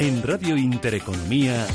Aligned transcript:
En 0.00 0.24
Radio 0.24 0.56
Intereconomía, 0.56 1.68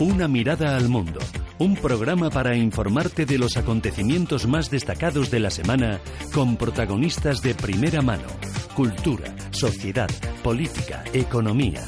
Una 0.00 0.26
mirada 0.26 0.76
al 0.76 0.88
mundo. 0.88 1.20
Un 1.60 1.76
programa 1.76 2.30
para 2.30 2.56
informarte 2.56 3.26
de 3.26 3.38
los 3.38 3.56
acontecimientos 3.56 4.48
más 4.48 4.68
destacados 4.68 5.30
de 5.30 5.38
la 5.38 5.50
semana 5.50 6.00
con 6.34 6.56
protagonistas 6.56 7.42
de 7.42 7.54
primera 7.54 8.02
mano. 8.02 8.26
Cultura, 8.74 9.32
sociedad, 9.52 10.10
política, 10.42 11.04
economía. 11.12 11.84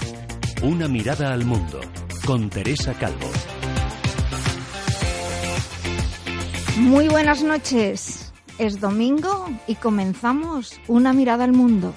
Una 0.62 0.86
mirada 0.86 1.32
al 1.32 1.44
mundo 1.44 1.80
con 2.24 2.48
Teresa 2.48 2.94
Calvo. 2.94 3.28
Muy 6.76 7.08
buenas 7.08 7.42
noches. 7.42 8.32
Es 8.58 8.78
domingo 8.78 9.48
y 9.66 9.74
comenzamos 9.74 10.80
Una 10.86 11.12
mirada 11.12 11.42
al 11.42 11.52
mundo. 11.52 11.92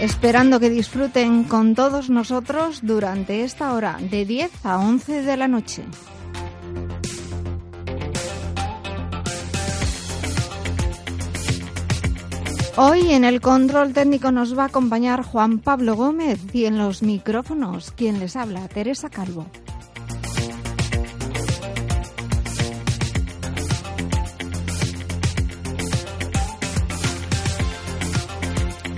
Esperando 0.00 0.60
que 0.60 0.68
disfruten 0.68 1.44
con 1.44 1.74
todos 1.74 2.10
nosotros 2.10 2.80
durante 2.82 3.44
esta 3.44 3.72
hora 3.72 3.96
de 3.98 4.26
10 4.26 4.66
a 4.66 4.78
11 4.78 5.22
de 5.22 5.36
la 5.38 5.48
noche. 5.48 5.84
Hoy 12.76 13.12
en 13.12 13.24
el 13.24 13.40
control 13.40 13.94
técnico 13.94 14.30
nos 14.30 14.56
va 14.56 14.64
a 14.64 14.66
acompañar 14.66 15.22
Juan 15.22 15.60
Pablo 15.60 15.96
Gómez 15.96 16.40
y 16.52 16.66
en 16.66 16.76
los 16.76 17.02
micrófonos 17.02 17.90
quien 17.92 18.20
les 18.20 18.36
habla, 18.36 18.68
Teresa 18.68 19.08
Calvo. 19.08 19.46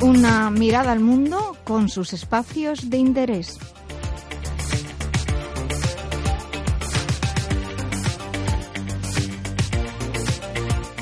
Una 0.01 0.49
mirada 0.51 0.93
al 0.93 1.01
mundo 1.01 1.57
con 1.65 1.89
sus 1.89 2.13
espacios 2.13 2.89
de 2.89 2.99
interés. 2.99 3.59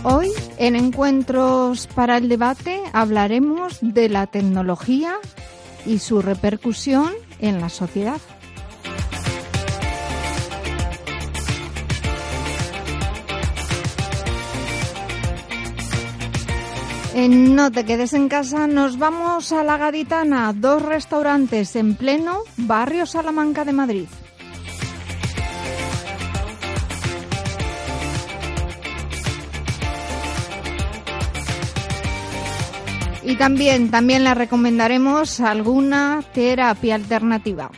Hoy, 0.02 0.30
en 0.56 0.76
Encuentros 0.76 1.88
para 1.88 2.16
el 2.16 2.30
Debate, 2.30 2.80
hablaremos 2.94 3.78
de 3.82 4.08
la 4.08 4.26
tecnología 4.28 5.16
y 5.84 5.98
su 5.98 6.22
repercusión 6.22 7.12
en 7.38 7.60
la 7.60 7.68
sociedad. 7.68 8.20
En 17.18 17.54
No 17.54 17.72
te 17.72 17.86
quedes 17.86 18.12
en 18.12 18.28
casa, 18.28 18.66
nos 18.66 18.98
vamos 18.98 19.50
a 19.50 19.64
La 19.64 19.78
Gaditana, 19.78 20.52
dos 20.52 20.82
restaurantes 20.82 21.74
en 21.74 21.94
pleno 21.94 22.40
barrio 22.58 23.06
Salamanca 23.06 23.64
de 23.64 23.72
Madrid. 23.72 24.06
Y 33.24 33.36
también, 33.36 33.90
también 33.90 34.22
le 34.22 34.34
recomendaremos 34.34 35.40
alguna 35.40 36.22
terapia 36.34 36.96
alternativa. 36.96 37.70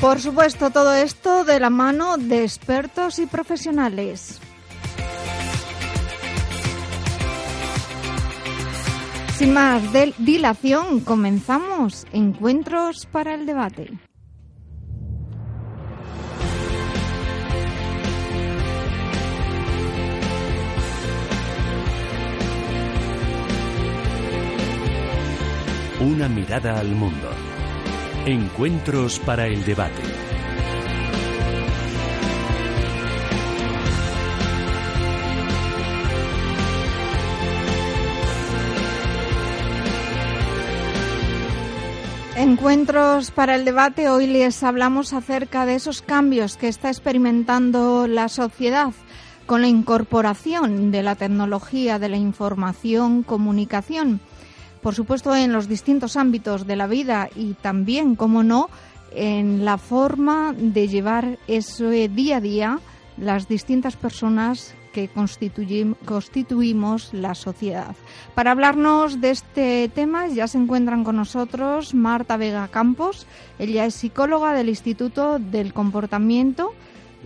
Por 0.00 0.18
supuesto, 0.18 0.70
todo 0.70 0.94
esto 0.94 1.44
de 1.44 1.60
la 1.60 1.68
mano 1.68 2.16
de 2.16 2.42
expertos 2.42 3.18
y 3.18 3.26
profesionales. 3.26 4.40
Sin 9.36 9.52
más 9.52 9.82
dilación, 10.16 11.00
comenzamos 11.00 12.06
Encuentros 12.12 13.06
para 13.12 13.34
el 13.34 13.44
Debate. 13.44 13.90
Una 26.00 26.26
mirada 26.30 26.80
al 26.80 26.88
mundo. 26.88 27.28
Encuentros 28.26 29.18
para 29.18 29.46
el 29.46 29.64
debate. 29.64 30.02
Encuentros 42.36 43.30
para 43.30 43.54
el 43.54 43.64
debate. 43.64 44.10
Hoy 44.10 44.26
les 44.26 44.62
hablamos 44.64 45.14
acerca 45.14 45.64
de 45.64 45.76
esos 45.76 46.02
cambios 46.02 46.58
que 46.58 46.68
está 46.68 46.90
experimentando 46.90 48.06
la 48.06 48.28
sociedad 48.28 48.92
con 49.46 49.62
la 49.62 49.68
incorporación 49.68 50.90
de 50.90 51.02
la 51.02 51.14
tecnología 51.14 51.98
de 51.98 52.10
la 52.10 52.18
información, 52.18 53.22
comunicación 53.22 54.20
por 54.82 54.94
supuesto, 54.94 55.34
en 55.34 55.52
los 55.52 55.68
distintos 55.68 56.16
ámbitos 56.16 56.66
de 56.66 56.76
la 56.76 56.86
vida 56.86 57.28
y 57.36 57.54
también, 57.54 58.16
como 58.16 58.42
no, 58.42 58.68
en 59.14 59.64
la 59.64 59.78
forma 59.78 60.54
de 60.56 60.88
llevar 60.88 61.38
ese 61.46 62.08
día 62.08 62.36
a 62.36 62.40
día 62.40 62.78
las 63.16 63.48
distintas 63.48 63.96
personas 63.96 64.74
que 64.92 65.08
constituimos 65.08 67.14
la 67.14 67.34
sociedad. 67.34 67.94
Para 68.34 68.50
hablarnos 68.50 69.20
de 69.20 69.30
este 69.30 69.88
tema 69.94 70.26
ya 70.28 70.48
se 70.48 70.58
encuentran 70.58 71.04
con 71.04 71.16
nosotros 71.16 71.94
Marta 71.94 72.36
Vega 72.36 72.68
Campos. 72.68 73.26
Ella 73.58 73.84
es 73.84 73.94
psicóloga 73.94 74.52
del 74.52 74.68
Instituto 74.68 75.38
del 75.38 75.72
Comportamiento 75.72 76.74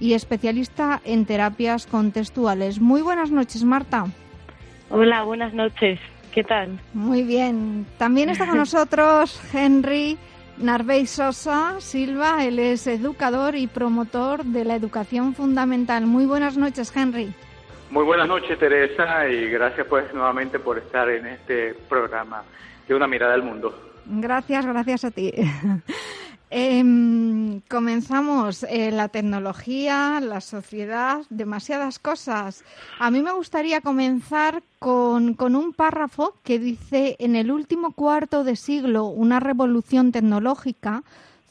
y 0.01 0.13
especialista 0.13 1.01
en 1.05 1.25
terapias 1.25 1.87
contextuales. 1.87 2.81
Muy 2.81 3.01
buenas 3.01 3.31
noches, 3.31 3.65
Marta. 3.65 4.07
Hola, 4.91 5.23
buenas 5.23 5.55
noches. 5.55 5.99
¿Qué 6.35 6.43
tal? 6.43 6.81
Muy 6.95 7.23
bien. 7.23 7.87
También 7.97 8.29
está 8.29 8.45
con 8.45 8.57
nosotros 8.57 9.41
Henry 9.55 10.19
Narvey 10.59 11.07
Sosa 11.07 11.81
Silva. 11.81 12.45
Él 12.45 12.59
es 12.59 12.89
educador 12.89 13.55
y 13.55 13.69
promotor 13.69 14.45
de 14.45 14.65
la 14.65 14.75
educación 14.75 15.37
fundamental. 15.37 16.07
Muy 16.07 16.27
buenas 16.27 16.57
noches, 16.57 16.93
Henry. 16.97 17.33
Muy 17.91 18.03
buenas 18.03 18.27
noches, 18.27 18.59
Teresa, 18.59 19.29
y 19.29 19.49
gracias 19.49 19.87
pues 19.87 20.13
nuevamente 20.13 20.59
por 20.59 20.77
estar 20.77 21.09
en 21.09 21.25
este 21.27 21.75
programa 21.89 22.43
de 22.89 22.97
Una 22.97 23.07
Mirada 23.07 23.35
al 23.35 23.45
Mundo. 23.45 23.73
Gracias, 24.05 24.67
gracias 24.67 25.05
a 25.05 25.13
ti. 25.13 25.33
Eh, 26.57 27.61
comenzamos 27.69 28.63
eh, 28.63 28.93
la 28.93 29.09
tecnología, 29.09 30.21
la 30.21 30.41
sociedad, 30.41 31.23
demasiadas 31.29 31.99
cosas. 31.99 32.63
A 33.01 33.11
mí 33.11 33.23
me 33.23 33.33
gustaría 33.33 33.81
comenzar 33.81 34.63
con, 34.79 35.35
con, 35.35 35.57
un 35.57 35.73
párrafo 35.73 36.37
que 36.45 36.61
dice, 36.61 37.17
en 37.19 37.35
el 37.35 37.51
último 37.51 37.91
cuarto 37.91 38.45
de 38.45 38.55
siglo, 38.55 39.07
una 39.07 39.41
revolución 39.41 40.13
tecnológica 40.13 41.03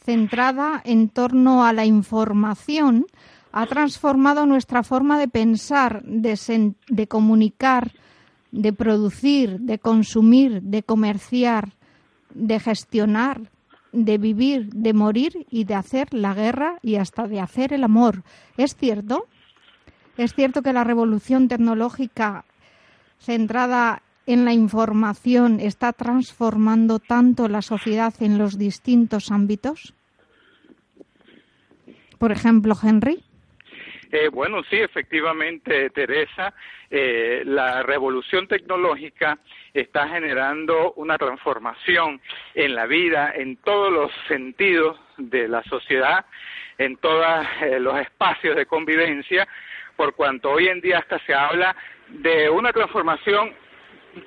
centrada 0.05 0.81
en 0.85 1.09
torno 1.09 1.65
a 1.65 1.73
la 1.73 1.85
información 1.85 3.05
ha 3.51 3.65
transformado 3.65 4.45
nuestra 4.45 4.83
forma 4.83 5.19
de 5.19 5.27
pensar, 5.27 6.01
de 6.05 7.07
comunicar, 7.09 7.91
de 8.53 8.71
producir, 8.71 9.59
de 9.59 9.79
consumir, 9.79 10.61
de 10.61 10.81
comerciar, 10.81 11.73
de 12.33 12.57
gestionar, 12.61 13.51
de 13.93 14.17
vivir, 14.17 14.69
de 14.73 14.93
morir 14.93 15.45
y 15.49 15.63
de 15.63 15.75
hacer 15.75 16.13
la 16.13 16.33
guerra 16.33 16.79
y 16.81 16.95
hasta 16.95 17.27
de 17.27 17.39
hacer 17.39 17.71
el 17.71 17.83
amor. 17.83 18.23
¿Es 18.57 18.75
cierto? 18.75 19.27
¿Es 20.17 20.33
cierto 20.33 20.61
que 20.61 20.73
la 20.73 20.83
revolución 20.83 21.47
tecnológica 21.47 22.45
centrada 23.19 24.01
en 24.25 24.45
la 24.45 24.53
información 24.53 25.59
está 25.59 25.93
transformando 25.93 26.99
tanto 26.99 27.47
la 27.47 27.61
sociedad 27.61 28.13
en 28.19 28.37
los 28.37 28.57
distintos 28.57 29.31
ámbitos? 29.31 29.93
Por 32.17 32.31
ejemplo, 32.31 32.75
Henry. 32.81 33.23
Eh, 34.15 34.29
bueno, 34.29 34.61
sí, 34.69 34.75
efectivamente, 34.75 35.89
Teresa, 35.89 36.53
eh, 36.91 37.41
la 37.47 37.81
revolución 37.81 38.47
tecnológica 38.47 39.39
está 39.73 40.07
generando 40.07 40.93
una 40.97 41.17
transformación 41.17 42.21
en 42.53 42.75
la 42.75 42.85
vida, 42.85 43.33
en 43.35 43.57
todos 43.57 43.91
los 43.91 44.11
sentidos 44.27 44.99
de 45.17 45.47
la 45.47 45.63
sociedad, 45.63 46.27
en 46.77 46.97
todos 46.97 47.25
eh, 47.63 47.79
los 47.79 47.99
espacios 47.99 48.55
de 48.55 48.67
convivencia, 48.67 49.47
por 49.95 50.13
cuanto 50.13 50.51
hoy 50.51 50.67
en 50.67 50.79
día 50.79 50.99
hasta 50.99 51.17
se 51.25 51.33
habla 51.33 51.75
de 52.09 52.51
una 52.51 52.71
transformación 52.71 53.55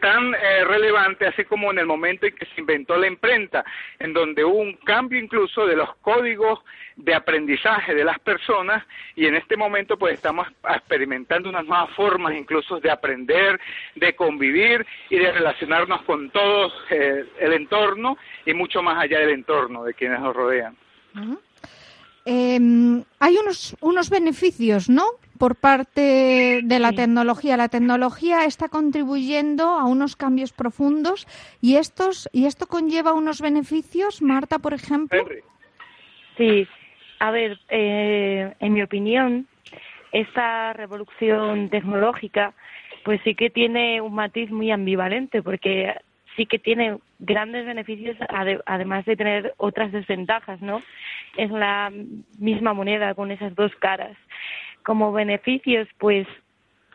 tan 0.00 0.34
eh, 0.34 0.64
relevante 0.64 1.26
así 1.26 1.44
como 1.44 1.70
en 1.70 1.78
el 1.78 1.86
momento 1.86 2.26
en 2.26 2.34
que 2.34 2.46
se 2.46 2.60
inventó 2.60 2.96
la 2.96 3.06
imprenta, 3.06 3.64
en 3.98 4.12
donde 4.12 4.44
hubo 4.44 4.58
un 4.58 4.74
cambio 4.74 5.18
incluso 5.18 5.66
de 5.66 5.76
los 5.76 5.94
códigos 5.96 6.60
de 6.96 7.14
aprendizaje 7.14 7.94
de 7.94 8.04
las 8.04 8.18
personas 8.18 8.84
y 9.14 9.26
en 9.26 9.36
este 9.36 9.56
momento 9.56 9.98
pues 9.98 10.14
estamos 10.14 10.48
experimentando 10.68 11.48
unas 11.48 11.66
nuevas 11.66 11.90
formas 11.90 12.34
incluso 12.34 12.80
de 12.80 12.90
aprender, 12.90 13.60
de 13.94 14.14
convivir 14.14 14.86
y 15.10 15.18
de 15.18 15.32
relacionarnos 15.32 16.02
con 16.02 16.30
todo 16.30 16.72
eh, 16.90 17.24
el 17.38 17.52
entorno 17.52 18.16
y 18.44 18.54
mucho 18.54 18.82
más 18.82 19.02
allá 19.02 19.20
del 19.20 19.30
entorno 19.30 19.84
de 19.84 19.94
quienes 19.94 20.20
nos 20.20 20.34
rodean. 20.34 20.76
Em, 22.28 23.04
hay 23.20 23.36
unos, 23.36 23.76
unos 23.80 24.10
beneficios, 24.10 24.90
¿no? 24.90 25.04
Por 25.38 25.54
parte 25.54 26.60
de 26.64 26.78
la 26.80 26.90
tecnología. 26.90 27.56
La 27.56 27.68
tecnología 27.68 28.44
está 28.46 28.68
contribuyendo 28.68 29.62
a 29.62 29.84
unos 29.84 30.16
cambios 30.16 30.52
profundos 30.52 31.28
y 31.62 31.76
estos 31.76 32.28
y 32.32 32.46
esto 32.46 32.66
conlleva 32.66 33.12
unos 33.12 33.40
beneficios, 33.40 34.22
Marta, 34.22 34.58
por 34.58 34.74
ejemplo. 34.74 35.24
Sí, 36.36 36.66
a 37.20 37.30
ver, 37.30 37.60
eh, 37.68 38.52
en 38.58 38.72
mi 38.72 38.82
opinión, 38.82 39.46
esta 40.10 40.72
revolución 40.72 41.68
tecnológica, 41.68 42.54
pues 43.04 43.20
sí 43.22 43.36
que 43.36 43.50
tiene 43.50 44.00
un 44.00 44.14
matiz 44.16 44.50
muy 44.50 44.72
ambivalente, 44.72 45.44
porque 45.44 45.94
sí 46.36 46.46
que 46.46 46.58
tiene 46.58 46.98
grandes 47.18 47.64
beneficios, 47.66 48.16
además 48.66 49.04
de 49.06 49.16
tener 49.16 49.54
otras 49.56 49.92
desventajas, 49.92 50.60
¿no? 50.60 50.82
Es 51.36 51.50
la 51.50 51.92
misma 52.38 52.72
moneda 52.72 53.14
con 53.14 53.30
esas 53.30 53.54
dos 53.54 53.74
caras. 53.76 54.16
Como 54.82 55.12
beneficios, 55.12 55.88
pues 55.98 56.26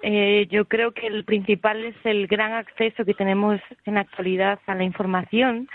eh, 0.01 0.47
yo 0.49 0.65
creo 0.65 0.91
que 0.91 1.07
el 1.07 1.25
principal 1.25 1.83
es 1.83 1.95
el 2.03 2.27
gran 2.27 2.53
acceso 2.53 3.05
que 3.05 3.13
tenemos 3.13 3.59
en 3.85 3.95
la 3.95 4.01
actualidad 4.01 4.59
a 4.65 4.75
la 4.75 4.83
información, 4.83 5.67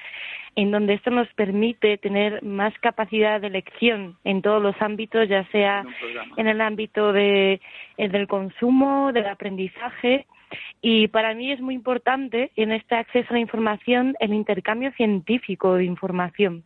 en 0.57 0.71
donde 0.71 0.95
esto 0.95 1.11
nos 1.11 1.29
permite 1.35 1.99
tener 1.99 2.43
más 2.43 2.73
capacidad 2.81 3.41
de 3.41 3.49
elección 3.49 4.17
en 4.25 4.43
todos 4.43 4.63
los 4.63 4.75
ámbitos, 4.81 5.29
ya 5.29 5.45
sea 5.51 5.85
en 6.37 6.47
el 6.49 6.61
ámbito 6.61 7.13
de, 7.13 7.61
del 7.99 8.27
consumo, 8.27 9.13
del 9.13 9.27
aprendizaje 9.27 10.27
y 10.81 11.09
para 11.09 11.35
mí 11.35 11.53
es 11.53 11.61
muy 11.61 11.75
importante 11.75 12.53
en 12.57 12.73
este 12.73 12.95
acceso 12.95 13.29
a 13.31 13.35
la 13.35 13.41
información 13.41 14.17
el 14.21 14.33
intercambio 14.33 14.93
científico 14.93 15.75
de 15.75 15.85
información, 15.85 16.65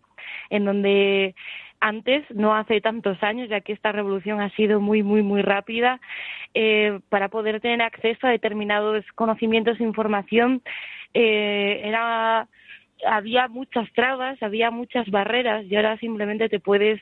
en 0.50 0.64
donde 0.64 1.35
antes, 1.81 2.25
no 2.31 2.55
hace 2.55 2.81
tantos 2.81 3.23
años, 3.23 3.49
ya 3.49 3.61
que 3.61 3.73
esta 3.73 3.93
revolución 3.93 4.41
ha 4.41 4.50
sido 4.50 4.81
muy, 4.81 5.03
muy, 5.03 5.23
muy 5.23 5.43
rápida, 5.43 6.00
eh, 6.55 7.00
para 7.09 7.29
poder 7.29 7.61
tener 7.61 7.82
acceso 7.82 8.27
a 8.27 8.31
determinados 8.31 9.05
conocimientos 9.15 9.81
e 9.81 9.85
información, 9.85 10.62
eh, 11.15 11.81
era, 11.85 12.47
había 13.06 13.49
muchas 13.49 13.91
trabas, 13.93 14.43
había 14.43 14.71
muchas 14.71 15.09
barreras 15.11 15.65
y 15.67 15.77
ahora 15.77 15.97
simplemente 15.99 16.49
te 16.49 16.61
puedes 16.61 17.00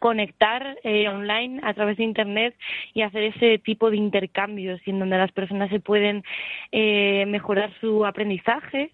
conectar 0.00 0.78
eh, 0.82 1.08
online 1.08 1.60
a 1.62 1.74
través 1.74 1.98
de 1.98 2.04
Internet 2.04 2.56
y 2.94 3.02
hacer 3.02 3.22
ese 3.22 3.58
tipo 3.58 3.90
de 3.90 3.98
intercambios 3.98 4.80
en 4.86 4.98
donde 4.98 5.18
las 5.18 5.30
personas 5.30 5.68
se 5.68 5.78
pueden 5.78 6.24
eh, 6.72 7.26
mejorar 7.28 7.70
su 7.80 8.06
aprendizaje 8.06 8.92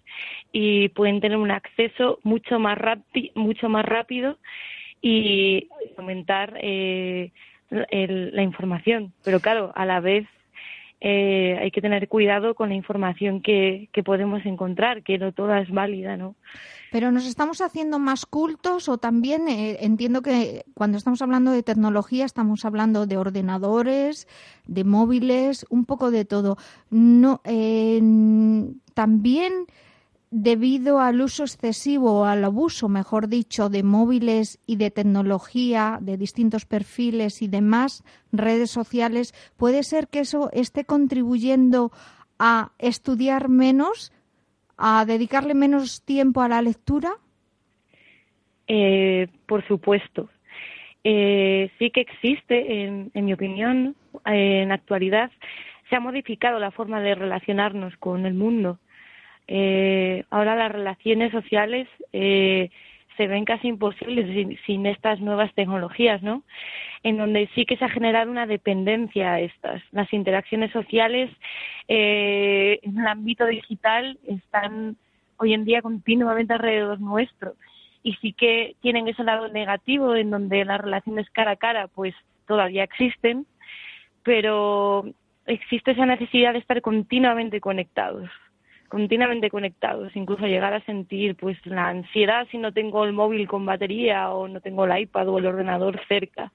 y 0.51 0.89
pueden 0.89 1.21
tener 1.21 1.37
un 1.37 1.49
acceso 1.49 2.19
mucho 2.23 2.59
más, 2.59 2.77
mucho 3.35 3.69
más 3.69 3.85
rápido 3.85 4.37
y 5.01 5.69
aumentar 5.97 6.57
eh, 6.61 7.31
la 7.69 8.43
información. 8.43 9.13
Pero 9.23 9.39
claro, 9.39 9.71
a 9.75 9.85
la 9.85 9.99
vez 9.99 10.27
eh, 10.99 11.57
hay 11.61 11.69
que 11.69 11.81
tener 11.81 12.07
cuidado 12.07 12.55
con 12.55 12.69
la 12.69 12.75
información 12.75 13.41
que, 13.41 13.89
que 13.91 14.03
podemos 14.03 14.45
encontrar, 14.45 15.03
que 15.03 15.17
no 15.17 15.31
toda 15.31 15.59
es 15.59 15.69
válida, 15.69 16.17
¿no? 16.17 16.35
Pero 16.91 17.11
nos 17.11 17.27
estamos 17.27 17.61
haciendo 17.61 17.99
más 17.99 18.25
cultos 18.25 18.87
o 18.89 18.97
también 18.97 19.47
eh, 19.47 19.77
entiendo 19.81 20.21
que 20.21 20.63
cuando 20.73 20.97
estamos 20.97 21.21
hablando 21.21 21.51
de 21.51 21.61
tecnología 21.61 22.25
estamos 22.25 22.65
hablando 22.65 23.05
de 23.05 23.17
ordenadores, 23.17 24.27
de 24.65 24.83
móviles, 24.83 25.65
un 25.69 25.85
poco 25.85 26.11
de 26.11 26.25
todo. 26.25 26.57
No, 26.89 27.41
eh, 27.43 27.99
también 28.93 29.51
debido 30.29 30.99
al 30.99 31.21
uso 31.21 31.43
excesivo 31.43 32.21
o 32.21 32.25
al 32.25 32.43
abuso, 32.43 32.89
mejor 32.89 33.27
dicho, 33.27 33.69
de 33.69 33.83
móviles 33.83 34.59
y 34.65 34.75
de 34.75 34.91
tecnología, 34.91 35.99
de 36.01 36.17
distintos 36.17 36.65
perfiles 36.65 37.41
y 37.41 37.47
demás, 37.47 38.03
redes 38.31 38.71
sociales, 38.71 39.33
puede 39.57 39.83
ser 39.83 40.07
que 40.07 40.19
eso 40.19 40.49
esté 40.51 40.85
contribuyendo 40.85 41.91
a 42.39 42.71
estudiar 42.77 43.49
menos, 43.49 44.11
a 44.77 45.05
dedicarle 45.05 45.53
menos 45.53 46.03
tiempo 46.03 46.41
a 46.41 46.49
la 46.49 46.61
lectura? 46.61 47.11
Eh, 48.67 49.27
por 49.45 49.65
supuesto. 49.67 50.29
Eh, 51.03 51.71
sí 51.79 51.89
que 51.89 52.01
existe, 52.01 52.83
en, 52.83 53.11
mi 53.13 53.33
opinión, 53.33 53.95
en 54.25 54.69
la 54.69 54.75
actualidad, 54.75 55.31
se 55.89 55.95
ha 55.95 56.01
modificado 56.01 56.59
la 56.59 56.71
forma 56.71 56.99
de 56.99 57.15
relacionarnos 57.15 57.95
con 57.97 58.25
el 58.25 58.33
mundo. 58.33 58.77
Eh, 59.47 60.25
ahora 60.29 60.55
las 60.55 60.71
relaciones 60.71 61.31
sociales 61.31 61.87
eh, 62.11 62.69
se 63.15 63.27
ven 63.27 63.45
casi 63.45 63.69
imposibles 63.69 64.27
sin, 64.65 64.85
estas 64.85 65.19
nuevas 65.19 65.53
tecnologías, 65.55 66.21
¿no? 66.21 66.43
En 67.03 67.17
donde 67.17 67.49
sí 67.55 67.65
que 67.65 67.77
se 67.77 67.85
ha 67.85 67.89
generado 67.89 68.29
una 68.29 68.45
dependencia 68.45 69.33
a 69.33 69.39
estas. 69.39 69.81
Las 69.91 70.11
interacciones 70.13 70.71
sociales 70.71 71.31
eh, 71.87 72.79
en 72.83 72.99
el 72.99 73.07
ámbito 73.07 73.45
digital 73.45 74.19
están 74.27 74.97
hoy 75.37 75.53
en 75.53 75.65
día 75.65 75.81
continuamente 75.81 76.53
alrededor 76.53 76.99
nuestro 76.99 77.53
y 78.03 78.13
sí 78.15 78.33
que 78.33 78.75
tienen 78.81 79.07
ese 79.07 79.23
lado 79.23 79.47
negativo 79.47 80.15
en 80.15 80.29
donde 80.29 80.65
las 80.65 80.81
relaciones 80.81 81.29
cara 81.31 81.51
a 81.51 81.55
cara 81.55 81.87
pues 81.87 82.13
todavía 82.47 82.83
existen, 82.83 83.45
pero 84.23 85.05
existe 85.45 85.91
esa 85.91 86.05
necesidad 86.05 86.53
de 86.53 86.59
estar 86.59 86.81
continuamente 86.81 87.59
conectados 87.61 88.29
continuamente 88.87 89.49
conectados, 89.49 90.15
incluso 90.15 90.45
llegar 90.45 90.73
a 90.73 90.83
sentir 90.85 91.35
pues 91.35 91.57
la 91.65 91.89
ansiedad 91.89 92.47
si 92.51 92.57
no 92.57 92.71
tengo 92.71 93.03
el 93.05 93.13
móvil 93.13 93.47
con 93.47 93.65
batería 93.65 94.29
o 94.31 94.47
no 94.47 94.61
tengo 94.61 94.85
el 94.85 95.01
iPad 95.01 95.27
o 95.29 95.37
el 95.39 95.45
ordenador 95.45 95.99
cerca, 96.07 96.51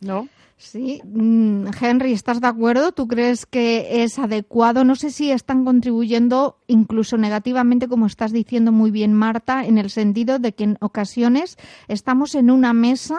¿no? 0.00 0.28
Sí, 0.56 1.00
mm, 1.04 1.68
Henry, 1.80 2.12
¿estás 2.12 2.42
de 2.42 2.46
acuerdo? 2.46 2.92
¿Tú 2.92 3.08
crees 3.08 3.46
que 3.46 4.02
es 4.02 4.18
adecuado? 4.18 4.84
No 4.84 4.94
sé 4.94 5.10
si 5.10 5.30
están 5.30 5.64
contribuyendo 5.64 6.58
incluso 6.66 7.16
negativamente, 7.16 7.88
como 7.88 8.04
estás 8.04 8.30
diciendo 8.30 8.70
muy 8.70 8.90
bien, 8.90 9.14
Marta, 9.14 9.64
en 9.64 9.78
el 9.78 9.88
sentido 9.88 10.38
de 10.38 10.52
que 10.52 10.64
en 10.64 10.76
ocasiones 10.80 11.56
estamos 11.88 12.34
en 12.34 12.50
una 12.50 12.74
mesa 12.74 13.18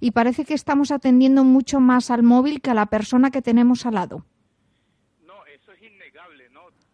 y 0.00 0.12
parece 0.12 0.46
que 0.46 0.54
estamos 0.54 0.90
atendiendo 0.90 1.44
mucho 1.44 1.78
más 1.78 2.10
al 2.10 2.22
móvil 2.22 2.62
que 2.62 2.70
a 2.70 2.74
la 2.74 2.86
persona 2.86 3.30
que 3.30 3.42
tenemos 3.42 3.84
al 3.84 3.94
lado 3.94 4.24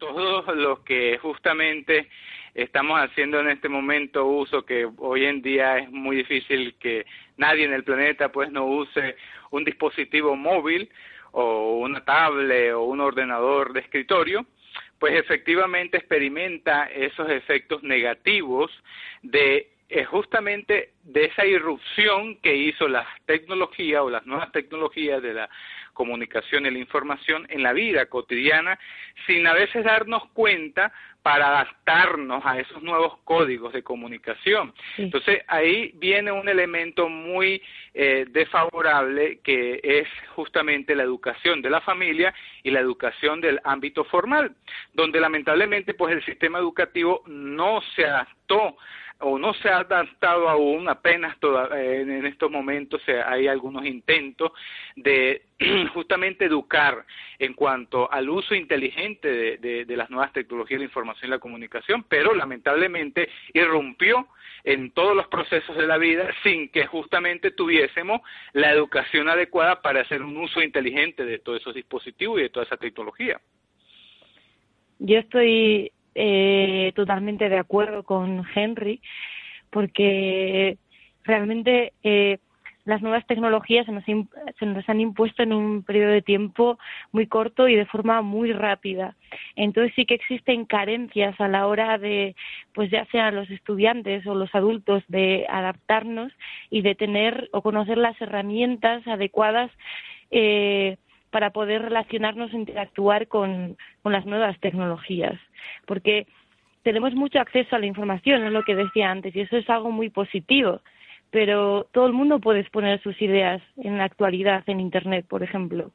todos 0.04 0.56
los 0.56 0.80
que 0.80 1.18
justamente 1.18 2.08
estamos 2.54 3.00
haciendo 3.00 3.40
en 3.40 3.48
este 3.48 3.68
momento 3.68 4.26
uso 4.26 4.64
que 4.64 4.86
hoy 4.98 5.24
en 5.24 5.40
día 5.40 5.78
es 5.78 5.90
muy 5.90 6.16
difícil 6.16 6.74
que 6.78 7.06
nadie 7.36 7.64
en 7.64 7.72
el 7.72 7.84
planeta 7.84 8.30
pues 8.30 8.50
no 8.50 8.66
use 8.66 9.16
un 9.50 9.64
dispositivo 9.64 10.36
móvil 10.36 10.90
o 11.32 11.78
una 11.78 12.04
tablet 12.04 12.74
o 12.74 12.82
un 12.82 13.00
ordenador 13.00 13.72
de 13.72 13.80
escritorio 13.80 14.46
pues 14.98 15.14
efectivamente 15.14 15.96
experimenta 15.96 16.84
esos 16.86 17.28
efectos 17.30 17.82
negativos 17.82 18.70
de 19.22 19.70
eh, 19.88 20.04
justamente 20.04 20.90
de 21.02 21.26
esa 21.26 21.46
irrupción 21.46 22.36
que 22.36 22.54
hizo 22.54 22.88
la 22.88 23.06
tecnología 23.26 24.02
o 24.02 24.10
las 24.10 24.26
nuevas 24.26 24.52
tecnologías 24.52 25.22
de 25.22 25.34
la 25.34 25.50
comunicación 25.94 26.66
y 26.66 26.70
la 26.70 26.78
información 26.78 27.46
en 27.48 27.62
la 27.62 27.72
vida 27.72 28.06
cotidiana 28.06 28.78
sin 29.26 29.46
a 29.46 29.54
veces 29.54 29.84
darnos 29.84 30.26
cuenta 30.34 30.92
para 31.24 31.46
adaptarnos 31.46 32.44
a 32.44 32.60
esos 32.60 32.82
nuevos 32.82 33.16
códigos 33.24 33.72
de 33.72 33.82
comunicación. 33.82 34.74
Entonces 34.98 35.40
ahí 35.46 35.92
viene 35.94 36.30
un 36.30 36.46
elemento 36.50 37.08
muy 37.08 37.62
eh, 37.94 38.26
desfavorable 38.28 39.40
que 39.42 39.80
es 39.82 40.06
justamente 40.34 40.94
la 40.94 41.02
educación 41.02 41.62
de 41.62 41.70
la 41.70 41.80
familia 41.80 42.34
y 42.62 42.70
la 42.70 42.80
educación 42.80 43.40
del 43.40 43.58
ámbito 43.64 44.04
formal, 44.04 44.54
donde 44.92 45.18
lamentablemente 45.18 45.94
pues 45.94 46.12
el 46.14 46.22
sistema 46.26 46.58
educativo 46.58 47.22
no 47.26 47.80
se 47.96 48.04
adaptó 48.04 48.76
o 49.24 49.38
no 49.38 49.54
se 49.54 49.68
ha 49.70 49.78
adaptado 49.78 50.48
aún, 50.48 50.88
apenas 50.88 51.36
eh, 51.42 52.00
en 52.02 52.26
estos 52.26 52.50
momentos 52.50 53.00
hay 53.26 53.48
algunos 53.48 53.86
intentos 53.86 54.52
de 54.96 55.42
justamente 55.94 56.44
educar 56.44 57.04
en 57.38 57.54
cuanto 57.54 58.10
al 58.12 58.28
uso 58.28 58.54
inteligente 58.54 59.56
de, 59.58 59.96
las 59.96 60.10
nuevas 60.10 60.32
tecnologías 60.32 60.78
de 60.78 60.84
la 60.84 60.88
información 60.88 61.28
y 61.28 61.30
la 61.30 61.38
comunicación, 61.38 62.04
pero 62.08 62.34
lamentablemente 62.34 63.30
irrumpió 63.54 64.28
en 64.62 64.90
todos 64.90 65.16
los 65.16 65.26
procesos 65.28 65.76
de 65.76 65.86
la 65.86 65.96
vida 65.96 66.28
sin 66.42 66.68
que 66.68 66.86
justamente 66.86 67.50
tuviésemos 67.50 68.20
la 68.52 68.72
educación 68.72 69.28
adecuada 69.28 69.80
para 69.80 70.02
hacer 70.02 70.22
un 70.22 70.36
uso 70.36 70.62
inteligente 70.62 71.24
de 71.24 71.38
todos 71.38 71.60
esos 71.60 71.74
dispositivos 71.74 72.40
y 72.40 72.42
de 72.42 72.50
toda 72.50 72.66
esa 72.66 72.76
tecnología. 72.76 73.40
yo 74.98 75.18
estoy 75.18 75.92
eh, 76.14 76.92
totalmente 76.94 77.48
de 77.48 77.58
acuerdo 77.58 78.02
con 78.02 78.44
Henry 78.54 79.00
porque 79.70 80.78
realmente 81.24 81.92
eh, 82.04 82.38
las 82.84 83.00
nuevas 83.02 83.26
tecnologías 83.26 83.86
se 83.86 83.92
nos, 83.92 84.04
se 84.04 84.66
nos, 84.66 84.88
han 84.88 85.00
impuesto 85.00 85.42
en 85.42 85.52
un 85.52 85.82
periodo 85.82 86.12
de 86.12 86.22
tiempo 86.22 86.78
muy 87.12 87.26
corto 87.26 87.66
y 87.66 87.74
de 87.74 87.86
forma 87.86 88.20
muy 88.22 88.52
rápida. 88.52 89.16
Entonces 89.56 89.92
sí 89.96 90.04
que 90.04 90.14
existen 90.14 90.66
carencias 90.66 91.40
a 91.40 91.48
la 91.48 91.66
hora 91.66 91.98
de, 91.98 92.36
pues 92.72 92.90
ya 92.90 93.06
sean 93.06 93.34
los 93.34 93.50
estudiantes 93.50 94.26
o 94.26 94.34
los 94.34 94.54
adultos, 94.54 95.02
de 95.08 95.46
adaptarnos 95.48 96.32
y 96.70 96.82
de 96.82 96.94
tener 96.94 97.48
o 97.52 97.62
conocer 97.62 97.96
las 97.98 98.20
herramientas 98.20 99.06
adecuadas 99.06 99.70
eh, 100.30 100.98
para 101.34 101.50
poder 101.50 101.82
relacionarnos 101.82 102.52
e 102.52 102.56
interactuar 102.56 103.26
con, 103.26 103.76
con 104.02 104.12
las 104.12 104.24
nuevas 104.24 104.56
tecnologías. 104.60 105.34
Porque 105.84 106.28
tenemos 106.84 107.12
mucho 107.16 107.40
acceso 107.40 107.74
a 107.74 107.80
la 107.80 107.86
información, 107.86 108.44
es 108.44 108.52
lo 108.52 108.62
que 108.62 108.76
decía 108.76 109.10
antes, 109.10 109.34
y 109.34 109.40
eso 109.40 109.56
es 109.56 109.68
algo 109.68 109.90
muy 109.90 110.10
positivo 110.10 110.80
pero 111.30 111.88
todo 111.90 112.06
el 112.06 112.12
mundo 112.12 112.38
puede 112.38 112.60
exponer 112.60 113.02
sus 113.02 113.20
ideas 113.20 113.60
en 113.78 113.98
la 113.98 114.04
actualidad 114.04 114.62
en 114.68 114.78
Internet, 114.78 115.26
por 115.28 115.42
ejemplo. 115.42 115.90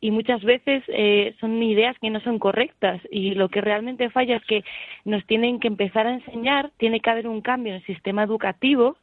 Y 0.00 0.10
muchas 0.10 0.42
veces 0.42 0.82
eh, 0.88 1.34
son 1.40 1.62
ideas 1.62 1.96
que 2.00 2.10
no 2.10 2.20
son 2.20 2.38
correctas 2.38 3.00
y 3.10 3.34
lo 3.34 3.48
que 3.48 3.60
realmente 3.60 4.10
falla 4.10 4.36
es 4.36 4.44
que 4.44 4.64
nos 5.04 5.24
tienen 5.26 5.60
que 5.60 5.68
empezar 5.68 6.06
a 6.06 6.14
enseñar, 6.14 6.70
tiene 6.76 7.00
que 7.00 7.10
haber 7.10 7.28
un 7.28 7.40
cambio 7.40 7.72
en 7.72 7.80
el 7.80 7.86
sistema 7.86 8.22
educativo 8.22 8.96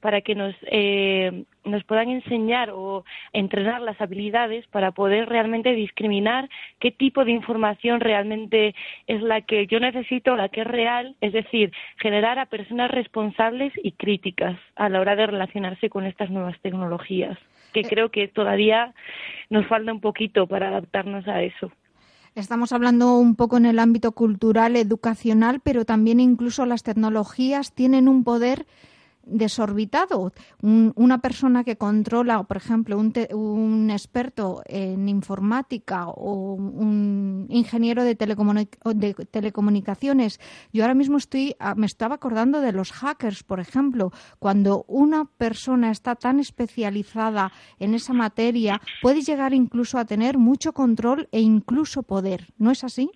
para 0.00 0.20
que 0.20 0.34
nos, 0.34 0.54
eh, 0.62 1.44
nos 1.64 1.84
puedan 1.84 2.08
enseñar 2.08 2.70
o 2.70 3.04
entrenar 3.32 3.82
las 3.82 4.00
habilidades 4.00 4.66
para 4.68 4.92
poder 4.92 5.28
realmente 5.28 5.72
discriminar 5.72 6.48
qué 6.78 6.90
tipo 6.90 7.24
de 7.24 7.32
información 7.32 8.00
realmente 8.00 8.74
es 9.06 9.22
la 9.22 9.42
que 9.42 9.66
yo 9.66 9.80
necesito, 9.80 10.36
la 10.36 10.48
que 10.48 10.62
es 10.62 10.66
real, 10.66 11.16
es 11.20 11.32
decir, 11.32 11.72
generar 11.98 12.38
a 12.38 12.46
personas 12.46 12.90
responsables 12.90 13.72
y 13.82 13.92
críticas 13.92 14.58
a 14.76 14.88
la 14.88 15.00
hora 15.00 15.16
de 15.16 15.26
relacionarse 15.26 15.90
con 15.90 16.06
estas 16.06 16.30
nuevas 16.30 16.58
tecnologías, 16.60 17.38
que 17.72 17.82
creo 17.82 18.10
que 18.10 18.28
todavía 18.28 18.94
nos 19.50 19.66
falta 19.66 19.92
un 19.92 20.00
poquito 20.00 20.46
para 20.46 20.68
adaptarnos 20.68 21.26
a 21.28 21.42
eso. 21.42 21.70
Estamos 22.34 22.72
hablando 22.72 23.16
un 23.16 23.34
poco 23.34 23.56
en 23.56 23.66
el 23.66 23.78
ámbito 23.78 24.12
cultural, 24.12 24.76
educacional, 24.76 25.60
pero 25.60 25.84
también 25.84 26.20
incluso 26.20 26.66
las 26.66 26.84
tecnologías 26.84 27.72
tienen 27.72 28.06
un 28.08 28.22
poder 28.22 28.66
desorbitado. 29.28 30.32
una 30.62 31.18
persona 31.18 31.64
que 31.64 31.76
controla, 31.76 32.42
por 32.42 32.56
ejemplo, 32.56 32.98
un, 32.98 33.12
un, 33.32 33.90
experto 33.90 34.62
en 34.66 35.08
informática 35.08 36.08
o 36.08 36.54
un 36.54 37.46
ingeniero 37.48 38.04
de, 38.04 38.14
de, 38.14 39.14
telecomunicaciones. 39.30 40.40
Yo 40.72 40.82
ahora 40.82 40.94
mismo 40.94 41.16
estoy, 41.18 41.54
ah, 41.58 41.74
me 41.74 41.86
estaba 41.86 42.16
acordando 42.16 42.60
de 42.60 42.72
los 42.72 42.92
hackers, 42.92 43.42
por 43.42 43.60
ejemplo. 43.60 44.12
Cuando 44.38 44.84
una 44.88 45.24
persona 45.24 45.90
está 45.90 46.14
tan 46.14 46.40
especializada 46.40 47.52
en 47.78 47.94
esa 47.94 48.12
materia, 48.12 48.80
puede 49.02 49.22
llegar 49.22 49.54
incluso 49.54 49.98
a 49.98 50.04
tener 50.04 50.38
mucho 50.38 50.72
control 50.72 51.28
e 51.32 51.40
incluso 51.40 52.02
poder. 52.02 52.52
¿No 52.58 52.70
es 52.70 52.84
así? 52.84 53.10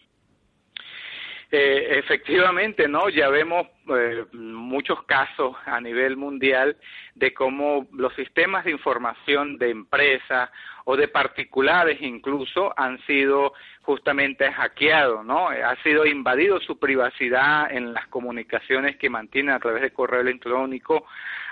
Eh, 1.55 1.99
efectivamente, 1.99 2.89
¿no? 2.89 3.11
Ya 3.11 3.29
vemos 3.29 3.67
eh, 3.95 4.25
muchos 4.33 5.03
casos 5.03 5.55
a 5.67 5.83
nivel 5.83 6.17
mundial 6.17 6.79
de 7.15 7.35
cómo 7.35 7.87
los 7.93 8.15
sistemas 8.15 8.65
de 8.65 8.71
información 8.71 9.59
de 9.59 9.69
empresas 9.69 10.49
o 10.87 10.97
de 10.97 11.09
particulares 11.09 12.01
incluso 12.01 12.73
han 12.79 12.99
sido 13.05 13.53
justamente 13.83 14.51
hackeados, 14.51 15.27
¿no? 15.27 15.49
Ha 15.49 15.77
sido 15.83 16.07
invadido 16.07 16.59
su 16.59 16.79
privacidad 16.79 17.71
en 17.71 17.93
las 17.93 18.07
comunicaciones 18.07 18.97
que 18.97 19.11
mantienen 19.11 19.55
a 19.55 19.61
través 19.61 19.83
de 19.83 19.93
correo 19.93 20.23
electrónico, 20.23 21.05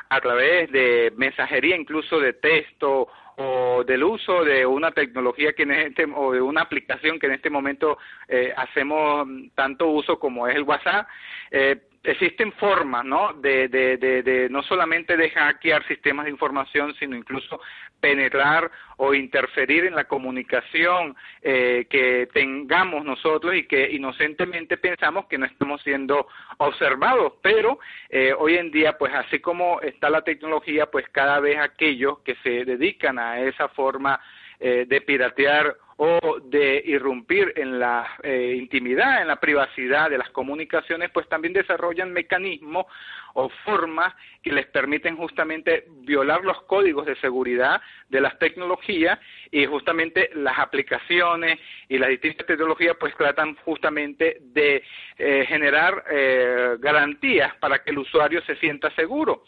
a 0.09 0.19
través 0.23 0.73
de 0.73 1.13
mensajería 1.19 1.77
incluso 1.77 2.19
de 2.21 2.33
texto 2.33 3.09
o 3.43 3.85
del 3.85 4.05
uso 4.05 4.45
de 4.45 4.67
una 4.67 4.93
tecnología 4.93 5.55
que 5.55 5.63
en 5.63 5.73
este 5.73 6.07
o 6.15 6.33
de 6.33 6.43
una 6.43 6.61
aplicación 6.61 7.19
que 7.19 7.27
en 7.27 7.33
este 7.33 7.49
momento 7.49 7.97
eh, 8.29 8.53
hacemos 8.55 9.27
tanto 9.55 9.89
uso 9.89 10.19
como 10.19 10.47
es 10.47 10.57
el 10.57 10.63
WhatsApp 10.63 11.09
eh, 11.51 11.81
existen 12.03 12.53
formas, 12.53 13.05
¿no? 13.05 13.35
De, 13.35 13.69
de, 13.69 13.97
de, 13.99 14.49
no 14.49 14.63
solamente 14.63 15.17
de 15.17 15.31
hackear 15.31 15.87
sistemas 15.87 16.25
de 16.25 16.31
información, 16.31 16.95
sino 16.99 17.17
incluso 17.17 17.61
penetrar 18.01 18.71
o 18.97 19.13
interferir 19.13 19.85
en 19.85 19.95
la 19.95 20.05
comunicación 20.05 21.15
eh, 21.43 21.87
que 21.91 22.29
tengamos 22.33 23.05
nosotros 23.05 23.55
y 23.55 23.65
que 23.65 23.91
inocentemente 23.91 24.79
pensamos 24.79 25.27
que 25.27 25.37
no 25.37 25.45
estamos 25.45 25.83
siendo 25.83 26.27
observados. 26.59 27.35
Pero 27.43 27.79
eh, 28.09 28.33
hoy 28.37 28.57
en 28.57 28.71
día, 28.71 28.97
pues 28.97 29.13
así 29.15 29.41
como 29.41 29.81
está 29.83 30.09
la 30.09 30.23
tecnología, 30.23 30.87
pues 30.87 31.07
cada 31.11 31.39
vez 31.41 31.59
aquellos 31.59 32.21
que 32.21 32.35
se 32.37 32.65
dedican 32.65 33.19
a 33.19 33.41
esa 33.41 33.69
forma 33.69 34.21
eh, 34.59 34.87
de 34.89 35.01
piratear 35.01 35.77
o 36.03 36.41
de 36.41 36.83
irrumpir 36.87 37.53
en 37.57 37.79
la 37.79 38.17
eh, 38.23 38.55
intimidad, 38.57 39.21
en 39.21 39.29
la 39.29 39.37
privacidad 39.37 40.09
de 40.09 40.17
las 40.17 40.31
comunicaciones, 40.31 41.11
pues 41.11 41.29
también 41.29 41.53
desarrollan 41.53 42.11
mecanismos 42.11 42.87
o 43.35 43.51
formas 43.67 44.15
que 44.43 44.51
les 44.51 44.65
permiten 44.65 45.19
justamente 45.19 45.85
violar 45.99 46.43
los 46.43 46.63
códigos 46.63 47.05
de 47.05 47.17
seguridad 47.17 47.83
de 48.09 48.23
las 48.23 48.39
tecnologías 48.39 49.19
y 49.51 49.67
justamente 49.67 50.31
las 50.33 50.59
aplicaciones 50.59 51.61
y 51.87 51.99
las 51.99 52.09
distintas 52.09 52.47
tecnologías 52.47 52.97
pues 52.99 53.15
tratan 53.15 53.57
justamente 53.57 54.39
de 54.41 54.83
eh, 55.19 55.45
generar 55.47 56.03
eh, 56.11 56.77
garantías 56.79 57.55
para 57.57 57.83
que 57.83 57.91
el 57.91 57.99
usuario 57.99 58.41
se 58.47 58.57
sienta 58.57 58.91
seguro. 58.95 59.45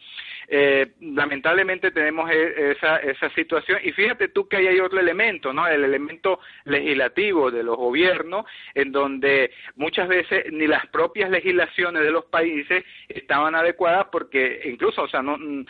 Eh, 0.49 0.93
lamentablemente 1.01 1.91
tenemos 1.91 2.31
e, 2.31 2.73
esa, 2.73 2.99
esa 2.99 3.31
situación 3.31 3.79
y 3.83 3.93
fíjate 3.93 4.29
tú 4.29 4.49
que 4.49 4.57
hay 4.57 4.81
otro 4.81 5.01
elemento, 5.01 5.53
¿no? 5.53 5.67
El 5.67 5.85
elemento 5.85 6.41
legislativo 6.65 7.51
de 7.51 7.63
los 7.63 7.77
gobiernos 7.77 8.47
en 8.75 8.93
donde 8.93 9.53
muchas 9.77 10.09
veces 10.09 10.53
ni 10.53 10.67
las 10.67 10.87
propias 10.89 11.31
legislaciones 11.31 12.03
de 12.03 12.11
los 12.11 12.25
países 12.27 12.85
estaban 13.09 13.55
adecuadas 13.55 14.07
porque 14.11 14.63
incluso, 14.65 15.03
o 15.03 15.09
sea, 15.09 15.23
no, 15.23 15.39
mm, 15.39 15.65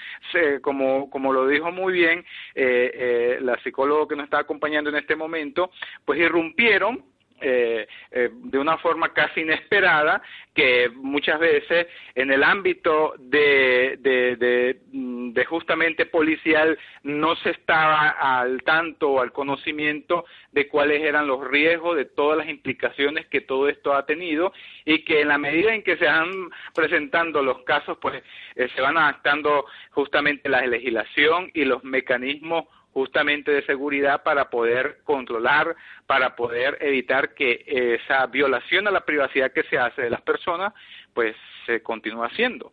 como, 0.61 1.11
como 1.11 1.33
lo 1.33 1.47
dijo 1.47 1.71
muy 1.71 1.93
bien 1.93 2.25
eh, 2.55 2.91
eh, 2.95 3.39
la 3.41 3.59
psicóloga 3.63 4.09
que 4.09 4.17
nos 4.17 4.25
está 4.25 4.39
acompañando 4.39 4.91
en 4.91 4.97
este 4.97 5.17
momento, 5.17 5.71
pues 6.05 6.21
irrumpieron 6.21 7.12
eh, 7.43 7.87
eh, 8.11 8.31
de 8.33 8.59
una 8.59 8.79
forma 8.79 9.13
casi 9.13 9.41
inesperada 9.41 10.23
que 10.55 10.91
muchas 10.95 11.41
veces 11.41 11.87
en 12.15 12.31
el 12.31 12.45
ámbito 12.45 13.15
de, 13.19 13.99
de, 14.01 14.81
mm, 14.93 15.33
de, 15.33 15.45
justamente 15.45 16.07
policial 16.07 16.79
no 17.03 17.35
se 17.37 17.51
estaba 17.51 18.11
al 18.11 18.63
tanto 18.63 19.11
o 19.11 19.21
al 19.21 19.33
conocimiento 19.33 20.25
de 20.53 20.69
cuáles 20.69 21.03
eran 21.03 21.27
los 21.27 21.47
riesgos, 21.47 21.97
de 21.97 22.05
todas 22.05 22.39
las 22.39 22.49
implicaciones 22.49 23.27
que 23.27 23.41
todo 23.41 23.69
esto 23.69 23.95
ha 23.95 24.07
tenido 24.07 24.53
y 24.85 25.05
que 25.05 25.23
en 25.23 25.29
la 25.29 25.39
medida 25.39 25.75
en 25.75 25.83
que 25.83 25.97
se 25.97 26.05
van 26.05 26.31
presentando 26.75 27.43
los 27.43 27.63
casos, 27.65 27.99
pues 28.01 28.23
eh, 28.57 28.69
se 28.75 28.81
van 28.81 28.99
adaptando 28.99 29.67
justamente 29.91 30.49
la 30.49 30.67
legislación 30.67 31.51
y 31.55 31.65
los 31.65 31.83
mecanismos 31.83 32.67
justamente 32.93 33.51
de 33.51 33.65
seguridad 33.65 34.23
para 34.23 34.51
poder 34.51 35.01
controlar, 35.05 35.75
para 36.07 36.37
poder 36.37 36.79
evitar 36.81 37.35
que 37.35 37.65
esa 37.67 38.27
violación 38.27 38.87
a 38.87 38.91
la 38.91 39.05
privacidad 39.05 39.53
que 39.53 39.63
se 39.65 39.79
hace 39.79 40.03
de 40.03 40.11
las 40.11 40.23
personas, 40.23 40.73
pues 41.15 41.35
se 41.67 41.83
continúe 41.83 42.25
haciendo. 42.25 42.73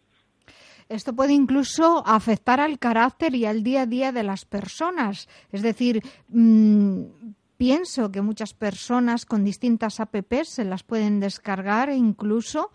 Esto 0.90 1.14
puede 1.14 1.34
incluso 1.34 2.04
afectar 2.06 2.60
al 2.60 2.80
carácter 2.80 3.36
y 3.36 3.46
al 3.46 3.64
día 3.64 3.84
a 3.84 3.86
día 3.86 4.12
de 4.12 4.24
las 4.24 4.46
personas. 4.46 5.30
Es 5.52 5.62
decir, 5.62 6.02
mm, 6.30 7.04
pienso 7.58 8.12
que 8.12 8.22
muchas 8.22 8.56
personas 8.56 9.26
con 9.26 9.44
distintas 9.44 10.00
apps 10.00 10.50
se 10.50 10.66
las 10.66 10.82
pueden 10.82 11.20
descargar 11.20 11.90
e 11.90 11.96
incluso 11.96 12.72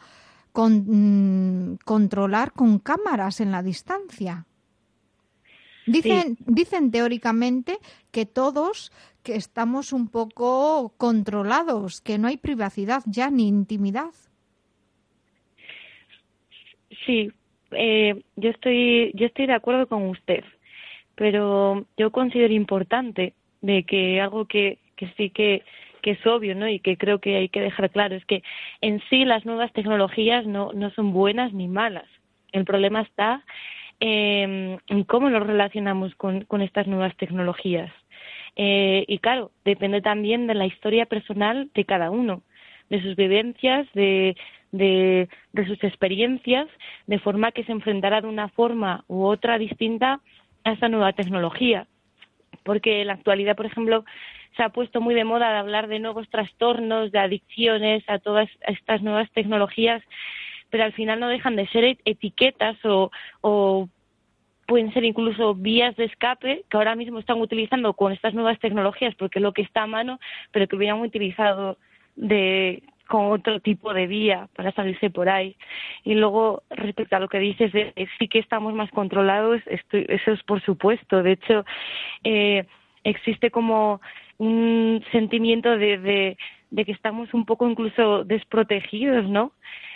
mm, 0.55 1.75
controlar 1.85 2.53
con 2.53 2.79
cámaras 2.79 3.41
en 3.41 3.51
la 3.51 3.65
distancia. 3.65 4.47
Dicen, 5.87 6.37
dicen 6.47 6.91
teóricamente 6.91 7.79
que 8.11 8.27
todos 8.27 8.91
que 9.23 9.37
estamos 9.37 9.93
un 9.93 10.09
poco 10.09 10.95
controlados, 10.99 12.01
que 12.01 12.19
no 12.19 12.29
hay 12.29 12.37
privacidad 12.37 13.03
ya 13.07 13.31
ni 13.31 13.49
intimidad. 13.49 14.13
Sí, 17.07 17.33
eh, 17.73 18.23
yo 18.37 18.51
estoy 18.51 19.13
yo 19.15 19.27
estoy 19.27 19.47
de 19.47 19.55
acuerdo 19.55 19.87
con 19.87 20.09
usted, 20.09 20.45
pero 21.15 21.87
yo 21.97 22.11
considero 22.11 22.53
importante 22.53 23.35
de 23.63 23.85
que 23.85 24.21
algo 24.21 24.45
que, 24.45 24.79
que 24.97 25.13
sí 25.17 25.31
que, 25.31 25.63
que 26.03 26.13
es 26.13 26.27
obvio, 26.27 26.55
¿no? 26.55 26.69
Y 26.69 26.81
que 26.81 26.97
creo 26.97 27.19
que 27.19 27.37
hay 27.37 27.49
que 27.49 27.61
dejar 27.61 27.91
claro 27.91 28.15
es 28.15 28.25
que 28.27 28.43
en 28.83 29.03
sí 29.09 29.25
las 29.25 29.47
nuevas 29.47 29.73
tecnologías 29.73 30.47
no, 30.47 30.73
no 30.75 30.91
son 30.91 31.13
buenas 31.13 31.53
ni 31.53 31.67
malas. 31.67 32.09
El 32.53 32.65
problema 32.65 33.01
está 33.01 33.43
eh, 34.01 34.79
cómo 35.07 35.31
nos 35.31 35.47
relacionamos 35.47 36.15
con, 36.15 36.45
con 36.45 36.63
estas 36.63 36.87
nuevas 36.87 37.17
tecnologías. 37.17 37.93
Eh, 38.57 39.05
y 39.09 39.19
claro, 39.19 39.51
depende 39.65 40.01
también 40.01 40.47
de 40.47 40.55
la 40.55 40.67
historia 40.67 41.07
personal 41.07 41.71
de 41.75 41.85
cada 41.85 42.11
uno, 42.11 42.43
de 42.89 43.03
sus 43.03 43.17
vivencias, 43.17 43.87
de, 43.95 44.37
de, 44.71 45.29
sus 45.67 45.83
experiencias, 45.83 46.69
de 47.07 47.19
forma 47.19 47.53
que 47.53 47.65
se 47.65 47.73
enfrentara 47.73 48.21
de 48.21 48.29
una 48.29 48.49
forma 48.49 49.05
u 49.09 49.25
otra 49.25 49.59
distinta 49.59 50.21
a 50.65 50.73
esta 50.73 50.89
nueva 50.89 51.13
tecnología. 51.13 51.87
Porque 52.63 53.01
en 53.01 53.09
la 53.09 53.15
actualidad, 53.15 53.57
por 53.57 53.67
ejemplo, 53.67 54.05
se 54.57 54.63
ha 54.63 54.69
puesto 54.69 55.01
muy 55.01 55.15
de 55.15 55.25
moda 55.25 55.51
de 55.51 55.59
hablar 55.59 55.89
de 55.89 55.99
nuevos 55.99 56.29
trastornos, 56.31 57.11
de 57.11 57.19
adicciones 57.19 58.05
a 58.09 58.19
todas 58.21 58.49
estas 58.67 59.03
nuevas 59.03 59.31
tecnologías, 59.33 60.03
pero 60.75 60.87
al 60.87 60.93
final 60.93 61.21
no 61.21 61.29
dejan 61.29 61.55
de 61.55 61.69
ser 61.69 61.99
etiquetas 62.05 62.77
o, 62.83 63.89
pueden 64.67 64.93
ser 64.93 65.05
incluso 65.05 65.55
vías 65.55 65.95
de 65.95 66.07
escape 66.07 66.65
que 66.69 66.77
ahora 66.77 66.97
mismo 66.97 67.21
están 67.21 67.41
utilizando 67.41 67.95
con 67.95 68.11
estas 68.11 68.35
nuevas 68.35 68.59
tecnologías 68.59 69.15
porque 69.15 69.39
es 69.39 69.43
lo 69.45 69.53
que 69.53 69.63
está 69.63 69.85
a 69.85 69.87
mano, 69.87 70.19
pero 70.51 70.67
que 70.67 70.75
hubieran 70.75 71.01
utilizado 71.01 71.79
de 72.17 72.83
con 73.07 73.31
otro 73.31 73.61
tipo 73.61 73.95
de 73.95 74.09
vía 74.09 74.49
para 74.57 74.73
salirse 74.73 75.11
por 75.11 75.29
ahí. 75.29 75.55
Y 76.03 76.15
luego, 76.15 76.65
respecto 76.71 77.15
a 77.15 77.21
lo 77.21 77.29
que 77.29 77.39
dices, 77.39 77.71
de, 77.71 77.95
sí 78.19 78.27
que 78.27 78.41
estamos 78.41 78.75
más 78.75 78.91
controlados, 78.91 79.63
eso 79.69 80.33
es 80.33 80.43
por 80.43 80.61
supuesto. 80.61 81.23
De 81.23 81.33
hecho, 81.33 81.65
eh, 82.25 82.65
existe 83.05 83.53
como 83.53 84.01
un 84.39 85.05
sentimiento 85.13 85.79
de, 85.79 86.37
de 86.71 86.85
que 86.85 86.91
estamos 86.91 87.33
un 87.33 87.45
poco 87.45 87.71
incluso 87.71 88.25
desprotegidos, 88.25 89.29
¿no? 89.29 89.53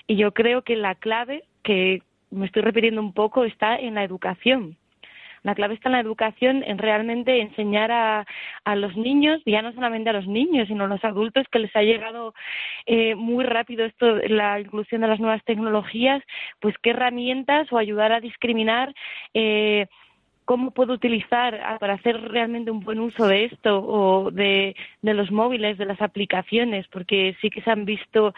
Y 0.09 0.17
yo 0.17 0.33
creo 0.33 0.63
que 0.63 0.75
la 0.75 0.97
clave, 0.97 1.45
que 1.63 2.03
me 2.31 2.47
estoy 2.47 2.63
repitiendo 2.63 3.01
un 3.01 3.13
poco, 3.13 3.45
está 3.45 3.77
en 3.77 3.95
la 3.95 4.03
educación. 4.03 4.77
La 5.43 5.55
clave 5.55 5.75
está 5.75 5.91
en 5.91 5.93
la 5.93 6.01
educación, 6.01 6.65
en 6.67 6.79
realmente 6.79 7.41
enseñar 7.41 7.93
a, 7.93 8.27
los 8.75 8.97
niños, 8.97 9.41
ya 9.47 9.63
no 9.63 9.73
solamente 9.73 10.11
a 10.11 10.15
los 10.15 10.27
niños, 10.27 10.67
sino 10.67 10.85
a 10.85 10.89
los 10.89 11.05
adultos 11.05 11.47
que 11.53 11.61
les 11.61 11.75
ha 11.77 11.83
llegado 11.83 12.35
eh, 12.87 13.15
muy 13.15 13.45
rápido 13.45 13.85
esto, 13.85 14.17
la 14.29 14.61
inclusión 14.61 15.03
de 15.03 15.09
las 15.09 15.21
nuevas 15.21 15.45
tecnologías, 15.45 16.23
pues 16.59 16.75
qué 16.83 16.91
herramientas 16.91 17.73
o 17.73 17.79
ayudar 17.79 18.13
a 18.13 18.21
discriminar. 18.21 18.95
Eh, 19.35 19.87
cómo 20.49 20.71
puedo 20.71 20.95
utilizar 20.95 21.79
para 21.79 21.93
hacer 21.93 22.19
realmente 22.31 22.71
un 22.71 22.81
buen 22.81 23.01
uso 23.01 23.27
de 23.27 23.45
esto 23.45 23.85
o 23.87 24.31
de, 24.31 24.75
los 25.03 25.31
móviles, 25.31 25.77
de 25.77 25.85
las 25.85 26.01
aplicaciones, 26.01 26.89
porque 26.89 27.37
sí 27.43 27.51
que 27.51 27.61
se 27.61 27.71
han 27.71 27.85
visto 27.85 28.33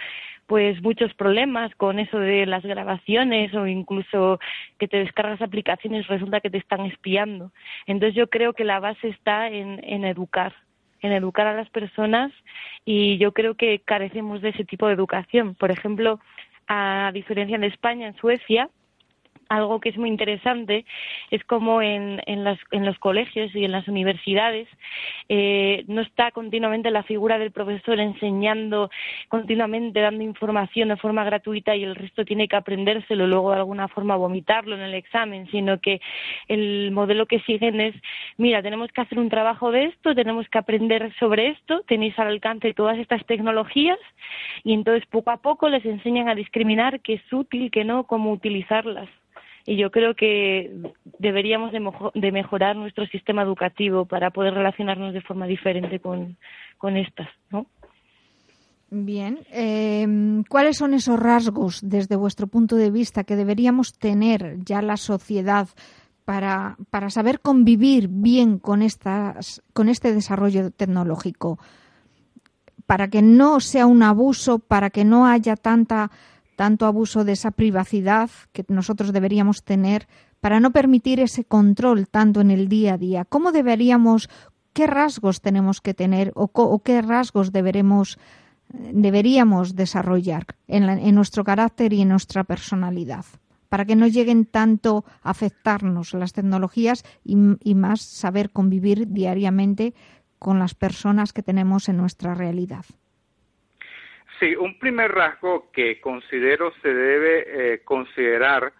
pues 0.50 0.82
muchos 0.82 1.14
problemas 1.14 1.72
con 1.76 2.00
eso 2.00 2.18
de 2.18 2.44
las 2.44 2.64
grabaciones 2.64 3.54
o 3.54 3.68
incluso 3.68 4.40
que 4.80 4.88
te 4.88 4.96
descargas 4.96 5.40
aplicaciones 5.40 6.08
resulta 6.08 6.40
que 6.40 6.50
te 6.50 6.58
están 6.58 6.86
espiando. 6.86 7.52
Entonces 7.86 8.16
yo 8.16 8.28
creo 8.28 8.52
que 8.52 8.64
la 8.64 8.80
base 8.80 9.10
está 9.10 9.46
en, 9.46 9.80
en 9.84 10.04
educar 10.04 10.52
en 11.02 11.12
educar 11.12 11.46
a 11.46 11.54
las 11.54 11.70
personas 11.70 12.32
y 12.84 13.16
yo 13.18 13.30
creo 13.32 13.54
que 13.54 13.78
carecemos 13.78 14.42
de 14.42 14.48
ese 14.48 14.64
tipo 14.64 14.88
de 14.88 14.94
educación. 14.94 15.54
Por 15.54 15.70
ejemplo, 15.70 16.18
a 16.66 17.12
diferencia 17.14 17.56
de 17.56 17.68
España, 17.68 18.08
en 18.08 18.16
Suecia, 18.16 18.68
algo 19.50 19.80
que 19.80 19.88
es 19.88 19.98
muy 19.98 20.08
interesante 20.08 20.86
es 21.30 21.44
como 21.44 21.82
en, 21.82 22.22
en, 22.26 22.46
en 22.70 22.86
los 22.86 22.98
colegios 22.98 23.54
y 23.54 23.64
en 23.64 23.72
las 23.72 23.88
universidades 23.88 24.68
eh, 25.28 25.84
no 25.88 26.00
está 26.00 26.30
continuamente 26.30 26.90
la 26.90 27.02
figura 27.02 27.38
del 27.38 27.50
profesor 27.50 27.98
enseñando 27.98 28.90
continuamente, 29.28 30.00
dando 30.00 30.22
información 30.22 30.88
de 30.88 30.96
forma 30.96 31.24
gratuita 31.24 31.74
y 31.74 31.82
el 31.82 31.96
resto 31.96 32.24
tiene 32.24 32.46
que 32.46 32.56
aprendérselo, 32.56 33.26
luego 33.26 33.50
de 33.50 33.56
alguna 33.56 33.88
forma 33.88 34.16
vomitarlo 34.16 34.76
en 34.76 34.82
el 34.82 34.94
examen, 34.94 35.48
sino 35.50 35.80
que 35.80 36.00
el 36.46 36.92
modelo 36.92 37.26
que 37.26 37.40
siguen 37.40 37.80
es, 37.80 37.94
mira, 38.38 38.62
tenemos 38.62 38.92
que 38.92 39.00
hacer 39.00 39.18
un 39.18 39.30
trabajo 39.30 39.72
de 39.72 39.86
esto, 39.86 40.14
tenemos 40.14 40.48
que 40.48 40.58
aprender 40.58 41.12
sobre 41.18 41.48
esto, 41.48 41.82
tenéis 41.88 42.16
al 42.20 42.28
alcance 42.28 42.72
todas 42.72 42.98
estas 42.98 43.26
tecnologías 43.26 43.98
y 44.62 44.74
entonces 44.74 45.04
poco 45.06 45.32
a 45.32 45.38
poco 45.38 45.68
les 45.68 45.84
enseñan 45.84 46.28
a 46.28 46.36
discriminar 46.36 47.00
qué 47.00 47.14
es 47.14 47.32
útil, 47.32 47.72
qué 47.72 47.84
no, 47.84 48.04
cómo 48.04 48.30
utilizarlas 48.30 49.08
y 49.70 49.76
yo 49.76 49.92
creo 49.92 50.16
que 50.16 50.68
deberíamos 51.20 51.70
de, 51.70 52.32
mejorar 52.32 52.74
nuestro 52.74 53.06
sistema 53.06 53.42
educativo 53.42 54.04
para 54.04 54.32
poder 54.32 54.52
relacionarnos 54.52 55.14
de 55.14 55.20
forma 55.20 55.46
diferente 55.46 56.00
con, 56.00 56.36
con 56.76 56.96
estas, 56.96 57.28
¿no? 57.52 57.68
Bien, 58.90 59.38
em, 59.52 60.42
¿cuáles 60.42 60.76
son 60.76 60.92
esos 60.92 61.20
rasgos 61.20 61.88
desde 61.88 62.16
vuestro 62.16 62.48
punto 62.48 62.74
de 62.74 62.90
vista 62.90 63.22
que 63.22 63.36
deberíamos 63.36 63.96
tener 63.96 64.56
ya 64.64 64.82
la 64.82 64.96
sociedad 64.96 65.68
para, 66.24 66.76
para 66.90 67.08
saber 67.08 67.38
convivir 67.38 68.08
bien 68.10 68.58
con, 68.58 68.82
estas, 68.82 69.62
con 69.72 69.88
este 69.88 70.12
desarrollo 70.12 70.72
tecnológico? 70.72 71.60
Para 72.86 73.06
que 73.06 73.22
no 73.22 73.60
sea 73.60 73.86
un 73.86 74.02
abuso, 74.02 74.58
para 74.58 74.90
que 74.90 75.04
no 75.04 75.26
haya 75.26 75.54
tanta 75.54 76.10
tanto 76.60 76.84
abuso 76.84 77.24
de 77.24 77.32
esa 77.32 77.52
privacidad 77.52 78.28
que 78.52 78.66
nosotros 78.68 79.14
deberíamos 79.14 79.64
tener 79.64 80.06
para 80.40 80.60
no 80.60 80.72
permitir 80.72 81.18
ese 81.18 81.42
control 81.42 82.06
tanto 82.06 82.42
en 82.42 82.50
el 82.50 82.68
día 82.68 82.92
a 82.92 82.98
día. 82.98 83.24
¿Cómo 83.24 83.50
deberíamos, 83.50 84.28
qué 84.74 84.86
rasgos 84.86 85.40
tenemos 85.40 85.80
que 85.80 85.94
tener 85.94 86.32
o, 86.34 86.82
qué 86.82 87.00
rasgos 87.00 87.50
deberíamos 87.50 88.18
desarrollar 89.74 90.48
en, 90.68 91.14
nuestro 91.14 91.44
carácter 91.44 91.94
y 91.94 92.02
en 92.02 92.10
nuestra 92.10 92.44
personalidad? 92.44 93.24
para 93.70 93.86
que 93.86 93.96
no 93.96 94.06
lleguen 94.06 94.44
tanto 94.44 95.06
a 95.22 95.30
afectarnos 95.30 96.12
las 96.12 96.34
tecnologías 96.34 97.04
y 97.24 97.74
más 97.74 98.02
saber 98.02 98.50
convivir 98.50 99.08
diariamente 99.08 99.94
con 100.38 100.58
las 100.58 100.74
personas 100.74 101.32
que 101.32 101.42
tenemos 101.42 101.88
en 101.88 101.96
nuestra 101.96 102.34
realidad. 102.34 102.84
Sí, 104.40 104.56
un 104.56 104.78
primer 104.78 105.12
rasgo 105.12 105.70
que 105.70 106.00
considero 106.00 106.72
se 106.80 106.94
debe 106.94 107.74
eh, 107.74 107.84
considerar 107.84 108.72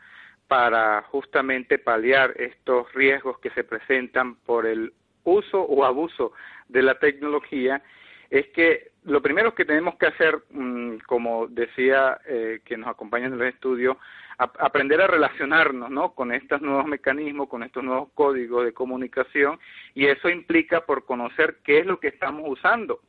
para 0.48 1.02
justamente 1.02 1.78
paliar 1.78 2.32
estos 2.38 2.90
riesgos 2.94 3.38
que 3.40 3.50
se 3.50 3.62
presentan 3.62 4.36
por 4.36 4.66
el 4.66 4.94
uso 5.22 5.60
o 5.60 5.84
abuso 5.84 6.32
de 6.68 6.82
la 6.82 6.98
tecnología 6.98 7.82
es 8.30 8.46
que 8.48 8.92
lo 9.04 9.20
primero 9.20 9.54
que 9.54 9.66
tenemos 9.66 9.96
que 9.96 10.06
hacer, 10.06 10.38
mm, 10.50 10.98
como 11.06 11.46
decía 11.46 12.18
eh, 12.26 12.60
que 12.64 12.78
nos 12.78 12.88
acompaña 12.88 13.26
en 13.26 13.34
el 13.34 13.42
estudio, 13.42 13.98
aprender 14.38 15.02
a 15.02 15.06
relacionarnos 15.06 15.90
¿no? 15.90 16.14
con 16.14 16.32
estos 16.32 16.62
nuevos 16.62 16.86
mecanismos, 16.86 17.50
con 17.50 17.62
estos 17.62 17.84
nuevos 17.84 18.08
códigos 18.14 18.64
de 18.64 18.72
comunicación, 18.72 19.60
y 19.94 20.06
eso 20.06 20.30
implica 20.30 20.86
por 20.86 21.04
conocer 21.04 21.58
qué 21.62 21.80
es 21.80 21.86
lo 21.86 22.00
que 22.00 22.08
estamos 22.08 22.44
usando. 22.46 23.00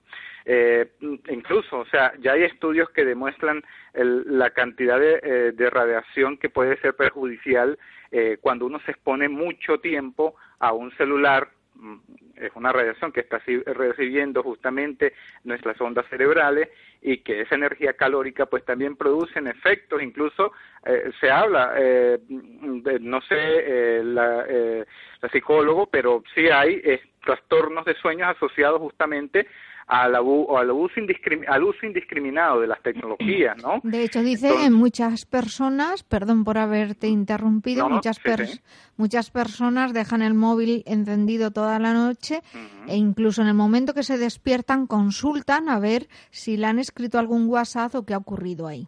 Eh, 0.46 0.92
incluso, 1.30 1.80
o 1.80 1.86
sea, 1.86 2.14
ya 2.20 2.34
hay 2.34 2.44
estudios 2.44 2.90
que 2.90 3.06
demuestran 3.06 3.64
la 3.94 4.50
cantidad 4.52 5.00
de, 5.00 5.20
eh, 5.22 5.52
de, 5.54 5.70
radiación 5.70 6.38
que 6.38 6.50
puede 6.50 6.78
ser 6.78 6.96
perjudicial 6.96 7.78
eh, 8.12 8.38
cuando 8.42 8.66
uno 8.66 8.80
se 8.86 8.92
expone 8.92 9.30
mucho 9.30 9.80
tiempo 9.80 10.36
a 10.60 10.74
un 10.74 10.92
celular 10.98 11.50
mm, 11.76 11.98
es 12.42 12.52
una 12.56 12.72
radiación 12.72 13.12
que 13.12 13.22
está 13.22 13.40
recibiendo 13.66 14.42
justamente 14.42 15.14
nuestras 15.44 15.80
ondas 15.80 16.06
cerebrales 16.10 16.70
y 17.02 17.20
que 17.20 17.42
esa 17.42 17.56
energía 17.56 17.94
calórica 17.94 18.46
pues 18.46 18.66
también 18.66 18.96
producen 18.96 19.48
efectos, 19.48 20.02
incluso 20.02 20.52
eh, 20.86 21.12
se 21.20 21.30
habla, 21.30 21.74
eh, 21.78 22.18
de, 22.28 23.00
no 23.00 23.22
sé, 23.22 23.36
eh, 23.38 24.02
la, 24.04 24.46
eh, 24.48 24.86
la, 25.22 25.30
psicólogo, 25.30 25.88
pero 25.88 26.24
sí 26.34 26.50
hay 26.50 26.82
trastornos 27.24 27.86
de 27.86 27.96
sueños 27.96 28.30
asociados 28.30 28.80
justamente 28.82 29.48
al, 29.92 30.16
abu 30.16 30.58
al, 30.58 30.70
abuso 30.70 31.02
al 31.48 31.64
uso 31.64 31.86
indiscriminado 31.86 32.62
de 32.62 32.68
las 32.68 32.82
tecnologías, 32.82 33.62
¿no? 33.62 33.82
De 33.84 34.04
hecho, 34.04 34.22
dice 34.22 34.66
en 34.66 34.72
muchas 34.72 35.26
personas, 35.26 36.04
perdón 36.04 36.46
por 36.46 36.58
haberte 36.58 37.08
interrumpido, 37.08 37.90
muchas, 37.90 38.22
muchas 38.96 39.32
personas 39.32 39.94
dejan 39.94 40.22
el 40.22 40.34
móvil 40.34 40.84
encendido 40.86 41.52
toda 41.52 41.78
la 41.78 41.94
noche 41.94 42.40
e 42.88 42.96
incluso 42.96 43.42
en 43.42 43.50
el 43.50 43.54
momento 43.54 43.94
que 43.94 44.04
se 44.04 44.18
despiertan 44.18 44.88
consultan 44.88 45.68
a 45.68 45.78
ver 45.78 46.04
si 46.30 46.56
le 46.56 46.68
han 46.68 46.80
escrito 46.80 47.20
algún 47.20 47.50
WhatsApp 47.50 47.94
o 47.96 48.06
qué 48.06 48.14
ha 48.14 48.18
ocurrido 48.18 48.68
ahí. 48.68 48.88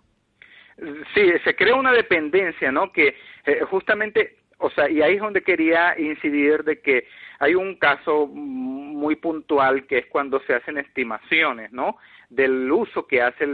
Sí, 1.14 1.34
se 1.44 1.54
crea 1.54 1.76
una 1.76 1.92
dependencia, 1.92 2.72
¿no? 2.72 2.94
Que 2.94 3.16
eh, 3.46 3.60
justamente 3.70 4.38
o 4.64 4.70
sea, 4.70 4.90
y 4.90 5.02
ahí 5.02 5.16
es 5.16 5.22
donde 5.22 5.42
quería 5.42 5.94
incidir 6.00 6.64
de 6.64 6.80
que 6.80 7.06
hay 7.44 7.56
un 7.56 7.76
caso 7.76 8.26
muy 8.28 9.18
puntual 9.18 9.86
que 9.86 9.98
es 9.98 10.06
cuando 10.06 10.40
se 10.48 10.54
hacen 10.54 10.78
estimaciones, 10.78 11.74
¿no? 11.74 11.98
Del 12.30 12.72
uso 12.72 13.06
que 13.06 13.22
hace 13.22 13.46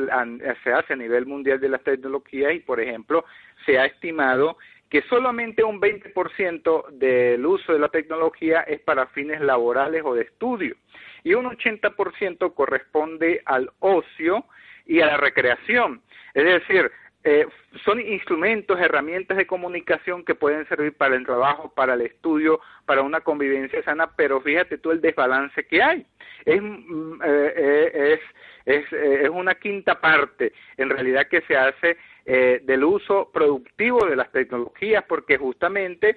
se 0.64 0.74
hace 0.74 0.94
a 0.94 0.96
nivel 0.96 1.26
mundial 1.26 1.60
de 1.60 1.70
las 1.70 1.84
tecnologías 1.84 2.54
y, 2.54 2.60
por 2.60 2.80
ejemplo, 2.80 3.26
se 3.66 3.80
ha 3.80 3.86
estimado 3.86 4.58
que 4.90 5.02
solamente 5.04 5.64
un 5.64 5.82
20% 5.82 6.90
del 6.92 7.46
uso 7.46 7.74
de 7.74 7.80
la 7.80 7.90
tecnología 7.90 8.62
es 8.62 8.80
para 8.82 9.08
fines 9.08 9.42
laborales 9.42 10.04
o 10.06 10.14
de 10.14 10.24
estudio 10.24 10.76
y 11.24 11.34
un 11.34 11.46
80% 11.46 12.54
corresponde 12.54 13.42
al 13.46 13.72
ocio 13.80 14.46
y 14.86 15.02
a 15.02 15.08
la 15.08 15.18
recreación. 15.18 16.02
Es 16.34 16.46
decir, 16.46 16.92
eh, 17.32 17.46
son 17.86 18.02
instrumentos, 18.02 18.80
herramientas 18.80 19.38
de 19.38 19.46
comunicación 19.46 20.26
que 20.26 20.34
pueden 20.34 20.68
servir 20.68 20.98
para 20.98 21.16
el 21.16 21.28
trabajo, 21.28 21.72
para 21.76 21.94
el 21.94 22.02
estudio, 22.02 22.60
para 22.88 23.04
una 23.04 23.22
convivencia 23.22 23.84
sana, 23.84 24.10
pero 24.16 24.42
fíjate 24.42 24.80
tú 24.80 24.90
el 24.90 25.00
desbalance 25.00 25.64
que 25.68 25.84
hay. 25.84 26.08
Es, 26.44 26.60
mm, 26.60 27.22
eh, 27.24 27.54
eh, 27.56 28.20
es, 28.66 28.84
es, 28.84 28.94
es 28.94 29.30
una 29.30 29.54
quinta 29.54 30.02
parte 30.02 30.54
en 30.78 30.90
realidad 30.90 31.28
que 31.28 31.42
se 31.42 31.56
hace 31.56 31.98
del 32.26 32.84
uso 32.84 33.32
productivo 33.34 34.06
de 34.06 34.16
las 34.16 34.32
tecnologías, 34.32 35.04
porque 35.08 35.38
justamente 35.38 36.16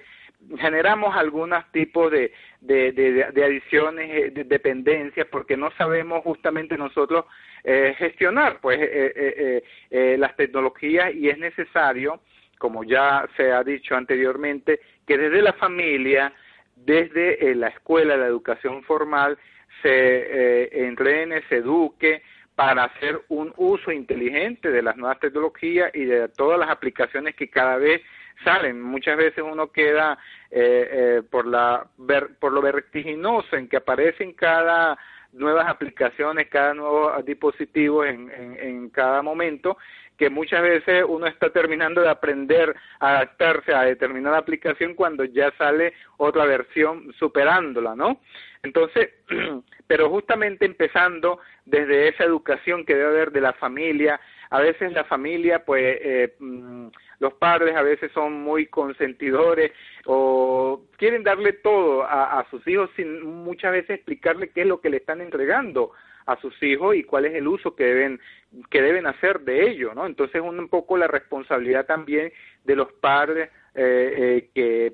generamos 0.57 1.15
algunos 1.15 1.69
tipos 1.71 2.11
de, 2.11 2.31
de, 2.61 2.91
de, 2.91 3.43
adiciones, 3.43 4.33
de 4.33 4.43
dependencias, 4.43 5.27
porque 5.27 5.57
no 5.57 5.71
sabemos 5.77 6.23
justamente 6.23 6.77
nosotros 6.77 7.25
eh, 7.63 7.95
gestionar 7.97 8.59
pues 8.61 8.77
eh, 8.81 9.63
eh, 9.89 10.15
las 10.17 10.35
tecnologías 10.35 11.13
y 11.13 11.29
es 11.29 11.37
necesario, 11.37 12.21
como 12.57 12.83
ya 12.83 13.27
se 13.37 13.51
ha 13.51 13.63
dicho 13.63 13.95
anteriormente, 13.95 14.79
que 15.07 15.17
desde 15.17 15.41
la 15.41 15.53
familia, 15.53 16.33
desde 16.75 17.55
la 17.55 17.67
escuela, 17.67 18.17
la 18.17 18.27
educación 18.27 18.83
formal, 18.83 19.37
se 19.81 20.85
entrene, 20.85 21.41
se 21.49 21.57
eduque 21.57 22.21
para 22.55 22.85
hacer 22.85 23.19
un 23.29 23.51
uso 23.57 23.91
inteligente 23.91 24.69
de 24.69 24.81
las 24.81 24.95
nuevas 24.95 25.19
tecnologías 25.19 25.91
y 25.93 26.05
de 26.05 26.29
todas 26.29 26.59
las 26.59 26.69
aplicaciones 26.69 27.35
que 27.35 27.49
cada 27.49 27.77
vez 27.77 28.01
salen. 28.43 28.81
Muchas 28.81 29.17
veces 29.17 29.43
uno 29.43 29.71
queda 29.71 30.17
por 31.29 31.47
la 31.47 31.87
por 32.39 32.51
lo 32.51 32.61
vertiginoso 32.61 33.55
en 33.55 33.67
que 33.67 33.77
aparecen 33.77 34.33
cada 34.33 34.97
nuevas 35.33 35.67
aplicaciones, 35.67 36.47
cada 36.47 36.73
nuevo 36.73 37.11
dispositivo 37.23 38.05
en, 38.05 38.31
en, 38.31 38.89
cada 38.89 39.21
momento, 39.21 39.77
que 40.17 40.29
muchas 40.29 40.61
veces 40.61 41.03
uno 41.07 41.25
está 41.25 41.49
terminando 41.49 42.01
de 42.01 42.09
aprender 42.09 42.75
a 42.99 43.17
adaptarse 43.17 43.73
a 43.73 43.81
determinada 43.81 44.37
aplicación 44.37 44.93
cuando 44.93 45.25
ya 45.25 45.51
sale 45.57 45.93
otra 46.17 46.45
versión 46.45 47.11
superándola, 47.13 47.95
¿no? 47.95 48.21
Entonces, 48.61 49.09
pero 49.87 50.09
justamente 50.09 50.65
empezando 50.65 51.39
desde 51.65 52.09
esa 52.09 52.23
educación 52.23 52.85
que 52.85 52.95
debe 52.95 53.09
haber 53.09 53.31
de 53.31 53.41
la 53.41 53.53
familia, 53.53 54.19
a 54.53 54.59
veces 54.59 54.93
la 54.93 55.03
familia, 55.05 55.65
pues, 55.65 55.97
eh, 55.99 56.35
mm, 56.37 56.89
los 57.17 57.33
padres 57.33 57.75
a 57.75 57.81
veces 57.81 58.11
son 58.11 58.43
muy 58.43 58.67
consentidores 58.67 59.71
o 60.05 60.83
quieren 60.95 61.23
darle 61.23 61.53
todo 61.53 62.03
a, 62.03 62.45
sus 62.51 62.65
hijos 62.67 62.91
sin 62.95 63.25
muchas 63.25 63.71
veces 63.71 63.89
explicarle 63.95 64.49
qué 64.49 64.61
es 64.61 64.67
lo 64.67 64.79
que 64.79 64.91
le 64.91 64.97
están 64.97 65.21
entregando 65.21 65.91
a 66.27 66.39
sus 66.39 66.53
hijos 66.61 66.95
y 66.95 67.03
cuál 67.03 67.25
es 67.25 67.33
el 67.33 67.47
uso 67.47 67.75
que 67.75 67.83
deben 67.85 68.19
que 68.69 68.83
deben 68.83 69.07
hacer 69.07 69.39
de 69.39 69.71
ello, 69.71 69.95
¿no? 69.95 70.05
Entonces 70.05 70.39
un 70.39 70.69
poco 70.69 70.97
la 70.97 71.07
responsabilidad 71.07 71.87
también 71.87 72.31
de 72.63 72.75
los 72.75 72.93
padres 72.93 73.49
eh, 73.73 74.13
eh, 74.15 74.49
que 74.53 74.93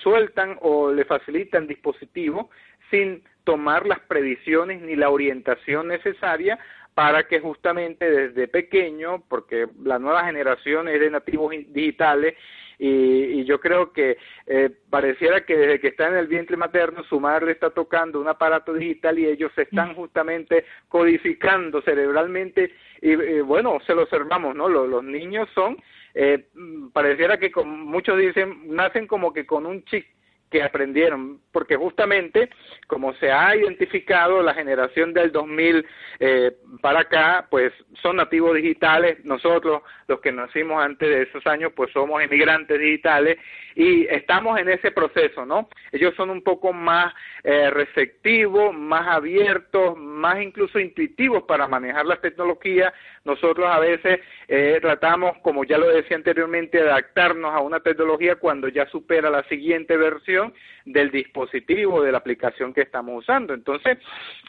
sueltan 0.00 0.56
o 0.60 0.92
le 0.92 1.04
facilitan 1.04 1.66
dispositivos 1.66 2.46
sin 2.92 3.24
tomar 3.42 3.86
las 3.86 3.98
previsiones 4.00 4.80
ni 4.82 4.94
la 4.94 5.10
orientación 5.10 5.88
necesaria 5.88 6.60
para 7.00 7.26
que 7.26 7.40
justamente 7.40 8.10
desde 8.10 8.46
pequeño, 8.46 9.24
porque 9.26 9.66
la 9.82 9.98
nueva 9.98 10.26
generación 10.26 10.86
es 10.86 11.00
de 11.00 11.08
nativos 11.08 11.50
digitales 11.68 12.34
y, 12.78 13.42
yo 13.44 13.58
creo 13.58 13.90
que 13.90 14.18
eh, 14.46 14.68
pareciera 14.90 15.46
que 15.46 15.56
desde 15.56 15.80
que 15.80 15.88
está 15.88 16.08
en 16.08 16.16
el 16.16 16.26
vientre 16.26 16.58
materno 16.58 17.02
su 17.04 17.18
madre 17.18 17.52
está 17.52 17.70
tocando 17.70 18.20
un 18.20 18.28
aparato 18.28 18.74
digital 18.74 19.18
y 19.18 19.24
ellos 19.24 19.50
se 19.54 19.62
están 19.62 19.94
justamente 19.94 20.66
codificando 20.88 21.80
cerebralmente 21.80 22.70
y, 23.00 23.40
bueno, 23.40 23.78
se 23.86 23.94
lo 23.94 24.02
observamos, 24.02 24.54
¿no? 24.54 24.68
Los, 24.68 24.86
los 24.86 25.02
niños 25.02 25.48
son, 25.54 25.78
eh, 26.12 26.48
pareciera 26.92 27.38
que 27.38 27.50
como 27.50 27.74
muchos 27.74 28.18
dicen, 28.18 28.76
nacen 28.76 29.06
como 29.06 29.32
que 29.32 29.46
con 29.46 29.64
un 29.64 29.82
chip 29.84 30.04
que 30.50 30.62
aprendieron, 30.62 31.40
porque 31.52 31.76
justamente 31.76 32.50
como 32.88 33.14
se 33.14 33.30
ha 33.30 33.54
identificado 33.54 34.42
la 34.42 34.52
generación 34.52 35.14
del 35.14 35.30
2000 35.30 35.86
eh, 36.18 36.52
para 36.82 37.00
acá, 37.00 37.46
pues 37.48 37.72
son 38.02 38.16
nativos 38.16 38.56
digitales, 38.56 39.24
nosotros 39.24 39.82
los 40.08 40.20
que 40.20 40.32
nacimos 40.32 40.82
antes 40.82 41.08
de 41.08 41.22
esos 41.22 41.46
años, 41.46 41.72
pues 41.74 41.92
somos 41.92 42.20
emigrantes 42.20 42.78
digitales 42.78 43.38
y 43.76 44.06
estamos 44.06 44.58
en 44.58 44.68
ese 44.70 44.90
proceso, 44.90 45.46
¿no? 45.46 45.68
Ellos 45.92 46.14
son 46.16 46.30
un 46.30 46.42
poco 46.42 46.72
más 46.72 47.14
eh, 47.44 47.70
receptivos, 47.70 48.74
más 48.74 49.06
abiertos, 49.06 49.96
más 49.96 50.42
incluso 50.42 50.80
intuitivos 50.80 51.44
para 51.44 51.68
manejar 51.68 52.06
las 52.06 52.20
tecnologías. 52.20 52.92
Nosotros 53.24 53.68
a 53.70 53.78
veces 53.78 54.20
eh, 54.48 54.78
tratamos, 54.82 55.38
como 55.42 55.64
ya 55.64 55.78
lo 55.78 55.88
decía 55.88 56.16
anteriormente, 56.16 56.82
de 56.82 56.90
adaptarnos 56.90 57.54
a 57.54 57.60
una 57.60 57.80
tecnología 57.80 58.36
cuando 58.36 58.68
ya 58.68 58.86
supera 58.86 59.30
la 59.30 59.44
siguiente 59.44 59.96
versión 59.96 60.39
del 60.84 61.10
dispositivo, 61.10 62.02
de 62.02 62.12
la 62.12 62.18
aplicación 62.18 62.72
que 62.72 62.82
estamos 62.82 63.22
usando. 63.22 63.54
Entonces, 63.54 63.98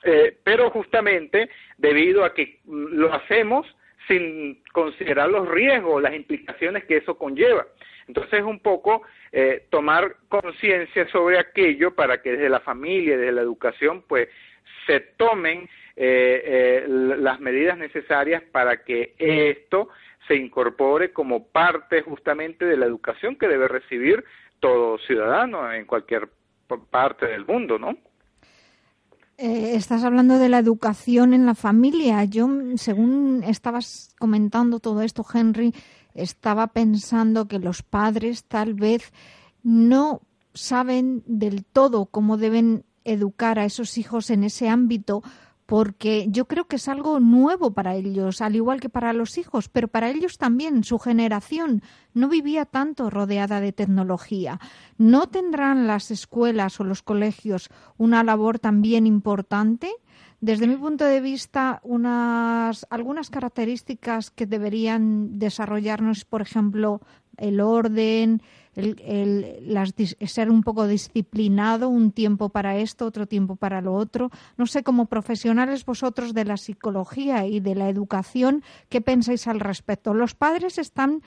eh, 0.03 0.37
pero 0.43 0.69
justamente 0.69 1.49
debido 1.77 2.23
a 2.23 2.33
que 2.33 2.59
lo 2.65 3.13
hacemos 3.13 3.67
sin 4.07 4.61
considerar 4.73 5.29
los 5.29 5.47
riesgos, 5.47 6.01
las 6.01 6.15
implicaciones 6.15 6.85
que 6.85 6.97
eso 6.97 7.17
conlleva. 7.17 7.67
Entonces, 8.07 8.39
es 8.39 8.45
un 8.45 8.59
poco 8.59 9.03
eh, 9.31 9.67
tomar 9.69 10.15
conciencia 10.27 11.07
sobre 11.09 11.39
aquello 11.39 11.95
para 11.95 12.21
que 12.21 12.31
desde 12.31 12.49
la 12.49 12.59
familia, 12.59 13.17
desde 13.17 13.31
la 13.31 13.41
educación, 13.41 14.03
pues 14.07 14.27
se 14.87 14.99
tomen 14.99 15.69
eh, 15.95 16.85
las 16.87 17.39
medidas 17.39 17.77
necesarias 17.77 18.41
para 18.51 18.83
que 18.83 19.13
esto 19.17 19.89
se 20.27 20.35
incorpore 20.35 21.11
como 21.11 21.47
parte 21.47 22.01
justamente 22.01 22.65
de 22.65 22.77
la 22.77 22.85
educación 22.85 23.35
que 23.35 23.47
debe 23.47 23.67
recibir 23.67 24.23
todo 24.61 24.97
ciudadano 24.99 25.69
en 25.73 25.85
cualquier 25.85 26.29
parte 26.89 27.25
del 27.25 27.45
mundo, 27.45 27.77
¿no? 27.77 27.97
Eh, 29.37 29.75
estás 29.75 30.03
hablando 30.03 30.37
de 30.37 30.49
la 30.49 30.59
educación 30.59 31.33
en 31.33 31.45
la 31.45 31.55
familia. 31.55 32.23
Yo, 32.23 32.47
según 32.75 33.43
estabas 33.43 34.15
comentando 34.19 34.79
todo 34.79 35.01
esto, 35.01 35.25
Henry, 35.33 35.73
estaba 36.13 36.67
pensando 36.67 37.47
que 37.47 37.59
los 37.59 37.81
padres 37.81 38.45
tal 38.45 38.75
vez 38.75 39.11
no 39.63 40.21
saben 40.53 41.23
del 41.25 41.65
todo 41.65 42.05
cómo 42.05 42.37
deben 42.37 42.85
educar 43.03 43.57
a 43.57 43.65
esos 43.65 43.97
hijos 43.97 44.29
en 44.29 44.43
ese 44.43 44.69
ámbito 44.69 45.23
porque 45.71 46.25
yo 46.27 46.49
creo 46.49 46.65
que 46.65 46.75
es 46.75 46.89
algo 46.89 47.21
nuevo 47.21 47.71
para 47.71 47.95
ellos, 47.95 48.41
al 48.41 48.57
igual 48.57 48.81
que 48.81 48.89
para 48.89 49.13
los 49.13 49.37
hijos, 49.37 49.69
pero 49.69 49.87
para 49.87 50.09
ellos 50.09 50.37
también, 50.37 50.83
su 50.83 50.99
generación 50.99 51.81
no 52.13 52.27
vivía 52.27 52.65
tanto 52.65 53.09
rodeada 53.09 53.61
de 53.61 53.71
tecnología. 53.71 54.59
¿No 54.97 55.29
tendrán 55.29 55.87
las 55.87 56.11
escuelas 56.11 56.77
o 56.81 56.83
los 56.83 57.01
colegios 57.03 57.69
una 57.97 58.21
labor 58.21 58.59
también 58.59 59.07
importante? 59.07 59.89
Desde 60.41 60.67
mi 60.67 60.75
punto 60.75 61.05
de 61.05 61.21
vista, 61.21 61.79
unas, 61.85 62.85
algunas 62.89 63.29
características 63.29 64.29
que 64.29 64.47
deberían 64.47 65.39
desarrollarnos, 65.39 66.25
por 66.25 66.41
ejemplo, 66.41 66.99
el 67.37 67.61
orden, 67.61 68.41
el, 68.75 69.93
ser 70.27 70.49
un 70.49 70.63
poco 70.63 70.87
disciplinado, 70.87 71.89
un 71.89 72.11
tiempo 72.11 72.49
para 72.49 72.77
esto, 72.77 73.05
otro 73.05 73.27
tiempo 73.27 73.55
para 73.55 73.81
lo 73.81 73.93
otro. 73.93 74.31
No 74.57 74.67
sé, 74.67 74.83
como 74.83 75.07
profesionales 75.07 75.85
vosotros 75.85 76.33
de 76.33 76.45
la 76.45 76.57
psicología 76.57 77.45
y 77.45 77.59
de 77.59 77.75
la 77.75 77.89
educación, 77.89 78.63
¿qué 78.89 79.01
pensáis 79.01 79.47
al 79.47 79.59
respecto? 79.59 80.13
Los 80.13 80.35
padres 80.35 80.77
están, 80.77 81.21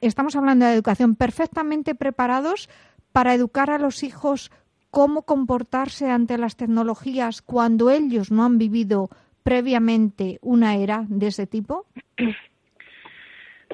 estamos 0.00 0.36
hablando 0.36 0.66
de 0.66 0.74
educación, 0.74 1.14
perfectamente 1.14 1.94
preparados 1.94 2.68
para 3.12 3.34
educar 3.34 3.70
a 3.70 3.78
los 3.78 4.02
hijos 4.02 4.50
cómo 4.90 5.22
comportarse 5.22 6.10
ante 6.10 6.38
las 6.38 6.56
tecnologías 6.56 7.42
cuando 7.42 7.90
ellos 7.90 8.30
no 8.30 8.44
han 8.44 8.58
vivido 8.58 9.10
previamente 9.42 10.38
una 10.42 10.76
era 10.76 11.04
de 11.08 11.28
ese 11.28 11.46
tipo? 11.46 11.86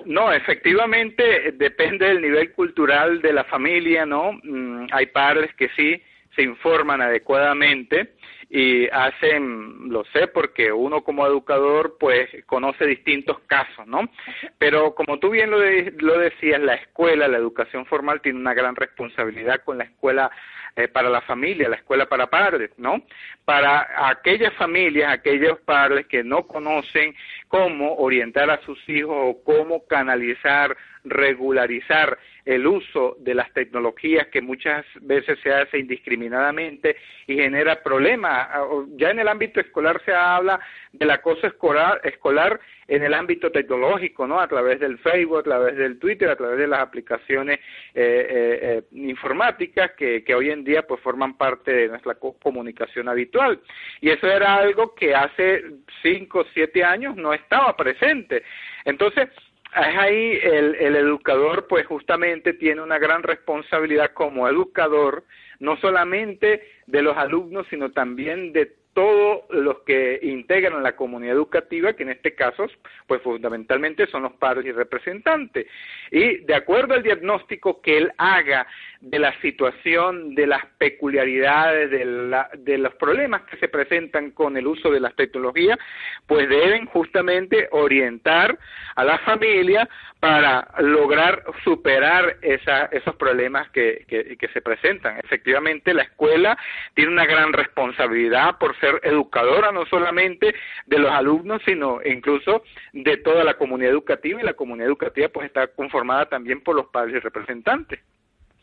No, 0.05 0.33
efectivamente 0.33 1.53
depende 1.53 2.07
del 2.07 2.23
nivel 2.23 2.53
cultural 2.53 3.23
de 3.23 3.33
la 3.33 3.45
familia, 3.45 4.05
¿no? 4.05 4.33
Mm, 4.43 4.87
hay 4.91 5.07
padres 5.07 5.55
que 5.55 5.69
sí 5.71 6.03
se 6.35 6.43
informan 6.43 7.03
adecuadamente 7.03 8.13
y 8.55 8.87
hacen, 8.89 9.89
lo 9.89 10.05
sé, 10.13 10.27
porque 10.27 10.71
uno 10.71 11.03
como 11.03 11.27
educador 11.27 11.97
pues 11.99 12.29
conoce 12.45 12.85
distintos 12.85 13.39
casos, 13.47 13.87
¿no? 13.87 14.11
Pero 14.59 14.95
como 14.95 15.19
tú 15.19 15.31
bien 15.31 15.51
lo, 15.51 15.57
lo 15.57 16.19
decías, 16.19 16.61
la 16.61 16.75
escuela, 16.75 17.29
la 17.29 17.39
educación 17.39 17.87
formal 17.87 18.21
tiene 18.21 18.39
una 18.39 18.53
gran 18.53 18.77
responsabilidad 18.77 19.63
con 19.65 19.79
la 19.79 19.85
escuela 19.85 20.31
eh, 20.77 20.87
para 20.87 21.09
la 21.09 21.23
familia, 21.23 21.71
la 21.71 21.77
escuela 21.77 22.05
para 22.05 22.27
padres, 22.27 22.71
¿no? 22.77 23.03
Para 23.47 24.09
aquellas 24.11 24.53
familias, 24.55 25.11
aquellos 25.11 25.59
padres 25.61 26.07
que 26.07 26.23
no 26.23 26.47
conocen 26.47 27.15
cómo 27.49 27.95
orientar 27.97 28.51
a 28.51 28.61
sus 28.67 28.79
hijos 28.87 29.17
o 29.17 29.43
cómo 29.45 29.87
canalizar 29.87 30.77
regularizar 31.05 32.19
el 32.45 32.67
uso 32.67 33.17
de 33.21 33.35
las 33.35 33.53
tecnologías 33.53 34.27
que 34.29 34.41
muchas 34.41 34.85
veces 35.01 35.39
se 35.43 35.53
hace 35.53 35.79
indiscriminadamente 35.79 36.97
y 37.27 37.37
genera 37.37 37.83
problemas. 37.83 38.49
Ah, 38.51 38.65
ya 38.97 39.11
en 39.11 39.21
el 39.21 39.29
ámbito 39.29 39.61
escolar 39.61 40.01
se 40.05 40.13
habla 40.13 40.61
del 40.93 41.11
acoso 41.11 41.47
escolar, 41.47 42.01
escolar 42.05 42.61
en 42.89 43.05
el 43.05 43.15
ámbito 43.15 43.51
tecnológico, 43.51 44.27
¿no? 44.27 44.41
A 44.41 44.49
través 44.49 44.81
del 44.81 44.99
Facebook, 44.99 45.39
a 45.39 45.43
través 45.43 45.77
del 45.77 45.99
Twitter, 45.99 46.29
a 46.29 46.37
través 46.37 46.59
de 46.59 46.67
las 46.67 46.81
aplicaciones 46.81 47.59
eh, 47.59 47.63
eh, 47.95 48.59
eh, 48.63 48.83
informáticas 48.93 49.93
que, 49.93 50.25
que 50.25 50.35
hoy 50.35 50.51
en 50.51 50.65
día 50.65 50.83
pues 50.83 51.01
forman 51.01 51.37
parte 51.37 51.73
de 51.73 51.89
nuestra 51.89 52.17
comunicación 52.17 53.09
habitual. 53.09 53.61
Y 54.01 54.11
eso 54.11 54.27
era 54.27 54.57
algo 54.57 54.95
que 54.95 55.15
hace 55.15 55.63
cinco 56.03 56.45
siete 56.53 56.83
años 56.83 57.17
no 57.17 57.33
estaba 57.33 57.77
presente. 57.77 58.43
Entonces, 58.85 59.29
es 59.29 59.52
ahí 59.73 60.39
el, 60.43 60.75
el 60.77 60.97
educador 60.97 61.67
pues 61.67 61.87
justamente 61.87 62.53
tiene 62.55 62.83
una 62.83 62.99
gran 62.99 63.23
responsabilidad 63.23 64.13
como 64.13 64.49
educador, 64.49 65.25
no 65.61 65.77
solamente 65.79 66.63
de 66.87 67.03
los 67.03 67.17
alumnos, 67.17 67.67
sino 67.71 67.93
también 67.93 68.53
de 68.53 68.75
todos 68.95 69.45
los 69.51 69.81
que 69.81 70.19
integran 70.23 70.83
la 70.83 70.97
comunidad 70.97 71.35
educativa, 71.35 71.95
que 71.95 72.03
en 72.03 72.11
este 72.11 72.35
caso, 72.35 72.67
pues 73.07 73.23
fundamentalmente 73.23 74.07
son 74.07 74.25
los 74.25 74.33
padres 74.35 74.67
y 74.67 74.73
representantes. 74.73 75.67
Y 76.11 76.39
de 76.39 76.55
acuerdo 76.55 76.95
al 76.95 77.03
diagnóstico 77.03 77.81
que 77.81 77.97
él 77.97 78.13
haga 78.19 78.67
de 79.01 79.19
la 79.19 79.33
situación, 79.41 80.35
de 80.35 80.47
las 80.47 80.65
peculiaridades, 80.79 81.91
de, 81.91 82.05
la, 82.05 82.51
de 82.57 82.79
los 82.79 82.95
problemas 82.95 83.43
que 83.43 83.57
se 83.57 83.69
presentan 83.69 84.31
con 84.31 84.57
el 84.57 84.67
uso 84.67 84.91
de 84.91 85.01
las 85.01 85.15
tecnologías, 85.17 85.79
pues 86.27 86.49
deben 86.49 86.87
justamente 86.87 87.69
orientar 87.73 88.59
a 88.95 89.05
la 89.05 89.19
familia 89.19 89.89
para 90.21 90.69
lograr 90.79 91.43
superar 91.65 92.37
esa, 92.43 92.85
esos 92.87 93.17
problemas 93.17 93.69
que, 93.71 94.05
que, 94.07 94.37
que 94.37 94.49
se 94.49 94.61
presentan. 94.61 95.19
Efectivamente, 95.19 95.93
la 95.95 96.03
escuela 96.03 96.57
tiene 96.95 97.11
una 97.11 97.27
gran 97.27 97.53
responsabilidad 97.53 98.57
por 98.59 98.79
ser 98.83 99.01
educadora 99.05 99.71
no 99.71 99.87
solamente 99.87 100.55
de 100.87 100.99
los 100.99 101.11
alumnos, 101.11 101.63
sino 101.65 102.01
incluso 102.05 102.63
de 102.93 103.17
toda 103.19 103.45
la 103.45 103.55
comunidad 103.55 103.93
educativa 103.93 104.41
y 104.41 104.45
la 104.45 104.55
comunidad 104.55 104.89
educativa 104.89 105.29
pues 105.29 105.47
está 105.47 105.69
conformada 105.69 106.27
también 106.27 106.61
por 106.63 106.75
los 106.75 106.87
padres 106.87 107.17
y 107.17 107.21
representantes. 107.21 108.01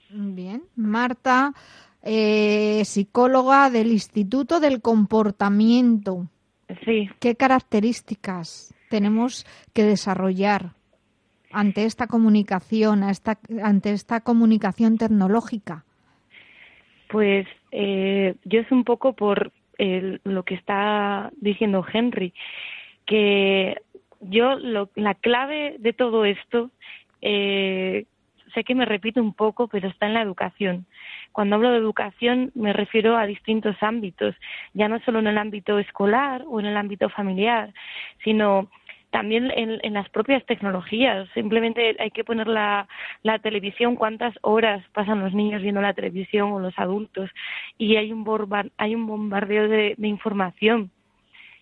Bien, 0.10 0.64
Marta, 0.76 1.54
eh, 2.04 2.84
psicóloga 2.84 3.70
del 3.70 3.88
Instituto 3.88 4.60
del 4.60 4.82
Comportamiento. 4.82 6.28
Sí. 6.84 7.10
¿Qué 7.20 7.36
características 7.36 8.74
tenemos 8.90 9.46
que 9.74 9.84
desarrollar 9.84 10.74
ante 11.52 11.86
esta 11.86 12.08
comunicación, 12.08 13.04
ante 13.64 13.92
esta 13.92 14.20
comunicación 14.22 14.98
tecnológica? 14.98 15.86
Pues 17.10 17.48
eh, 17.72 18.36
yo 18.46 18.60
es 18.60 18.72
un 18.72 18.84
poco 18.84 19.14
por 19.14 19.52
lo 19.80 20.44
que 20.44 20.56
está 20.56 21.32
diciendo 21.38 21.86
Henry, 21.92 22.34
que 23.06 23.82
yo 24.22 24.58
la 24.60 25.16
clave 25.16 25.76
de 25.80 25.94
todo 25.94 26.26
esto 26.26 26.70
eh, 27.22 28.06
sé 28.54 28.64
que 28.64 28.76
me 28.76 28.86
repito 28.86 29.22
un 29.22 29.34
poco, 29.34 29.68
pero 29.68 29.88
está 29.88 30.08
en 30.08 30.14
la 30.14 30.22
educación. 30.22 30.86
Cuando 31.32 31.56
hablo 31.56 31.72
de 31.72 31.78
educación 31.78 32.52
me 32.56 32.74
refiero 32.74 33.18
a 33.18 33.26
distintos 33.26 33.76
ámbitos, 33.82 34.36
ya 34.74 34.88
no 34.88 35.00
solo 35.02 35.20
en 35.20 35.28
el 35.28 35.38
ámbito 35.38 35.80
escolar 35.80 36.44
o 36.48 36.60
en 36.60 36.66
el 36.66 36.78
ámbito 36.78 37.10
familiar, 37.10 37.74
sino 38.24 38.70
también 39.12 39.52
en, 39.56 39.94
las 39.94 40.10
propias 40.10 40.46
tecnologías. 40.46 41.28
Simplemente 41.34 41.96
hay 42.00 42.12
que 42.12 42.24
poner 42.24 42.48
la, 42.48 42.88
televisión, 43.42 43.96
cuántas 43.96 44.34
horas 44.42 44.84
pasan 44.94 45.22
los 45.22 45.34
niños 45.34 45.62
viendo 45.62 45.82
la 45.82 45.94
televisión 45.94 46.52
o 46.52 46.60
los 46.60 46.78
adultos, 46.78 47.30
y 47.78 47.96
hay 47.96 48.12
un, 48.12 48.26
hay 48.78 48.96
un 48.96 49.08
bombardeo 49.08 49.68
de 49.68 49.96
información 50.08 50.92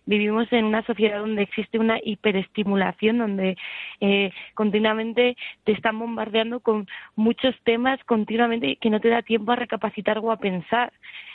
vivimos 0.07 0.51
en 0.51 0.65
una 0.65 0.81
sociedad 0.83 1.19
donde 1.19 1.43
existe 1.43 1.77
una 1.77 1.99
hiperestimulación, 2.03 3.19
donde 3.19 3.57
eh, 3.99 4.31
continuamente 4.55 5.37
te 5.65 5.73
están 5.73 5.99
bombardeando 5.99 6.61
con 6.61 6.87
muchos 7.15 7.53
temas 7.63 8.03
continuamente 8.05 8.77
que 8.77 8.89
no 8.89 8.99
te 8.99 9.09
da 9.09 9.21
tiempo 9.21 9.51
a 9.51 9.57
recapacitar 9.57 10.17
o 10.19 10.31
a 10.31 10.37
pensar. 10.37 10.91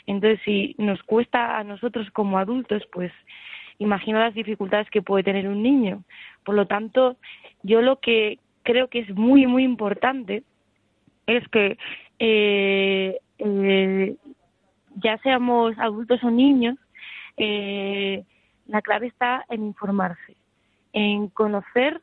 Entonces, 0.07 0.41
si 0.43 0.75
nos 0.77 1.01
cuesta 1.03 1.57
a 1.57 1.63
nosotros 1.63 2.09
como 2.11 2.37
adultos, 2.37 2.83
pues 2.91 3.11
imagino 3.79 4.19
las 4.19 4.33
dificultades 4.33 4.89
que 4.89 5.01
puede 5.01 5.23
tener 5.23 5.47
un 5.47 5.61
niño. 5.61 6.03
Por 6.43 6.55
lo 6.55 6.67
tanto, 6.67 7.17
yo 7.63 7.81
lo 7.81 7.99
que 7.99 8.39
creo 8.63 8.87
que 8.87 8.99
es 8.99 9.09
muy, 9.15 9.45
muy 9.47 9.63
importante 9.63 10.43
es 11.27 11.47
que 11.49 11.77
eh, 12.19 13.19
eh, 13.37 14.15
ya 14.95 15.17
seamos 15.19 15.77
adultos 15.77 16.23
o 16.23 16.31
niños, 16.31 16.77
eh, 17.37 18.23
la 18.67 18.81
clave 18.81 19.07
está 19.07 19.45
en 19.49 19.65
informarse, 19.65 20.35
en 20.93 21.27
conocer 21.29 22.01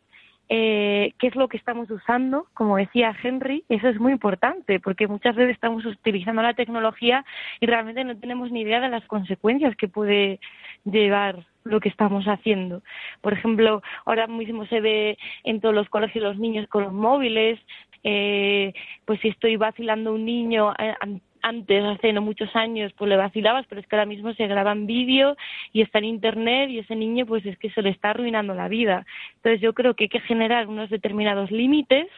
eh, 0.53 1.15
qué 1.21 1.29
es 1.29 1.37
lo 1.37 1.47
que 1.47 1.57
estamos 1.57 1.89
usando, 1.93 2.49
como 2.55 2.77
decía 2.77 3.17
Henry, 3.23 3.63
eso 3.69 3.89
es 3.89 4.01
muy 4.01 4.11
importante, 4.11 4.81
porque 4.81 5.07
muchas 5.07 5.37
veces 5.37 5.55
estamos 5.55 5.87
utilizando 5.87 6.43
la 6.43 6.55
tecnología 6.55 7.25
y 7.61 7.67
realmente 7.67 8.03
no 8.03 8.17
tenemos 8.19 8.51
ni 8.51 8.63
idea 8.63 8.81
de 8.81 8.89
las 8.89 9.07
consecuencias 9.07 9.77
que 9.77 9.87
puede 9.87 10.41
llevar 10.85 11.47
lo 11.63 11.79
que 11.79 11.89
estamos 11.89 12.25
haciendo. 12.25 12.83
Por 13.21 13.33
ejemplo, 13.33 13.81
ahora 14.05 14.27
mismo 14.27 14.67
se 14.67 14.81
ve 14.81 15.19
en 15.45 15.61
todos 15.61 15.73
los 15.73 15.89
colegios 15.89 16.25
los 16.25 16.39
niños 16.39 16.67
con 16.67 16.83
los 16.83 16.93
móviles, 16.93 17.61
eh, 18.03 18.73
pues 19.05 19.21
si 19.21 19.29
estoy 19.29 19.55
vacilando 19.55 20.13
un 20.13 20.25
niño 20.25 20.75
eh, 20.81 20.95
antes, 21.43 21.85
hace 21.85 22.13
no 22.13 22.23
muchos 22.23 22.55
años, 22.55 22.93
pues 22.97 23.09
le 23.09 23.17
vacilabas, 23.17 23.67
pero 23.69 23.81
es 23.81 23.87
que 23.87 23.97
ahora 23.97 24.07
mismo 24.07 24.33
se 24.35 24.47
graban 24.47 24.87
vídeo 24.87 25.37
y 25.73 25.83
está 25.83 25.99
en 25.99 26.05
internet 26.05 26.71
y 26.71 26.79
ese 26.79 26.97
niño 26.97 27.27
pues 27.27 27.45
es 27.47 27.59
que 27.59 27.71
se 27.71 27.83
le 27.83 27.91
está 27.91 28.11
arruinando 28.11 28.55
la 28.55 28.69
vida. 28.69 29.07
Entonces 29.37 29.61
yo 29.61 29.73
creo 29.75 29.95
que 29.95 30.05
hay 30.05 30.09
que 30.09 30.21
generar 30.21 30.69
unos 30.69 30.91
determinados 30.91 31.51
límites 31.51 32.09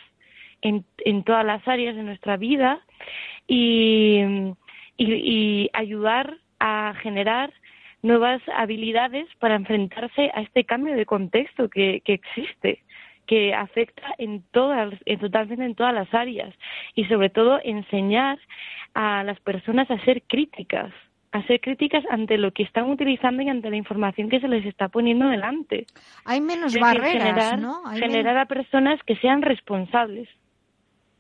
en, 0.63 0.85
en 1.05 1.25
todas 1.25 1.45
las 1.45 1.67
áreas 1.67 1.97
de 1.97 2.03
nuestra 2.03 2.37
vida 2.37 2.81
y, 3.47 4.21
y, 4.97 5.69
ayudar 5.73 6.37
a 6.61 6.95
generar 7.03 7.53
nuevas 8.03 8.41
habilidades 8.55 9.27
para 9.39 9.57
enfrentarse 9.57 10.31
a 10.35 10.43
este 10.43 10.65
cambio 10.65 10.95
de 10.95 11.07
contexto 11.07 11.69
que, 11.69 12.03
que 12.05 12.15
existe 12.15 12.83
que 13.27 13.55
afecta 13.55 14.15
en 14.19 14.43
todas, 14.51 14.93
en 15.07 15.19
totalmente 15.19 15.65
en 15.65 15.75
todas 15.75 15.95
las 15.95 16.13
áreas 16.13 16.55
y 16.95 17.05
sobre 17.05 17.31
todo 17.31 17.61
enseñar 17.63 18.39
a 18.95 19.25
las 19.25 19.41
personas 19.41 19.91
a 19.91 19.99
ser 20.05 20.23
críticas, 20.23 20.93
a 21.33 21.43
ser 21.47 21.61
críticas 21.61 22.05
ante 22.11 22.37
lo 22.39 22.53
que 22.53 22.63
están 22.63 22.91
utilizando 22.91 23.43
y 23.43 23.49
ante 23.49 23.71
la 23.71 23.77
información 23.77 24.29
que 24.29 24.41
se 24.41 24.49
les 24.49 24.65
está 24.67 24.89
poniendo 24.89 25.29
delante. 25.29 25.87
Hay 26.25 26.41
menos 26.41 26.79
barreras, 26.79 27.13
generar, 27.13 27.59
¿no? 27.59 27.85
generar 27.95 28.37
a 28.37 28.47
personas 28.47 29.01
que 29.05 29.17
sean 29.17 29.43
responsables. 29.43 30.29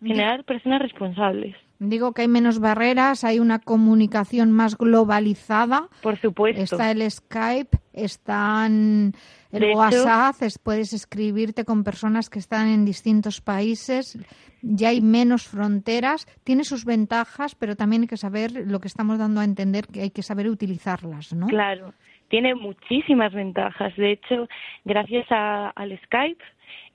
Generar 0.02 0.44
personas 0.44 0.82
responsables. 0.82 1.56
Digo 1.88 2.12
que 2.12 2.22
hay 2.22 2.28
menos 2.28 2.60
barreras, 2.60 3.24
hay 3.24 3.40
una 3.40 3.58
comunicación 3.58 4.52
más 4.52 4.78
globalizada. 4.78 5.88
Por 6.00 6.16
supuesto. 6.20 6.62
Está 6.62 6.92
el 6.92 7.10
Skype, 7.10 7.76
están 7.92 9.12
el 9.50 9.74
WhatsApp, 9.74 10.36
puedes 10.62 10.92
escribirte 10.92 11.64
con 11.64 11.82
personas 11.82 12.30
que 12.30 12.38
están 12.38 12.68
en 12.68 12.84
distintos 12.84 13.40
países, 13.40 14.16
ya 14.62 14.90
hay 14.90 15.00
menos 15.00 15.48
fronteras, 15.48 16.26
tiene 16.44 16.62
sus 16.62 16.84
ventajas, 16.84 17.56
pero 17.56 17.74
también 17.74 18.02
hay 18.02 18.08
que 18.08 18.16
saber 18.16 18.52
lo 18.52 18.78
que 18.78 18.86
estamos 18.88 19.18
dando 19.18 19.40
a 19.40 19.44
entender 19.44 19.86
que 19.88 20.02
hay 20.02 20.10
que 20.10 20.22
saber 20.22 20.48
utilizarlas, 20.48 21.34
¿no? 21.34 21.48
Claro, 21.48 21.94
tiene 22.28 22.54
muchísimas 22.54 23.34
ventajas. 23.34 23.94
De 23.96 24.12
hecho, 24.12 24.48
gracias 24.84 25.26
al 25.30 26.00
Skype 26.04 26.42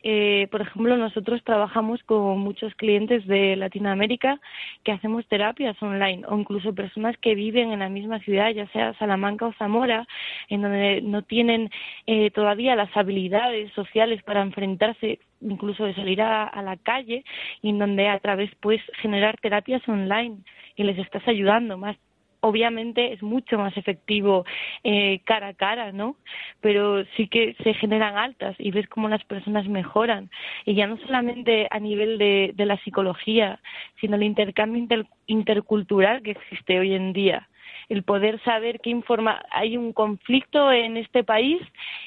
eh, 0.03 0.47
por 0.51 0.61
ejemplo, 0.61 0.95
nosotros 0.97 1.43
trabajamos 1.43 2.01
con 2.03 2.39
muchos 2.39 2.73
clientes 2.75 3.25
de 3.27 3.55
Latinoamérica 3.55 4.39
que 4.83 4.91
hacemos 4.91 5.27
terapias 5.27 5.81
online 5.81 6.23
o 6.27 6.37
incluso 6.37 6.75
personas 6.75 7.17
que 7.17 7.35
viven 7.35 7.71
en 7.71 7.79
la 7.79 7.89
misma 7.89 8.19
ciudad, 8.19 8.51
ya 8.51 8.67
sea 8.67 8.93
Salamanca 8.95 9.47
o 9.47 9.53
Zamora, 9.53 10.07
en 10.49 10.61
donde 10.61 11.01
no 11.01 11.23
tienen 11.23 11.69
eh, 12.05 12.31
todavía 12.31 12.75
las 12.75 12.95
habilidades 12.95 13.71
sociales 13.73 14.21
para 14.23 14.41
enfrentarse 14.41 15.19
incluso 15.41 15.85
de 15.85 15.93
salir 15.93 16.21
a, 16.21 16.61
la 16.61 16.77
calle 16.77 17.23
y 17.61 17.69
en 17.69 17.79
donde 17.79 18.07
a 18.07 18.19
través 18.19 18.49
pues 18.59 18.81
generar 19.01 19.37
terapias 19.39 19.87
online 19.87 20.37
y 20.75 20.83
les 20.83 20.97
estás 20.97 21.27
ayudando 21.27 21.77
más 21.77 21.97
obviamente 22.41 23.13
es 23.13 23.21
mucho 23.21 23.57
más 23.57 23.75
efectivo 23.77 24.45
eh, 24.83 25.21
cara 25.25 25.49
a 25.49 25.53
cara, 25.53 25.91
¿no? 25.91 26.15
Pero 26.61 27.03
sí 27.15 27.27
que 27.27 27.55
se 27.63 27.73
generan 27.73 28.17
altas 28.17 28.55
y 28.59 28.71
ves 28.71 28.87
cómo 28.87 29.09
las 29.09 29.23
personas 29.25 29.67
mejoran. 29.67 30.29
Y 30.65 30.75
ya 30.75 30.87
no 30.87 30.97
solamente 30.97 31.67
a 31.71 31.79
nivel 31.79 32.17
de, 32.17 32.51
de 32.55 32.65
la 32.65 32.77
psicología, 32.83 33.59
sino 33.99 34.15
el 34.15 34.23
intercambio 34.23 34.85
intercultural 35.27 36.21
que 36.21 36.31
existe 36.31 36.79
hoy 36.79 36.93
en 36.93 37.13
día 37.13 37.47
el 37.89 38.03
poder 38.03 38.41
saber 38.43 38.79
qué 38.81 38.89
informa 38.89 39.43
hay 39.49 39.77
un 39.77 39.93
conflicto 39.93 40.71
en 40.71 40.97
este 40.97 41.23
país 41.23 41.61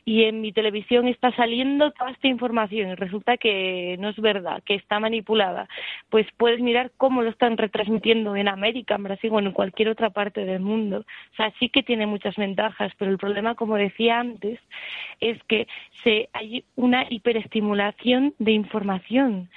y 0.05 0.25
en 0.25 0.41
mi 0.41 0.53
televisión 0.53 1.09
está 1.09 1.35
saliendo 1.35 1.91
toda 1.93 2.11
esta 2.11 2.29
información 2.29 2.91
y 2.91 2.95
resulta 2.95 3.37
que 3.37 3.97
no 3.99 4.11
es 4.11 4.17
verdad, 4.21 4.63
que 4.65 4.75
está 4.75 5.01
manipulada. 5.01 5.69
Pues 6.11 6.27
puedes 6.37 6.61
mirar 6.61 6.93
cómo 6.97 7.23
lo 7.23 7.31
están 7.31 7.57
retransmitiendo 7.57 8.37
en 8.37 8.49
América, 8.49 8.97
en 8.97 9.05
Brasil 9.05 9.31
o 9.33 9.39
en 9.39 9.53
cualquier 9.53 9.89
otra 9.89 10.11
parte 10.11 10.45
del 10.45 10.61
mundo. 10.61 11.05
O 11.33 11.37
sea, 11.37 11.53
sí 11.59 11.69
que 11.71 11.83
tiene 11.83 12.07
muchas 12.07 12.37
ventajas, 12.37 12.93
pero 12.99 13.11
el 13.11 13.19
problema, 13.19 13.55
como 13.55 13.77
decía 13.77 14.21
antes, 14.21 14.61
es 15.21 15.43
que 15.45 15.67
se, 16.03 16.29
hay 16.33 16.65
una 16.77 17.07
hiperestimulación 17.09 18.35
de 18.39 18.53
información. 18.53 19.49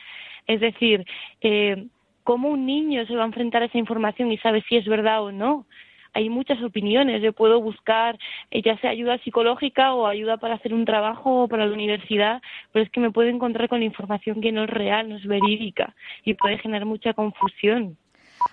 Es 0.48 0.62
decir, 0.62 1.06
eh, 1.42 1.88
¿cómo 2.24 2.50
un 2.50 2.66
niño 2.66 3.06
se 3.06 3.16
va 3.16 3.24
a 3.24 3.28
enfrentar 3.28 3.62
a 3.62 3.66
esa 3.66 3.78
información 3.78 4.32
y 4.32 4.38
sabe 4.38 4.64
si 4.68 4.78
es 4.78 4.86
verdad 4.86 5.24
o 5.24 5.32
no? 5.32 5.66
Hay 6.14 6.30
muchas 6.30 6.62
opiniones. 6.62 7.22
Yo 7.22 7.34
puedo 7.34 7.60
buscar 7.62 8.18
eh, 8.52 8.62
ya 8.62 8.78
sea 8.78 8.92
ayuda 8.92 9.18
psicológica 9.20 9.94
o 9.94 10.08
ayuda 10.08 10.38
para 10.38 10.56
hacer 10.56 10.74
un 10.74 10.86
trabajo 10.86 11.48
para 11.48 11.66
la 11.66 11.74
universidad, 11.74 12.42
pero 12.72 12.86
es 12.86 12.92
que 12.92 13.00
me 13.00 13.12
puedo 13.12 13.30
encontrar 13.30 13.70
con 13.70 13.84
información 13.84 14.42
que 14.42 14.52
no 14.52 14.64
es 14.64 14.70
real, 14.70 15.10
no 15.10 15.18
es 15.18 15.26
verídica 15.26 15.96
y 16.24 16.36
puede 16.36 16.58
generar 16.60 16.86
mucha 16.86 17.14
confusión. 17.14 17.98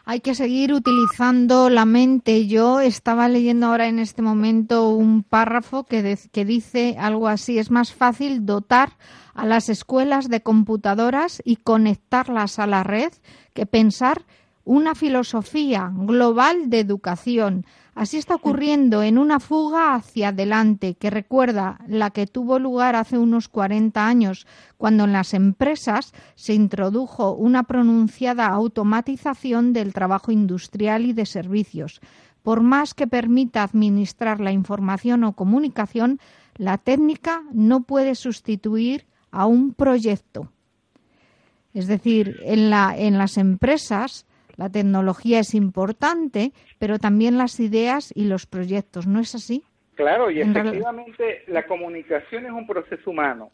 Hay 0.04 0.20
que 0.20 0.34
seguir 0.34 0.72
utilizando 0.72 1.68
la 1.68 1.84
mente. 1.84 2.46
Yo 2.46 2.80
estaba 2.80 3.28
leyendo 3.28 3.66
ahora 3.66 3.88
en 3.88 3.98
este 3.98 4.22
momento 4.22 4.90
un 4.90 5.22
párrafo 5.22 5.84
que, 5.84 6.16
que 6.32 6.44
dice 6.44 6.96
algo 6.98 7.28
así. 7.28 7.58
Es 7.58 7.70
más 7.70 7.92
fácil 7.92 8.46
dotar 8.46 8.90
a 9.34 9.46
las 9.46 9.68
escuelas 9.68 10.28
de 10.28 10.42
computadoras 10.42 11.42
y 11.44 11.56
conectarlas 11.56 12.58
a 12.58 12.66
la 12.66 12.82
red 12.82 13.12
que 13.54 13.66
pensar 13.66 14.22
una 14.70 14.94
filosofía 14.94 15.90
global 15.92 16.70
de 16.70 16.78
educación. 16.78 17.66
Así 17.96 18.18
está 18.18 18.36
ocurriendo 18.36 19.02
en 19.02 19.18
una 19.18 19.40
fuga 19.40 19.96
hacia 19.96 20.28
adelante 20.28 20.94
que 20.94 21.10
recuerda 21.10 21.80
la 21.88 22.10
que 22.10 22.28
tuvo 22.28 22.60
lugar 22.60 22.94
hace 22.94 23.18
unos 23.18 23.48
40 23.48 24.06
años, 24.06 24.46
cuando 24.76 25.04
en 25.04 25.12
las 25.12 25.34
empresas 25.34 26.12
se 26.36 26.54
introdujo 26.54 27.32
una 27.32 27.64
pronunciada 27.64 28.46
automatización 28.46 29.72
del 29.72 29.92
trabajo 29.92 30.30
industrial 30.30 31.04
y 31.04 31.14
de 31.14 31.26
servicios. 31.26 32.00
Por 32.44 32.60
más 32.60 32.94
que 32.94 33.08
permita 33.08 33.64
administrar 33.64 34.38
la 34.38 34.52
información 34.52 35.24
o 35.24 35.32
comunicación, 35.32 36.20
la 36.54 36.78
técnica 36.78 37.42
no 37.52 37.82
puede 37.82 38.14
sustituir 38.14 39.04
a 39.32 39.46
un 39.46 39.74
proyecto. 39.74 40.52
Es 41.74 41.88
decir, 41.88 42.36
en, 42.44 42.70
la, 42.70 42.96
en 42.96 43.18
las 43.18 43.36
empresas 43.36 44.26
la 44.56 44.70
tecnología 44.70 45.40
es 45.40 45.54
importante, 45.54 46.52
pero 46.78 46.98
también 46.98 47.38
las 47.38 47.60
ideas 47.60 48.12
y 48.14 48.24
los 48.24 48.46
proyectos, 48.46 49.06
¿no 49.06 49.20
es 49.20 49.34
así? 49.34 49.62
Claro, 49.94 50.30
y 50.30 50.40
efectivamente 50.40 51.44
la 51.48 51.66
comunicación 51.66 52.46
es 52.46 52.52
un 52.52 52.66
proceso 52.66 53.10
humano. 53.10 53.50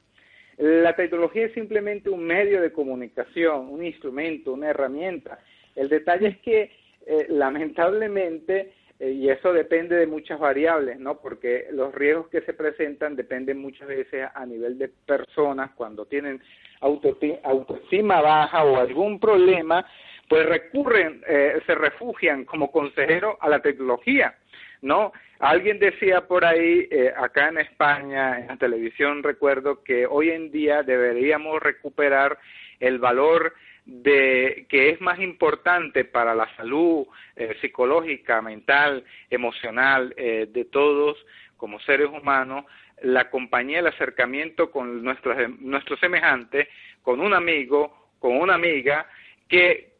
La 0.58 0.94
tecnología 0.94 1.46
es 1.46 1.54
simplemente 1.54 2.08
un 2.08 2.24
medio 2.24 2.62
de 2.62 2.72
comunicación, 2.72 3.68
un 3.68 3.84
instrumento, 3.84 4.52
una 4.52 4.68
herramienta. 4.68 5.38
El 5.74 5.88
detalle 5.88 6.28
es 6.28 6.38
que, 6.38 6.70
eh, 7.06 7.26
lamentablemente, 7.28 8.72
eh, 8.98 9.10
y 9.10 9.28
eso 9.28 9.52
depende 9.52 9.96
de 9.96 10.06
muchas 10.06 10.38
variables, 10.38 10.98
¿no? 10.98 11.20
Porque 11.20 11.66
los 11.72 11.94
riesgos 11.94 12.28
que 12.28 12.40
se 12.42 12.54
presentan 12.54 13.16
dependen 13.16 13.58
muchas 13.58 13.88
veces 13.88 14.26
a 14.34 14.46
nivel 14.46 14.78
de 14.78 14.88
personas 14.88 15.72
cuando 15.74 16.06
tienen 16.06 16.40
autoestima 16.80 18.20
baja 18.20 18.64
o 18.64 18.76
algún 18.76 19.18
problema 19.20 19.84
pues 20.28 20.46
recurren, 20.46 21.22
eh, 21.26 21.60
se 21.66 21.74
refugian 21.74 22.44
como 22.44 22.70
consejeros 22.70 23.36
a 23.40 23.48
la 23.48 23.60
tecnología, 23.60 24.36
¿no? 24.82 25.12
Alguien 25.38 25.78
decía 25.78 26.26
por 26.26 26.44
ahí, 26.44 26.88
eh, 26.90 27.12
acá 27.16 27.48
en 27.48 27.58
España, 27.58 28.40
en 28.40 28.48
la 28.48 28.56
televisión, 28.56 29.22
recuerdo 29.22 29.82
que 29.82 30.06
hoy 30.06 30.30
en 30.30 30.50
día 30.50 30.82
deberíamos 30.82 31.62
recuperar 31.62 32.38
el 32.80 32.98
valor 32.98 33.54
de 33.84 34.66
que 34.68 34.90
es 34.90 35.00
más 35.00 35.20
importante 35.20 36.04
para 36.04 36.34
la 36.34 36.48
salud 36.56 37.06
eh, 37.36 37.56
psicológica, 37.60 38.42
mental, 38.42 39.04
emocional 39.30 40.12
de 40.16 40.66
todos 40.70 41.16
como 41.56 41.78
seres 41.80 42.08
humanos 42.08 42.64
la 43.02 43.30
compañía, 43.30 43.80
el 43.80 43.86
acercamiento 43.86 44.70
con 44.70 45.04
nuestros, 45.04 45.36
nuestros 45.60 46.00
semejantes, 46.00 46.68
con 47.02 47.20
un 47.20 47.34
amigo, 47.34 48.08
con 48.18 48.36
una 48.36 48.54
amiga, 48.54 49.06
que 49.48 49.95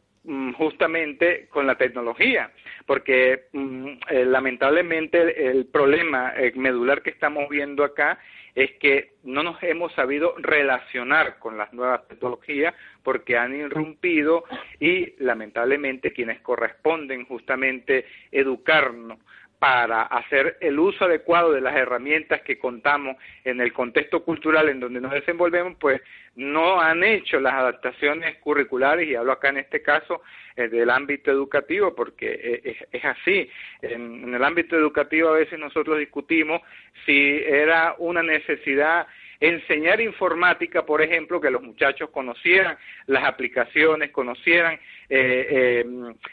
justamente 0.57 1.47
con 1.49 1.65
la 1.65 1.75
tecnología, 1.75 2.51
porque 2.85 3.45
mm, 3.53 3.87
eh, 4.09 4.25
lamentablemente 4.25 5.49
el, 5.49 5.67
problema 5.67 6.33
eh, 6.35 6.51
medular 6.55 7.01
que 7.01 7.11
estamos 7.11 7.47
viendo 7.49 7.83
acá 7.83 8.19
es 8.53 8.71
que 8.79 9.13
no 9.23 9.43
nos 9.43 9.61
hemos 9.63 9.93
sabido 9.93 10.33
relacionar 10.37 11.39
con 11.39 11.57
las 11.57 11.71
nuevas 11.71 12.05
tecnologías 12.07 12.73
porque 13.03 13.37
han 13.37 13.55
irrumpido 13.55 14.43
y 14.79 15.13
lamentablemente 15.23 16.11
quienes 16.11 16.41
corresponden 16.41 17.25
justamente 17.25 18.05
educarnos 18.31 19.19
para 19.59 20.03
hacer 20.03 20.57
el 20.61 20.77
uso 20.79 21.05
adecuado 21.05 21.51
de 21.51 21.61
las 21.61 21.75
herramientas 21.75 22.41
que 22.41 22.59
contamos 22.59 23.17
en 23.43 23.59
el 23.59 23.73
contexto 23.73 24.23
cultural 24.23 24.69
en 24.69 24.79
donde 24.79 25.01
nos 25.01 25.11
desenvolvemos, 25.11 25.75
pues 25.79 26.01
no 26.35 26.79
han 26.79 27.03
hecho 27.03 27.39
las 27.39 27.53
adaptaciones 27.53 28.37
curriculares, 28.37 29.07
y 29.07 29.15
hablo 29.15 29.31
acá 29.31 29.49
en 29.49 29.57
este 29.57 29.81
caso 29.81 30.21
eh, 30.55 30.67
del 30.67 30.89
ámbito 30.91 31.31
educativo, 31.31 31.95
porque 31.95 32.61
eh, 32.63 32.77
es, 32.91 33.05
así. 33.05 33.49
En, 33.81 34.25
en 34.25 34.33
el 34.35 34.43
ámbito 34.43 34.75
educativo 34.75 35.29
a 35.29 35.39
veces 35.39 35.57
nosotros 35.57 35.97
discutimos 35.97 36.61
si 37.05 37.41
era 37.43 37.95
una 37.97 38.21
necesidad 38.21 39.07
enseñar 39.39 40.01
informática, 40.01 40.85
por 40.85 41.01
ejemplo, 41.01 41.39
que 41.39 41.51
los 41.51 41.61
muchachos 41.61 42.09
conocieran 42.09 42.77
las 43.05 43.23
aplicaciones, 43.23 44.11
conocieran 44.11 44.79
eh, 45.09 45.85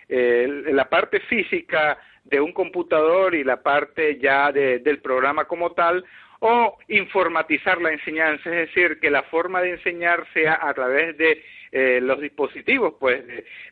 eh, 0.08 0.62
la 0.72 0.88
parte 0.88 1.20
física 1.20 1.98
de 2.24 2.40
un 2.40 2.52
computador 2.52 3.34
y 3.34 3.44
la 3.44 3.62
parte 3.62 4.18
ya 4.18 4.50
del 4.50 5.00
programa 5.00 5.44
como 5.44 5.72
tal, 5.72 6.04
o 6.40 6.78
informatizar 6.88 7.80
la 7.80 7.92
enseñanza, 7.92 8.50
es 8.50 8.68
decir, 8.68 8.98
que 9.00 9.10
la 9.10 9.22
forma 9.24 9.62
de 9.62 9.72
enseñar 9.72 10.26
sea 10.32 10.58
a 10.60 10.74
través 10.74 11.16
de 11.16 11.42
eh, 11.72 12.00
los 12.02 12.20
dispositivos 12.20 12.94
pues 13.00 13.22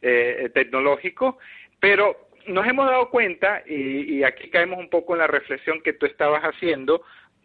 eh, 0.01 0.51
tecnológicos, 0.55 1.37
pero 1.81 2.29
nos 2.47 2.67
hemos 2.67 2.87
dado 2.87 3.11
cuenta, 3.11 3.63
y, 3.67 4.17
y, 4.17 4.25
aquí 4.25 4.51
caemos 4.51 4.79
un 4.79 4.89
poco 4.89 5.15
en 5.15 5.21
la 5.21 5.27
reflexión 5.27 5.81
que 5.83 5.93
tú 5.93 6.07
estabas 6.07 6.43
haciendo, 6.43 7.03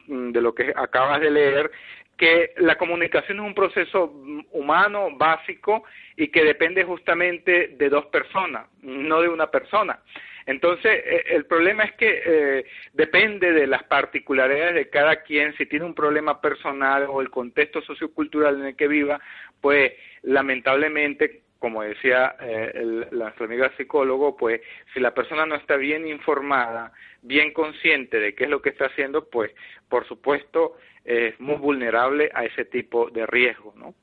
mm, 0.08 0.32
de 0.32 0.42
lo 0.42 0.56
que 0.56 0.74
acabas 0.76 1.22
de 1.22 1.30
leer, 1.30 1.72
que 2.18 2.54
la 2.58 2.78
comunicación 2.78 3.40
es 3.40 3.46
un 3.46 3.54
proceso 3.54 4.12
humano, 4.52 5.10
básico, 5.16 5.84
y 6.16 6.30
que 6.30 6.44
depende 6.44 6.84
justamente 6.84 7.76
de 7.78 7.90
dos 7.90 8.08
personas, 8.08 8.68
no 8.82 9.22
de 9.22 9.30
una 9.30 9.52
persona. 9.52 10.00
Entonces, 10.48 11.02
eh, 11.06 11.24
el 11.32 11.46
problema 11.46 11.84
es 11.84 11.94
que 11.96 12.22
eh, 12.26 12.66
depende 12.94 13.52
de 13.52 13.68
las 13.68 13.84
particularidades 13.84 14.76
de 14.76 14.90
cada 14.90 15.22
quien, 15.22 15.54
si 15.58 15.66
tiene 15.66 15.86
un 15.86 15.94
problema 15.94 16.40
personal 16.40 17.06
o 17.10 17.20
el 17.20 17.30
contexto 17.30 17.82
sociocultural 17.82 18.62
en 18.62 18.68
el 18.68 18.76
que 18.78 18.88
viva, 18.88 19.20
pues 19.60 19.92
lamentablemente, 20.24 21.44
como 21.60 21.84
decía 21.84 22.38
eh, 22.40 23.08
nuestra 23.12 23.46
amiga 23.46 23.72
psicólogo, 23.76 24.38
pues 24.38 24.62
si 24.94 25.02
la 25.02 25.14
persona 25.14 25.46
no 25.46 25.56
está 25.56 25.76
bien 25.76 26.08
informada, 26.08 26.94
bien 27.22 27.52
consciente 27.52 28.18
de 28.18 28.34
qué 28.34 28.46
es 28.46 28.50
lo 28.50 28.62
que 28.62 28.70
está 28.70 28.86
haciendo, 28.86 29.30
pues 29.30 29.52
por 29.90 30.08
supuesto 30.08 30.78
es 31.04 31.38
muy 31.42 31.58
vulnerable 31.58 32.32
a 32.34 32.46
ese 32.46 32.64
tipo 32.64 33.10
de 33.10 33.26
riesgo, 33.26 33.74
¿no? 33.76 33.94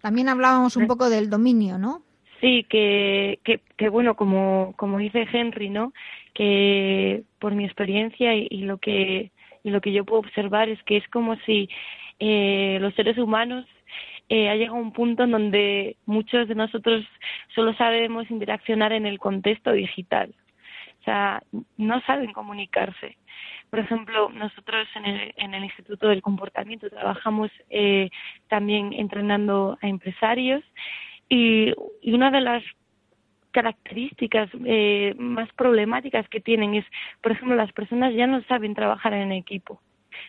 También 0.00 0.28
hablábamos 0.28 0.76
un 0.76 0.86
poco 0.86 1.08
del 1.08 1.30
dominio, 1.30 1.78
¿no? 1.78 2.02
Sí, 2.46 2.64
que, 2.70 3.40
que, 3.76 3.88
bueno, 3.88 4.14
como, 4.14 4.72
como 4.76 4.98
dice 4.98 5.26
Henry, 5.32 5.68
¿no? 5.68 5.92
Que 6.32 7.24
por 7.40 7.56
mi 7.56 7.64
experiencia 7.64 8.36
y, 8.36 8.58
lo 8.58 8.78
que 8.78 9.32
y 9.64 9.70
lo 9.70 9.80
que 9.80 9.90
yo 9.90 10.04
puedo 10.04 10.20
observar 10.20 10.68
es 10.68 10.80
que 10.84 10.96
es 10.96 11.08
como 11.08 11.34
si 11.38 11.68
eh, 12.20 12.78
los 12.80 12.94
seres 12.94 13.18
humanos 13.18 13.66
eh, 14.28 14.48
ha 14.48 14.54
llegado 14.54 14.76
a 14.76 14.80
un 14.80 14.92
punto 14.92 15.24
en 15.24 15.32
donde 15.32 15.96
muchos 16.06 16.46
de 16.46 16.54
nosotros 16.54 17.04
solo 17.52 17.74
sabemos 17.74 18.30
interaccionar 18.30 18.92
en 18.92 19.06
el 19.06 19.18
contexto 19.18 19.72
digital. 19.72 20.32
O 21.00 21.04
sea, 21.04 21.42
no 21.76 22.00
saben 22.02 22.32
comunicarse. 22.32 23.16
Por 23.70 23.80
ejemplo, 23.80 24.30
nosotros 24.30 24.86
en 24.94 25.04
el, 25.04 25.34
en 25.36 25.52
el 25.52 25.64
Instituto 25.64 26.06
del 26.06 26.22
Comportamiento 26.22 26.88
trabajamos 26.90 27.50
eh, 27.70 28.08
también 28.46 28.92
entrenando 28.92 29.78
a 29.82 29.88
empresarios 29.88 30.62
y, 31.28 31.72
una 32.04 32.30
de 32.30 32.40
las 32.40 32.62
características 33.50 34.50
eh, 34.64 35.14
más 35.18 35.50
problemáticas 35.54 36.28
que 36.28 36.40
tienen 36.40 36.74
es, 36.74 36.84
por 37.22 37.32
ejemplo, 37.32 37.56
las 37.56 37.72
personas 37.72 38.14
ya 38.14 38.26
no 38.26 38.42
saben 38.44 38.74
trabajar 38.74 39.14
en 39.14 39.32
equipo. 39.32 39.80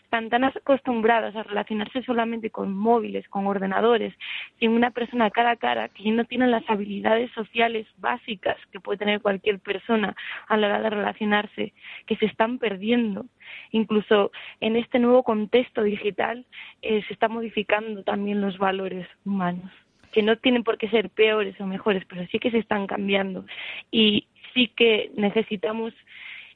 están 0.03 0.29
tan 0.29 0.43
acostumbrados 0.45 1.35
a 1.35 1.43
relacionarse 1.43 2.01
solamente 2.03 2.49
con 2.49 2.73
móviles, 2.75 3.27
con 3.29 3.47
ordenadores, 3.47 4.13
sin 4.59 4.71
una 4.71 4.91
persona 4.91 5.29
cara 5.29 5.51
a 5.51 5.55
cara, 5.57 5.89
que 5.89 6.09
no 6.11 6.23
tienen 6.25 6.51
las 6.51 6.69
habilidades 6.69 7.31
sociales 7.31 7.85
básicas 7.97 8.57
que 8.71 8.79
puede 8.79 8.99
tener 8.99 9.21
cualquier 9.21 9.59
persona 9.59 10.15
a 10.47 10.57
la 10.57 10.67
hora 10.67 10.81
de 10.81 10.89
relacionarse, 10.89 11.73
que 12.05 12.15
se 12.15 12.25
están 12.25 12.59
perdiendo. 12.59 13.25
Incluso 13.71 14.31
en 14.61 14.77
este 14.77 14.99
nuevo 14.99 15.23
contexto 15.23 15.83
digital 15.83 16.45
eh, 16.81 17.03
se 17.07 17.13
están 17.13 17.33
modificando 17.33 18.03
también 18.03 18.41
los 18.41 18.57
valores 18.57 19.07
humanos 19.25 19.71
que 20.17 20.23
no 20.23 20.35
tienen 20.35 20.63
por 20.63 20.79
qué 20.79 20.89
ser 20.89 21.11
peores 21.11 21.61
o 21.61 21.67
mejores, 21.67 22.03
pero 22.09 22.25
sí 22.31 22.39
que 22.39 22.49
se 22.49 22.57
están 22.57 22.87
cambiando. 22.87 23.45
Y 23.91 24.25
sí 24.55 24.71
que 24.75 25.11
necesitamos 25.15 25.93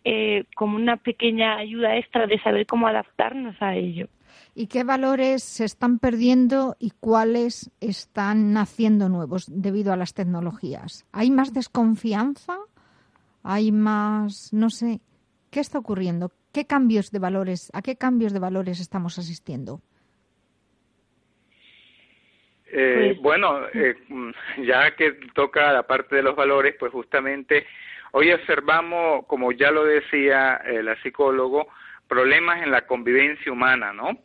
eh, 0.03 0.45
como 0.55 0.77
una 0.77 0.97
pequeña 0.97 1.57
ayuda 1.57 1.95
extra 1.95 2.25
de 2.25 2.41
saber 2.41 2.65
cómo 2.65 2.87
adaptarnos 2.87 3.55
a 3.61 3.75
ello. 3.75 4.07
¿Y 4.55 4.65
qué 4.65 4.83
valores 4.83 5.43
se 5.43 5.63
están 5.63 5.99
perdiendo 5.99 6.75
y 6.79 6.89
cuáles 6.99 7.69
están 7.81 8.51
naciendo 8.51 9.09
nuevos 9.09 9.45
debido 9.47 9.93
a 9.93 9.95
las 9.95 10.15
tecnologías? 10.15 11.05
¿Hay 11.11 11.29
más 11.29 11.53
desconfianza? 11.53 12.57
¿Hay 13.43 13.71
más, 13.71 14.51
no 14.53 14.71
sé, 14.71 15.01
qué 15.51 15.59
está 15.59 15.77
ocurriendo? 15.77 16.31
¿Qué 16.51 16.65
cambios 16.65 17.11
de 17.11 17.19
valores, 17.19 17.69
a 17.75 17.83
qué 17.83 17.95
cambios 17.95 18.33
de 18.33 18.39
valores 18.39 18.79
estamos 18.79 19.19
asistiendo? 19.19 19.81
Eh, 22.73 23.13
pues, 23.13 23.21
bueno, 23.21 23.61
eh, 23.73 23.95
ya 24.59 24.95
que 24.95 25.11
toca 25.33 25.73
la 25.73 25.83
parte 25.83 26.15
de 26.15 26.23
los 26.23 26.35
valores, 26.35 26.75
pues 26.79 26.91
justamente 26.91 27.67
hoy 28.11 28.31
observamos, 28.31 29.25
como 29.25 29.51
ya 29.51 29.71
lo 29.71 29.83
decía 29.83 30.61
eh, 30.65 30.81
la 30.81 30.95
psicólogo, 31.01 31.67
problemas 32.07 32.61
en 32.61 32.71
la 32.71 32.85
convivencia 32.87 33.51
humana, 33.51 33.93
¿no? 33.93 34.19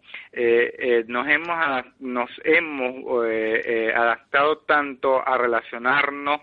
nos 1.07 1.29
hemos 1.29 1.85
nos 2.01 2.31
hemos 2.43 3.25
adaptado 3.95 4.59
tanto 4.59 5.27
a 5.27 5.39
relacionarnos 5.39 6.41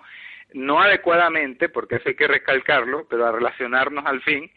no 0.53 0.79
adecuadamente, 0.79 1.67
porque 1.67 1.95
eso 1.95 2.07
hay 2.07 2.15
que 2.15 2.29
recalcarlo, 2.29 3.07
pero 3.09 3.25
a 3.25 3.33
relacionarnos 3.33 4.05
al 4.05 4.21
fin 4.21 4.49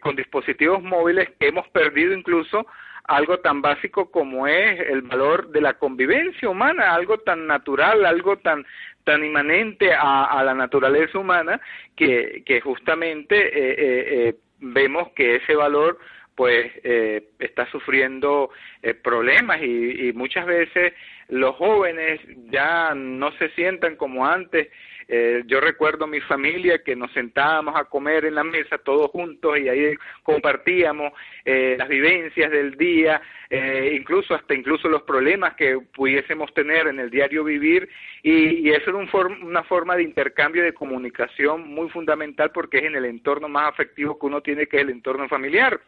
con 0.00 0.14
dispositivos 0.14 0.82
móviles 0.82 1.30
que 1.40 1.48
hemos 1.48 1.66
perdido 1.68 2.12
incluso 2.12 2.66
algo 3.04 3.38
tan 3.38 3.60
básico 3.62 4.10
como 4.10 4.46
es 4.46 4.80
el 4.80 5.02
valor 5.02 5.48
de 5.48 5.60
la 5.60 5.74
convivencia 5.74 6.48
humana, 6.48 6.94
algo 6.94 7.18
tan 7.18 7.46
natural, 7.46 8.06
algo 8.06 8.38
tan 8.38 8.64
tan 9.04 9.22
inmanente 9.22 9.92
a, 9.92 10.42
la 10.42 10.54
naturaleza 10.54 11.18
humana 11.18 11.60
que, 11.94 12.42
que 12.44 12.60
justamente 12.62 13.36
eh, 13.36 13.74
eh, 13.78 14.28
eh, 14.28 14.34
vemos 14.60 15.10
que 15.12 15.36
ese 15.36 15.54
valor 15.54 15.98
pues 16.34 16.72
está 17.38 17.70
sufriendo 17.70 18.50
problemas 19.04 19.60
y, 19.62 20.08
y 20.08 20.12
muchas 20.14 20.46
veces 20.46 20.92
los 21.28 21.54
jóvenes 21.54 22.20
ya 22.50 22.92
no 22.92 23.30
se 23.32 23.50
sientan 23.50 23.94
como 23.94 24.26
antes 24.26 24.68
eh, 25.08 25.42
yo 25.46 25.60
recuerdo 25.60 26.06
mi 26.06 26.20
familia 26.20 26.82
que 26.82 26.96
nos 26.96 27.12
sentábamos 27.12 27.74
a 27.76 27.84
comer 27.84 28.24
en 28.24 28.34
la 28.34 28.44
mesa 28.44 28.78
todos 28.78 29.10
juntos 29.10 29.58
y 29.58 29.68
ahí 29.68 29.94
compartíamos 30.22 31.12
eh, 31.44 31.76
las 31.78 31.88
vivencias 31.88 32.50
del 32.50 32.76
día, 32.76 33.20
eh, 33.50 33.96
incluso 33.98 34.34
hasta 34.34 34.54
incluso 34.54 34.88
los 34.88 35.02
problemas 35.02 35.54
que 35.54 35.78
pudiésemos 35.94 36.52
tener 36.54 36.86
en 36.86 37.00
el 37.00 37.10
diario 37.10 37.44
vivir. 37.44 37.88
Y, 38.22 38.70
eso 38.70 38.90
era 38.90 39.28
una 39.42 39.62
forma 39.62 39.96
de 39.96 40.02
intercambio 40.02 40.64
de 40.64 40.72
comunicación 40.72 41.68
muy 41.68 41.88
fundamental 41.90 42.50
porque 42.52 42.78
es 42.78 42.84
en 42.84 42.96
el 42.96 43.04
entorno 43.04 43.48
más 43.48 43.68
afectivo 43.68 44.18
que 44.18 44.26
uno 44.26 44.40
tiene 44.40 44.66
que 44.66 44.78
es 44.78 44.82
el 44.82 44.90
entorno 44.90 45.28
familiar 45.28 45.80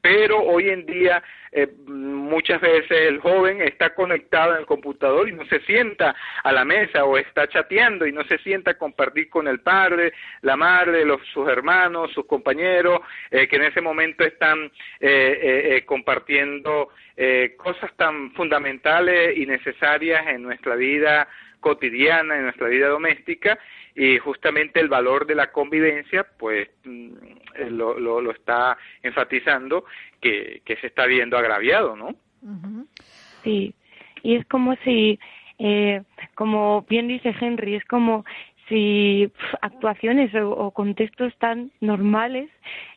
pero 0.00 0.42
hoy 0.42 0.70
en 0.70 0.86
día 0.86 1.22
eh, 1.52 1.68
muchas 1.86 2.60
veces 2.60 2.90
el 2.90 3.18
joven 3.20 3.60
está 3.60 3.94
conectado 3.94 4.52
en 4.52 4.60
el 4.60 4.66
computador 4.66 5.28
y 5.28 5.32
no 5.32 5.44
se 5.46 5.60
sienta 5.60 6.14
a 6.42 6.52
la 6.52 6.64
mesa 6.64 7.04
o 7.04 7.18
está 7.18 7.48
chateando 7.48 8.06
y 8.06 8.12
no 8.12 8.22
se 8.24 8.38
sienta 8.38 8.72
a 8.72 8.78
compartir 8.78 9.28
con 9.28 9.48
el 9.48 9.60
padre, 9.60 10.12
la 10.42 10.56
madre, 10.56 11.04
los, 11.04 11.20
sus 11.32 11.48
hermanos, 11.48 12.12
sus 12.12 12.26
compañeros, 12.26 13.00
eh, 13.30 13.48
que 13.48 13.56
en 13.56 13.64
ese 13.64 13.80
momento 13.80 14.24
están 14.24 14.70
eh, 15.00 15.82
compartiendo 15.86 16.90
cosas 17.58 17.94
tan 17.96 18.32
fundamentales 18.32 19.36
y 19.36 19.44
necesarias 19.44 20.26
en 20.28 20.42
nuestra 20.42 20.74
vida 20.74 21.28
cotidiana, 21.60 22.36
en 22.36 22.44
nuestra 22.44 22.68
vida 22.68 22.88
doméstica, 22.88 23.58
y 23.94 24.18
justamente 24.18 24.80
el 24.80 24.88
valor 24.88 25.26
de 25.26 25.34
la 25.34 25.52
convivencia, 25.52 26.26
pues 26.38 26.68
mm, 27.58 27.74
lo, 27.74 27.98
lo, 27.98 28.30
está 28.30 28.76
enfatizando 29.02 29.84
que, 30.20 30.62
que, 30.64 30.76
se 30.76 30.88
está 30.88 31.06
viendo 31.06 31.36
agraviado, 31.36 31.96
¿no? 31.96 32.14
Sí, 33.42 33.74
y 34.22 34.36
es 34.36 34.46
como 34.46 34.76
si, 34.84 35.18
eh, 35.58 36.02
como 36.34 36.82
bien 36.88 37.08
dice 37.08 37.34
Henry, 37.38 37.74
es 37.74 37.84
como 37.84 38.24
si 38.70 39.30
actuaciones 39.60 40.32
o, 40.34 40.70
contextos 40.70 41.36
tan 41.38 41.72
normales 41.80 42.48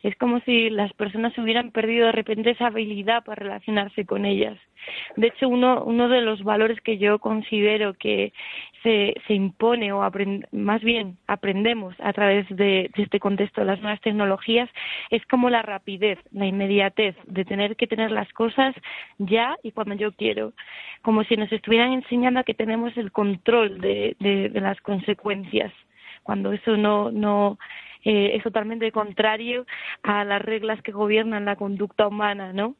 es 0.02 0.16
como 0.16 0.40
si 0.40 0.70
las 0.70 0.92
personas 0.94 1.36
hubieran 1.36 1.72
perdido 1.72 2.06
de 2.06 2.12
repente 2.12 2.50
esa 2.50 2.68
habilidad 2.68 3.24
para 3.24 3.42
relacionarse 3.42 4.06
con 4.06 4.24
ellas. 4.24 4.56
De 5.16 5.28
hecho, 5.28 5.48
uno, 5.48 5.82
uno 5.84 6.08
de 6.08 6.22
los 6.22 6.42
valores 6.42 6.80
que 6.80 6.98
yo 6.98 7.18
considero 7.18 7.94
que 7.94 8.32
se, 8.82 9.14
impone 9.28 9.92
o 9.92 10.08
más 10.52 10.82
bien 10.82 11.16
aprendemos 11.26 11.94
a 12.00 12.12
través 12.12 12.46
de, 12.50 12.90
de, 12.94 13.02
este 13.02 13.18
contexto 13.18 13.62
de 13.62 13.66
las 13.66 13.80
nuevas 13.80 14.00
tecnologías 14.02 14.68
es 15.10 15.24
como 15.26 15.48
la 15.48 15.62
rapidez, 15.62 16.18
la 16.32 16.46
inmediatez 16.46 17.16
de 17.26 17.44
tener 17.44 17.76
que 17.76 17.86
tener 17.86 18.10
las 18.10 18.30
cosas 18.34 18.74
ya 19.18 19.56
y 19.62 19.72
cuando 19.72 19.94
yo 19.94 20.12
quiero, 20.12 20.52
como 21.02 21.24
si 21.24 21.36
nos 21.36 21.50
estuvieran 21.50 21.92
enseñando 21.92 22.40
a 22.40 22.44
que 22.44 22.54
tenemos 22.54 22.94
el 22.96 23.10
control 23.10 23.80
de, 23.80 24.16
de, 24.20 24.50
de 24.50 24.60
las 24.60 24.78
consecuencias, 24.82 25.72
cuando 26.22 26.52
eso 26.52 26.76
no, 26.76 27.10
no 27.10 27.58
eh, 28.04 28.32
es 28.34 28.42
totalmente 28.42 28.92
contrario 28.92 29.66
a 30.02 30.24
las 30.24 30.42
reglas 30.42 30.82
que 30.82 30.92
gobiernan 30.92 31.46
la 31.46 31.56
conducta 31.56 32.06
humana, 32.06 32.52
¿no? 32.52 32.76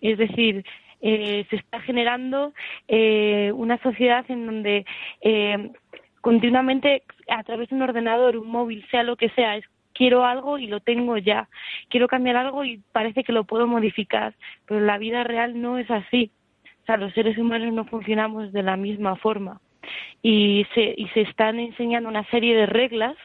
Es 0.00 0.16
decir, 0.18 0.64
eh, 1.02 1.44
se 1.50 1.56
está 1.56 1.80
generando 1.80 2.52
eh, 2.88 3.52
una 3.54 3.76
sociedad 3.82 4.24
en 4.28 4.46
donde 4.46 4.86
eh, 5.20 5.72
continuamente 6.20 7.02
a 7.28 7.42
través 7.42 7.68
de 7.68 7.74
un 7.74 7.82
ordenador, 7.82 8.36
un 8.36 8.48
móvil, 8.48 8.86
sea 8.90 9.02
lo 9.02 9.16
que 9.16 9.28
sea, 9.30 9.56
es 9.56 9.64
quiero 9.92 10.24
algo 10.24 10.58
y 10.58 10.68
lo 10.68 10.80
tengo 10.80 11.18
ya, 11.18 11.48
quiero 11.90 12.08
cambiar 12.08 12.36
algo 12.36 12.64
y 12.64 12.80
parece 12.92 13.24
que 13.24 13.32
lo 13.32 13.44
puedo 13.44 13.66
modificar, 13.66 14.34
pero 14.66 14.80
la 14.80 14.96
vida 14.96 15.24
real 15.24 15.60
no 15.60 15.76
es 15.76 15.90
así. 15.90 16.30
O 16.82 16.86
sea, 16.86 16.96
los 16.96 17.12
seres 17.12 17.36
humanos 17.36 17.72
no 17.72 17.84
funcionamos 17.84 18.52
de 18.52 18.62
la 18.62 18.76
misma 18.76 19.16
forma 19.16 19.60
y 20.22 20.66
se, 20.74 20.94
y 20.96 21.08
se 21.08 21.22
están 21.22 21.58
enseñando 21.58 22.08
una 22.08 22.24
serie 22.30 22.56
de 22.56 22.66
reglas 22.66 23.16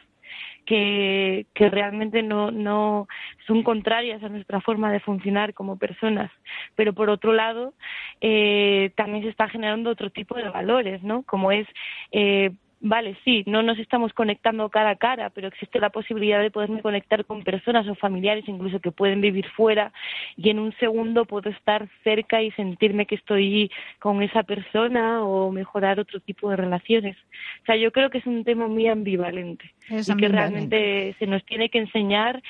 que, 0.68 1.47
que 1.55 1.70
realmente 1.70 2.22
no, 2.22 2.51
no 2.51 3.07
son 3.47 3.63
contrarias 3.63 4.22
a 4.22 4.30
nuestra 4.30 4.59
forma 4.61 4.91
de 4.91 4.99
funcionar 4.99 5.53
como 5.53 5.80
personas. 5.80 6.30
Pero 6.76 6.93
por 6.93 7.09
otro 7.09 7.34
lado, 7.34 7.74
eh, 8.22 8.91
también 8.95 9.24
se 9.24 9.30
está 9.30 9.47
generando 9.47 9.89
otro 9.89 10.11
tipo 10.11 10.36
de 10.36 10.49
valores, 10.49 11.01
¿no? 11.01 11.24
Como 11.24 11.51
es 11.51 11.65
eh, 12.11 12.51
vale, 12.80 13.17
sí, 13.23 13.43
no 13.47 13.63
nos 13.63 13.80
estamos 13.80 14.13
conectando 14.13 14.69
cara 14.69 14.91
a 14.91 14.95
cara, 14.95 15.30
pero 15.30 15.47
existe 15.47 15.80
la 15.80 15.89
posibilidad 15.89 16.41
de 16.41 16.51
poderme 16.51 16.82
conectar 16.82 17.25
con 17.25 17.43
personas 17.43 17.88
o 17.88 17.95
familiares 17.95 18.47
incluso 18.47 18.80
que 18.80 18.91
pueden 18.91 19.21
vivir 19.21 19.47
fuera 19.49 19.91
y 20.36 20.49
en 20.49 20.59
un 20.59 20.73
segundo 20.78 21.25
puedo 21.25 21.49
estar 21.49 21.88
cerca 22.03 22.41
y 22.41 22.51
sentirme 22.51 23.05
que 23.05 23.15
estoy 23.15 23.71
con 23.99 24.21
esa 24.21 24.43
persona 24.43 25.23
o 25.23 25.51
mejorar 25.51 25.99
otro 25.99 26.19
tipo 26.19 26.49
de 26.49 26.57
relaciones. 26.57 27.17
O 27.63 27.65
sea, 27.65 27.75
yo 27.75 27.91
creo 27.91 28.09
que 28.09 28.19
es 28.19 28.25
un 28.25 28.43
tema 28.43 28.67
muy 28.67 28.88
ambivalente 28.88 29.73
y 29.89 30.15
que 30.15 30.28
realmente 30.28 31.15
se 31.19 31.28
nos 31.28 31.43
tiene 31.45 31.69
que 31.69 31.80
enseñar. 31.80 32.41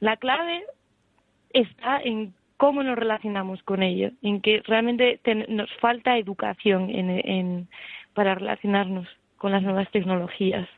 La 0.00 0.16
clave 0.16 0.64
está 1.52 2.00
en 2.02 2.34
cómo 2.56 2.82
nos 2.82 2.98
relacionamos 2.98 3.62
con 3.62 3.82
ello, 3.82 4.10
en 4.22 4.40
que 4.40 4.62
realmente 4.64 5.20
nos 5.48 5.72
falta 5.76 6.18
educación 6.18 6.90
en, 6.90 7.68
para 8.14 8.34
relacionarnos 8.34 9.06
con 9.36 9.52
las 9.52 9.62
nuevas 9.62 9.90
tecnologías. 9.90 10.68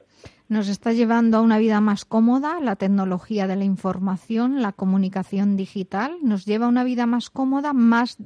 Nos 0.49 0.69
está 0.69 0.95
llevando 0.95 1.37
a 1.37 1.41
una 1.43 1.59
vida 1.59 1.79
más 1.83 2.07
cómoda 2.07 2.59
la 2.61 2.77
tecnología 2.77 3.47
de 3.47 3.57
la 3.57 3.65
información, 3.65 4.63
la 4.63 4.73
comunicación 4.73 5.57
digital. 5.59 6.17
Nos 6.23 6.47
lleva 6.47 6.65
a 6.65 6.71
una 6.71 6.85
vida 6.85 7.05
más 7.05 7.29
cómoda, 7.29 7.75
más 7.75 8.17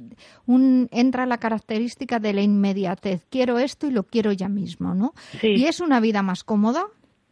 un, 0.45 0.87
entra 0.91 1.25
la 1.25 1.37
característica 1.37 2.19
de 2.19 2.31
la 2.31 2.41
inmediatez. 2.41 3.25
Quiero 3.29 3.59
esto 3.59 3.87
y 3.87 3.91
lo 3.91 4.03
quiero 4.03 4.31
ya 4.31 4.47
mismo, 4.47 4.95
¿no? 4.95 5.13
Y 5.41 5.65
es 5.65 5.81
una 5.81 5.99
vida 5.99 6.21
más 6.21 6.45
cómoda 6.45 6.85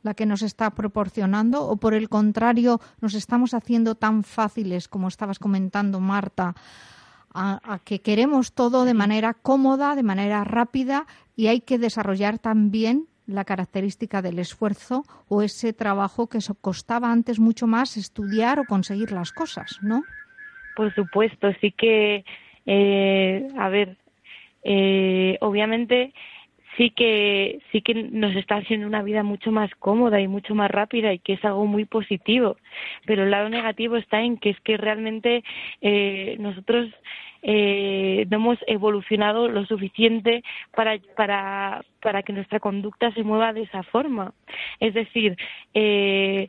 la 0.04 0.14
que 0.14 0.26
nos 0.26 0.42
está 0.42 0.72
proporcionando 0.72 1.64
o 1.68 1.78
por 1.78 1.94
el 1.94 2.10
contrario 2.10 2.82
nos 3.02 3.14
estamos 3.14 3.54
haciendo 3.54 3.96
tan 3.96 4.24
fáciles 4.24 4.88
como 4.88 5.08
estabas 5.08 5.40
comentando 5.40 6.00
Marta 6.00 6.56
a, 7.34 7.80
que 7.86 8.02
queremos 8.02 8.54
todo 8.54 8.84
de 8.84 8.94
manera 8.94 9.34
cómoda, 9.34 9.96
de 9.96 10.04
manera 10.04 10.44
rápida 10.44 11.06
y 11.42 11.48
hay 11.48 11.62
que 11.62 11.80
desarrollar 11.80 12.38
también 12.38 13.08
la 13.26 13.46
característica 13.46 14.22
del 14.22 14.38
esfuerzo 14.38 15.04
o 15.28 15.42
ese 15.42 15.74
trabajo 15.74 16.28
que 16.28 16.38
costaba 16.62 17.12
antes 17.12 17.40
mucho 17.40 17.66
más 17.66 17.98
estudiar 17.98 18.60
o 18.60 18.66
conseguir 18.66 19.12
las 19.12 19.32
cosas, 19.32 19.80
¿no? 19.82 20.04
por 20.76 20.94
supuesto, 20.94 21.52
sí 21.60 21.72
que, 21.72 22.24
eh, 22.66 23.48
a 23.58 23.70
ver, 23.70 23.98
eh, 24.64 25.38
obviamente 25.42 26.14
sí 26.78 26.92
que 26.92 27.60
sí 27.72 27.82
que 27.82 27.94
nos 27.94 28.36
está 28.36 28.56
haciendo 28.56 28.88
una 28.88 29.04
vida 29.04 29.24
mucho 29.24 29.52
más 29.52 29.70
cómoda 29.76 30.20
y 30.22 30.28
mucho 30.28 30.56
más 30.56 30.72
rápida 30.72 31.14
y 31.14 31.20
que 31.20 31.34
es 31.34 31.46
algo 31.46 31.66
muy 31.66 31.86
positivo 31.86 32.58
pero 33.06 33.24
el 33.24 33.32
lado 33.32 33.50
negativo 33.50 33.98
está 33.98 34.22
en 34.22 34.38
que 34.38 34.52
es 34.52 34.60
que 34.62 34.78
realmente 34.78 35.44
eh, 35.82 36.38
nosotros 36.40 36.90
eh, 37.44 38.28
no 38.30 38.38
hemos 38.38 38.60
evolucionado 38.68 39.48
lo 39.48 39.66
suficiente 39.66 40.44
para, 40.76 41.00
para, 41.16 41.84
para 42.02 42.24
que 42.24 42.34
nuestra 42.34 42.60
conducta 42.60 43.12
se 43.14 43.24
mueva 43.24 43.52
de 43.54 43.64
esa 43.64 43.84
forma. 43.84 44.34
Es 44.80 44.94
decir, 44.94 45.36
eh, 45.74 46.48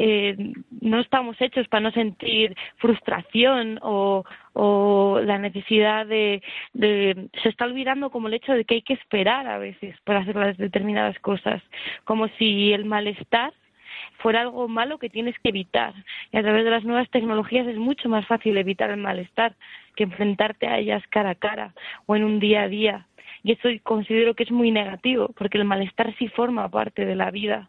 eh, 0.00 0.36
no 0.80 1.00
estamos 1.00 1.36
hechos 1.40 1.66
para 1.66 1.80
no 1.80 1.90
sentir 1.90 2.56
frustración 2.76 3.80
o, 3.82 4.24
la 5.24 5.38
necesidad 5.38 6.06
de, 6.06 6.42
de, 6.72 7.28
se 7.42 7.48
está 7.48 7.64
olvidando 7.64 8.10
como 8.10 8.28
el 8.28 8.34
hecho 8.34 8.52
de 8.52 8.64
que 8.64 8.76
hay 8.76 8.82
que 8.82 8.94
esperar 8.94 9.46
a 9.46 9.58
veces 9.58 9.96
para 10.04 10.20
hacer 10.20 10.34
las 10.34 10.56
determinadas 10.56 11.18
cosas 11.20 11.62
como 12.04 12.28
si 12.38 12.72
el 12.72 12.84
malestar 12.84 13.52
fuera 14.18 14.40
algo 14.40 14.66
malo 14.66 14.98
que 14.98 15.10
tienes 15.10 15.36
que 15.40 15.50
evitar. 15.50 15.94
Y 16.32 16.38
a 16.38 16.42
través 16.42 16.64
de 16.64 16.70
las 16.70 16.84
nuevas 16.84 17.08
tecnologías 17.10 17.66
es 17.66 17.76
mucho 17.76 18.08
más 18.08 18.26
fácil 18.26 18.56
evitar 18.56 18.90
el 18.90 18.98
malestar 18.98 19.54
que 19.94 20.04
enfrentarte 20.04 20.66
a 20.66 20.78
ellas 20.78 21.02
cara 21.10 21.30
a 21.30 21.34
cara 21.34 21.72
o 22.06 22.16
en 22.16 22.24
un 22.24 22.40
día 22.40 22.62
a 22.62 22.68
día. 22.68 23.06
Y 23.44 23.52
eso 23.52 23.68
considero 23.84 24.34
que 24.34 24.44
es 24.44 24.50
muy 24.50 24.70
negativo 24.70 25.30
porque 25.36 25.58
el 25.58 25.64
malestar 25.64 26.14
sí 26.18 26.28
forma 26.28 26.68
parte 26.68 27.04
de 27.04 27.14
la 27.14 27.30
vida 27.30 27.68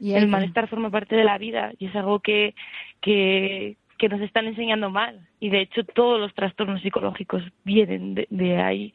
y 0.00 0.14
el 0.14 0.28
malestar 0.28 0.68
forma 0.68 0.90
parte 0.90 1.16
de 1.16 1.24
la 1.24 1.38
vida 1.38 1.72
y 1.78 1.86
es 1.86 1.96
algo 1.96 2.20
que, 2.20 2.54
que, 3.00 3.76
que 3.98 4.08
nos 4.08 4.20
están 4.20 4.46
enseñando 4.46 4.90
mal. 4.90 5.20
Y 5.40 5.50
de 5.50 5.60
hecho 5.60 5.84
todos 5.84 6.20
los 6.20 6.34
trastornos 6.34 6.82
psicológicos 6.82 7.42
vienen 7.64 8.14
de, 8.14 8.26
de, 8.30 8.56
ahí. 8.60 8.94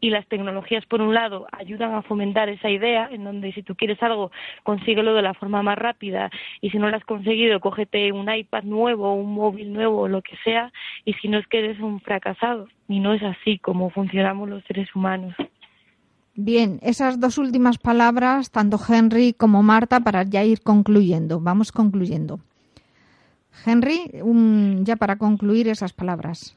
Y 0.00 0.10
las 0.10 0.26
tecnologías 0.28 0.84
por 0.86 1.00
un 1.00 1.14
lado 1.14 1.46
ayudan 1.52 1.94
a 1.94 2.02
fomentar 2.02 2.48
esa 2.48 2.70
idea 2.70 3.08
en 3.10 3.24
donde 3.24 3.52
si 3.52 3.62
tú 3.62 3.74
quieres 3.74 4.02
algo 4.02 4.30
consíguelo 4.62 5.14
de 5.14 5.22
la 5.22 5.34
forma 5.34 5.62
más 5.62 5.78
rápida. 5.78 6.30
Y 6.60 6.70
si 6.70 6.78
no 6.78 6.88
lo 6.88 6.96
has 6.96 7.04
conseguido 7.04 7.60
cógete 7.60 8.12
un 8.12 8.32
iPad 8.32 8.64
nuevo 8.64 9.14
un 9.14 9.32
móvil 9.34 9.72
nuevo 9.72 10.08
lo 10.08 10.22
que 10.22 10.36
sea. 10.44 10.72
Y 11.04 11.14
si 11.14 11.28
no 11.28 11.38
es 11.38 11.46
que 11.48 11.58
eres 11.58 11.80
un 11.80 12.00
fracasado. 12.00 12.68
Y 12.88 13.00
no 13.00 13.14
es 13.14 13.22
así 13.22 13.58
como 13.58 13.90
funcionamos 13.90 14.48
los 14.48 14.62
seres 14.64 14.94
humanos. 14.94 15.34
Bien, 16.36 16.78
esas 16.82 17.18
dos 17.18 17.38
últimas 17.38 17.78
palabras, 17.78 18.50
tanto 18.50 18.78
Henry 18.86 19.32
como 19.32 19.62
Marta, 19.62 20.00
para 20.00 20.22
ya 20.22 20.44
ir 20.44 20.60
concluyendo. 20.60 21.40
Vamos 21.40 21.72
concluyendo. 21.72 22.40
Henry, 23.64 24.10
un, 24.20 24.84
ya 24.84 24.96
para 24.96 25.16
concluir 25.16 25.66
esas 25.68 25.94
palabras. 25.94 26.54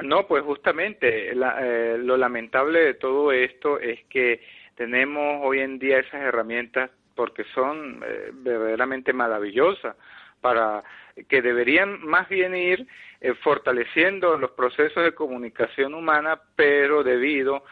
No, 0.00 0.26
pues 0.26 0.44
justamente 0.44 1.34
la, 1.34 1.56
eh, 1.62 1.96
lo 1.98 2.18
lamentable 2.18 2.80
de 2.80 2.94
todo 2.94 3.32
esto 3.32 3.80
es 3.80 4.00
que 4.10 4.42
tenemos 4.74 5.40
hoy 5.42 5.60
en 5.60 5.78
día 5.78 6.00
esas 6.00 6.20
herramientas 6.20 6.90
porque 7.14 7.44
son 7.54 8.02
eh, 8.06 8.32
verdaderamente 8.34 9.14
maravillosas 9.14 9.96
para 10.42 10.82
que 11.28 11.40
deberían 11.40 12.04
más 12.04 12.28
bien 12.28 12.54
ir 12.54 12.86
eh, 13.22 13.32
fortaleciendo 13.42 14.36
los 14.36 14.50
procesos 14.50 15.04
de 15.04 15.14
comunicación 15.14 15.94
humana, 15.94 16.38
pero 16.54 17.02
debido 17.02 17.56
a 17.56 17.62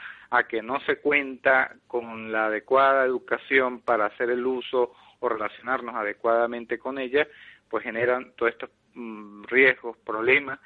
que 0.48 0.62
no 0.62 0.80
se 0.80 0.96
cuenta 0.96 1.76
con 1.86 2.32
la 2.32 2.46
adecuada 2.46 3.04
educación 3.04 3.80
para 3.80 4.06
hacer 4.06 4.30
el 4.30 4.46
uso 4.46 4.94
o 5.20 5.28
relacionarnos 5.28 5.94
adecuadamente 5.94 6.78
con 6.78 6.98
ella, 6.98 7.26
pues 7.68 7.84
generan 7.84 8.32
todos 8.36 8.52
estos 8.52 8.70
mm, 8.94 9.44
riesgos, 9.44 9.96
problemas 9.98 10.58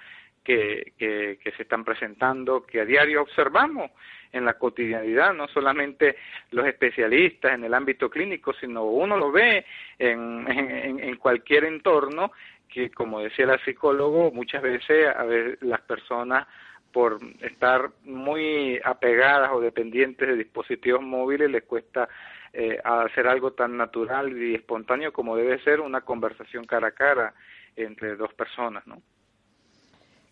que, 0.44 0.92
que, 0.96 1.38
que, 1.42 1.50
se 1.52 1.62
están 1.62 1.84
presentando, 1.84 2.64
que 2.64 2.80
a 2.80 2.84
diario 2.84 3.22
observamos 3.22 3.90
en 4.32 4.44
la 4.44 4.54
cotidianidad, 4.54 5.34
no 5.34 5.48
solamente 5.48 6.16
los 6.52 6.66
especialistas 6.66 7.54
en 7.54 7.64
el 7.64 7.74
ámbito 7.74 8.08
clínico, 8.08 8.52
sino 8.60 8.84
uno 8.84 9.16
lo 9.16 9.32
ve 9.32 9.66
en, 9.98 10.46
en, 10.48 11.00
en 11.00 11.16
cualquier 11.16 11.64
entorno 11.64 12.30
que, 12.68 12.90
como 12.90 13.20
decía 13.20 13.46
el 13.46 13.60
psicólogo, 13.64 14.30
muchas 14.30 14.62
veces 14.62 15.08
a 15.16 15.24
ver, 15.24 15.58
las 15.62 15.80
personas 15.80 16.46
por 16.93 17.18
estar 17.43 17.91
muy 18.05 18.80
apegadas 18.84 19.51
o 19.53 19.61
dependientes 19.61 20.26
de 20.28 20.37
dispositivos 20.37 21.03
móviles 21.03 21.51
les 21.51 21.64
cuesta 21.64 22.09
eh, 22.53 22.78
hacer 22.82 23.26
algo 23.26 23.53
tan 23.53 23.76
natural 23.76 24.37
y 24.37 24.55
espontáneo 24.55 25.12
como 25.12 25.37
debe 25.37 25.62
ser 25.62 25.80
una 25.80 26.01
conversación 26.01 26.64
cara 26.64 26.89
a 26.89 26.93
cara 26.93 27.34
entre 27.76 28.16
dos 28.16 28.32
personas, 28.34 28.87
¿no? 28.87 29.03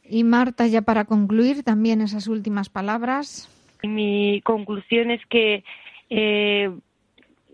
Y 0.05 0.25
Marta, 0.25 0.67
ya 0.67 0.83
para 0.83 1.05
concluir 1.05 1.63
también 1.63 2.01
esas 2.01 2.27
últimas 2.29 2.69
palabras. 2.69 3.49
Mi 3.83 4.41
conclusión 4.43 5.11
es 5.11 5.25
que 5.27 5.65
eh, 6.11 6.71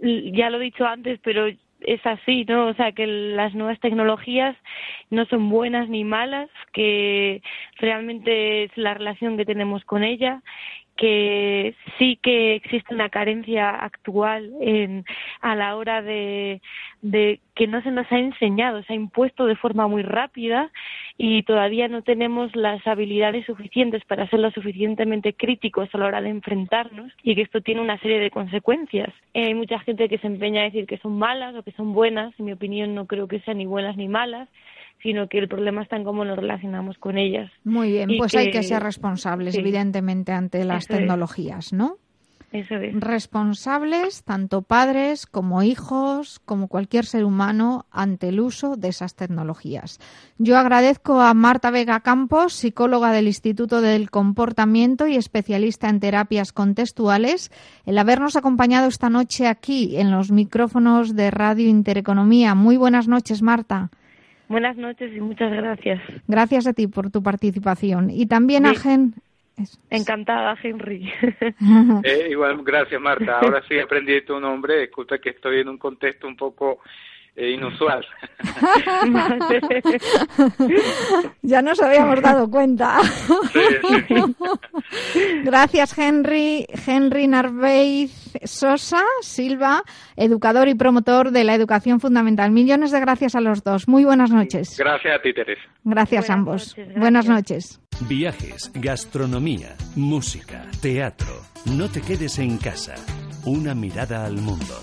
ya 0.01 0.51
lo 0.51 0.61
he 0.61 0.65
dicho 0.65 0.85
antes, 0.85 1.21
pero 1.23 1.47
es 1.83 2.05
así, 2.07 2.45
¿no? 2.45 2.69
O 2.69 2.75
sea, 2.75 2.93
que 2.93 3.07
las 3.07 3.55
nuevas 3.55 3.81
tecnologías 3.81 4.57
no 5.11 5.25
son 5.27 5.49
buenas 5.49 5.89
ni 5.89 6.05
malas, 6.05 6.49
que 6.73 7.43
realmente 7.79 8.65
es 8.65 8.77
la 8.77 8.95
relación 8.95 9.37
que 9.37 9.45
tenemos 9.45 9.85
con 9.85 10.05
ella 10.05 10.43
que 11.01 11.75
sí 11.99 12.19
que 12.23 12.57
existe 12.57 12.95
una 12.95 13.09
carencia 13.09 13.71
actual 13.71 14.53
en, 14.61 15.07
a 15.41 15.57
la 15.57 15.77
hora 15.77 16.03
de, 16.03 16.61
de, 17.01 17.41
que 17.55 17.67
no 17.67 17.81
se 17.81 17.91
nos 17.91 18.07
ha 18.13 18.19
enseñado, 18.19 18.83
se 18.83 18.93
ha 18.93 18.97
impuesto 18.97 19.47
de 19.47 19.57
forma 19.57 19.89
muy 19.89 20.03
rápida 20.03 20.71
y 21.17 21.43
todavía 21.45 21.89
no 21.89 22.03
tenemos 22.03 22.55
las 22.55 22.87
habilidades 22.87 23.47
suficientes 23.47 24.05
para 24.05 24.29
ser 24.29 24.41
lo 24.41 24.51
suficientemente 24.51 25.33
críticos 25.33 25.89
a 25.95 25.99
la 25.99 26.07
hora 26.07 26.21
de 26.21 26.29
enfrentarnos 26.29 27.11
y 27.23 27.35
que 27.35 27.43
esto 27.43 27.63
tiene 27.63 27.81
una 27.81 27.99
serie 28.01 28.21
de 28.21 28.31
consecuencias. 28.31 29.09
Eh, 29.33 29.47
hay 29.47 29.55
mucha 29.55 29.79
gente 29.79 30.07
que 30.07 30.19
se 30.19 30.27
empeña 30.27 30.61
a 30.61 30.65
decir 30.65 30.87
que 30.87 30.99
son 30.99 31.19
malas 31.19 31.55
o 31.55 31.63
que 31.63 31.73
son 31.73 31.95
buenas, 31.95 32.39
en 32.39 32.45
mi 32.45 32.53
opinión 32.53 32.95
no 32.95 33.07
creo 33.07 33.27
que 33.27 33.41
sean 33.41 33.57
ni 33.57 33.65
buenas 33.65 33.97
ni 33.97 34.07
malas, 34.07 34.51
sino 35.03 35.29
que 35.29 35.39
el 35.39 35.49
problema 35.49 35.83
está 35.83 35.97
en 35.97 36.05
cómo 36.05 36.25
nos 36.25 36.39
relacionamos 36.39 36.99
con 36.99 37.19
ellas. 37.19 37.51
Muy 37.65 37.93
bien, 37.93 38.11
pues 38.19 38.35
hay 38.35 38.51
que 38.51 38.63
ser 38.63 38.83
responsables, 38.83 39.55
sí. 39.55 39.61
evidentemente, 39.61 40.33
ante 40.33 40.65
las 40.65 40.87
tecnologías, 40.87 41.67
es. 41.67 41.73
¿no? 41.73 41.97
Eso 42.53 42.75
es. 42.75 42.99
Responsables, 42.99 44.25
tanto 44.25 44.63
padres 44.63 45.27
como 45.27 45.63
hijos, 45.63 46.41
como 46.45 46.67
cualquier 46.67 47.07
ser 47.07 47.25
humano, 47.25 47.87
ante 47.93 48.29
el 48.29 48.41
uso 48.41 48.75
de 48.75 48.89
esas 48.89 49.15
tecnologías. 49.15 50.01
Yo 50.37 50.59
agradezco 50.59 51.21
a 51.21 51.33
Marta 51.33 51.71
Vega 51.71 52.01
Campos, 52.01 52.55
psicóloga 52.55 53.13
del 53.13 53.29
Instituto 53.29 53.81
del 53.81 54.11
Comportamiento 54.11 55.07
y 55.07 55.15
especialista 55.15 55.89
en 55.89 56.01
terapias 56.01 56.53
contextuales, 56.53 57.53
el 57.87 57.97
habernos 57.99 58.35
acompañado 58.35 58.89
esta 58.89 59.11
noche 59.11 59.47
aquí 59.47 59.97
en 59.97 60.11
los 60.11 60.33
micrófonos 60.33 61.15
de 61.15 61.31
Radio 61.31 61.69
Intereconomía. 61.69 62.57
Muy 62.57 62.77
buenas 62.77 63.07
noches, 63.07 63.43
Marta. 63.43 63.91
Buenas 64.51 64.77
noches 64.77 65.13
y 65.15 65.21
muchas 65.21 65.53
gracias. 65.53 66.03
Gracias 66.27 66.67
a 66.67 66.73
ti 66.73 66.89
por 66.89 67.09
tu 67.09 67.23
participación. 67.23 68.11
Y 68.11 68.27
también 68.27 68.65
sí. 68.65 68.71
a 68.71 68.81
Gen. 68.81 69.15
Encantada, 69.91 70.59
Henry. 70.61 71.09
eh, 72.03 72.29
igual, 72.33 72.61
gracias, 72.65 73.01
Marta. 73.01 73.39
Ahora 73.39 73.63
sí 73.69 73.79
aprendí 73.79 74.21
tu 74.23 74.41
nombre. 74.41 74.81
Disculpa 74.81 75.19
que 75.19 75.31
estoy 75.31 75.61
en 75.61 75.69
un 75.69 75.79
contexto 75.79 76.27
un 76.27 76.35
poco 76.35 76.81
eh, 77.41 77.53
inusual. 77.53 78.05
ya 81.43 81.63
nos 81.63 81.81
habíamos 81.81 82.21
dado 82.21 82.51
cuenta. 82.51 82.99
Sí, 83.53 83.61
sí. 84.09 84.15
Gracias, 85.45 85.97
Henry. 85.99 86.67
Henry 86.87 87.27
Narveiz 87.27 88.33
Sosa 88.45 89.03
Silva, 89.23 89.83
educador 90.17 90.69
y 90.69 90.75
promotor 90.75 91.31
de 91.31 91.45
la 91.45 91.55
educación 91.55 92.01
fundamental. 92.01 92.51
Millones 92.51 92.91
de 92.91 93.01
gracias 93.01 93.35
a 93.35 93.41
los 93.41 93.65
dos. 93.65 93.89
Muy 93.89 94.05
buenas 94.05 94.31
noches. 94.31 94.77
Gracias 94.79 95.19
a 95.19 95.23
ti, 95.23 95.33
Teresa. 95.33 95.63
Gracias 95.85 96.27
buenas 96.27 96.31
a 96.31 96.35
ambos. 96.35 96.63
Noches, 96.63 96.75
gracias. 96.77 97.01
Buenas 97.01 97.29
noches. 97.29 97.81
Viajes, 98.09 98.71
gastronomía, 98.75 99.75
música, 99.97 100.67
teatro. 100.83 101.43
No 101.65 101.89
te 101.89 102.03
quedes 102.03 102.39
en 102.39 102.59
casa. 102.59 102.95
Una 103.47 103.75
mirada 103.75 104.27
al 104.27 104.37
mundo. 104.37 104.75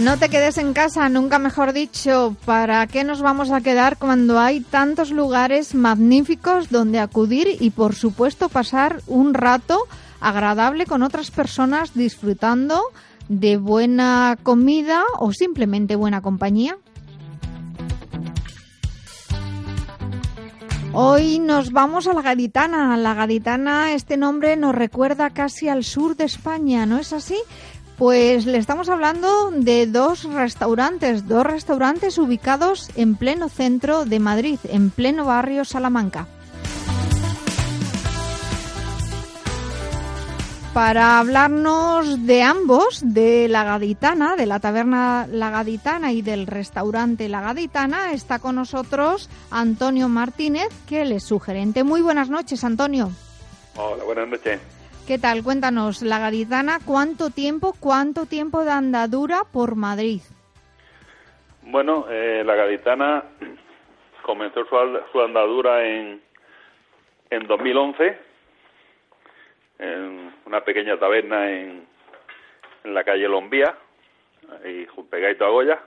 No 0.00 0.16
te 0.16 0.28
quedes 0.28 0.58
en 0.58 0.74
casa, 0.74 1.08
nunca 1.08 1.40
mejor 1.40 1.72
dicho. 1.72 2.36
¿Para 2.44 2.86
qué 2.86 3.02
nos 3.02 3.20
vamos 3.20 3.50
a 3.50 3.60
quedar 3.60 3.98
cuando 3.98 4.38
hay 4.38 4.60
tantos 4.60 5.10
lugares 5.10 5.74
magníficos 5.74 6.70
donde 6.70 7.00
acudir 7.00 7.48
y, 7.60 7.70
por 7.70 7.96
supuesto, 7.96 8.48
pasar 8.48 9.02
un 9.08 9.34
rato 9.34 9.80
agradable 10.20 10.86
con 10.86 11.02
otras 11.02 11.32
personas 11.32 11.94
disfrutando 11.94 12.80
de 13.28 13.56
buena 13.56 14.38
comida 14.42 15.02
o 15.18 15.32
simplemente 15.32 15.96
buena 15.96 16.22
compañía? 16.22 16.78
Hoy 20.92 21.38
nos 21.38 21.70
vamos 21.70 22.06
a 22.06 22.14
la 22.14 22.22
Gaditana. 22.22 22.96
La 22.96 23.14
Gaditana, 23.14 23.92
este 23.92 24.16
nombre 24.16 24.56
nos 24.56 24.74
recuerda 24.74 25.30
casi 25.30 25.68
al 25.68 25.84
sur 25.84 26.16
de 26.16 26.24
España, 26.24 26.86
¿no 26.86 26.98
es 26.98 27.12
así? 27.12 27.36
Pues 27.98 28.46
le 28.46 28.58
estamos 28.58 28.88
hablando 28.88 29.50
de 29.50 29.88
dos 29.88 30.22
restaurantes, 30.22 31.26
dos 31.26 31.44
restaurantes 31.44 32.16
ubicados 32.18 32.90
en 32.94 33.16
pleno 33.16 33.48
centro 33.48 34.04
de 34.04 34.20
Madrid, 34.20 34.60
en 34.70 34.90
pleno 34.90 35.24
barrio 35.24 35.64
Salamanca. 35.64 36.28
Para 40.72 41.18
hablarnos 41.18 42.24
de 42.24 42.42
ambos, 42.42 43.00
de 43.02 43.48
la 43.48 43.64
Gaditana, 43.64 44.36
de 44.36 44.46
la 44.46 44.60
taberna 44.60 45.26
La 45.28 45.50
Gaditana 45.50 46.12
y 46.12 46.22
del 46.22 46.46
restaurante 46.46 47.28
La 47.28 47.40
Gaditana, 47.40 48.12
está 48.12 48.38
con 48.38 48.54
nosotros 48.54 49.28
Antonio 49.50 50.08
Martínez, 50.08 50.68
que 50.86 51.02
es 51.02 51.24
su 51.24 51.40
gerente. 51.40 51.82
Muy 51.82 52.00
buenas 52.00 52.30
noches, 52.30 52.62
Antonio. 52.62 53.10
Hola, 53.74 54.04
buenas 54.04 54.28
noches. 54.28 54.77
¿Qué 55.08 55.16
tal? 55.18 55.42
Cuéntanos, 55.42 56.02
La 56.02 56.18
Gaditana, 56.18 56.80
¿cuánto 56.84 57.30
tiempo, 57.30 57.72
cuánto 57.80 58.26
tiempo 58.26 58.62
de 58.62 58.72
andadura 58.72 59.38
por 59.50 59.74
Madrid? 59.74 60.20
Bueno, 61.62 62.04
eh, 62.10 62.42
La 62.44 62.54
Gaditana 62.54 63.24
comenzó 64.20 64.66
su, 64.66 65.20
andadura 65.22 65.82
en, 65.88 66.20
en 67.30 67.46
2011 67.46 68.18
en 69.78 70.34
una 70.44 70.60
pequeña 70.62 70.98
taberna 70.98 71.52
en, 71.52 71.86
en 72.84 72.94
la 72.94 73.02
calle 73.02 73.30
Lombía, 73.30 73.78
y 74.66 74.84
pegadito 75.04 75.46
a 75.46 75.48
Goya, 75.48 75.78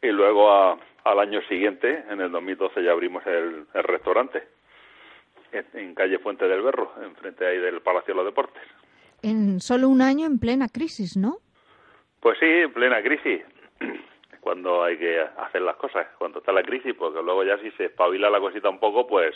y 0.00 0.08
luego 0.08 0.78
al 1.04 1.18
año 1.18 1.42
siguiente, 1.42 2.04
en 2.08 2.22
el 2.22 2.32
2012, 2.32 2.82
ya 2.82 2.92
abrimos 2.92 3.26
el, 3.26 3.66
el 3.74 3.82
restaurante 3.82 4.55
en, 5.74 5.94
calle 5.94 6.18
Fuente 6.18 6.46
del 6.46 6.62
Berro, 6.62 6.92
enfrente 7.02 7.46
ahí 7.46 7.58
del 7.58 7.80
Palacio 7.80 8.14
de 8.14 8.18
los 8.18 8.26
Deportes. 8.26 8.62
En 9.22 9.60
solo 9.60 9.88
un 9.88 10.02
año 10.02 10.26
en 10.26 10.38
plena 10.38 10.68
crisis, 10.68 11.16
¿no? 11.16 11.38
Pues 12.20 12.38
sí, 12.38 12.46
en 12.46 12.72
plena 12.72 13.02
crisis. 13.02 13.42
Cuando 14.40 14.84
hay 14.84 14.96
que 14.98 15.20
hacer 15.20 15.62
las 15.62 15.74
cosas, 15.74 16.06
cuando 16.18 16.38
está 16.38 16.52
la 16.52 16.62
crisis, 16.62 16.94
porque 16.96 17.20
luego 17.20 17.42
ya 17.42 17.58
si 17.58 17.72
se 17.72 17.86
espabila 17.86 18.30
la 18.30 18.38
cosita 18.38 18.68
un 18.68 18.78
poco, 18.78 19.04
pues 19.08 19.34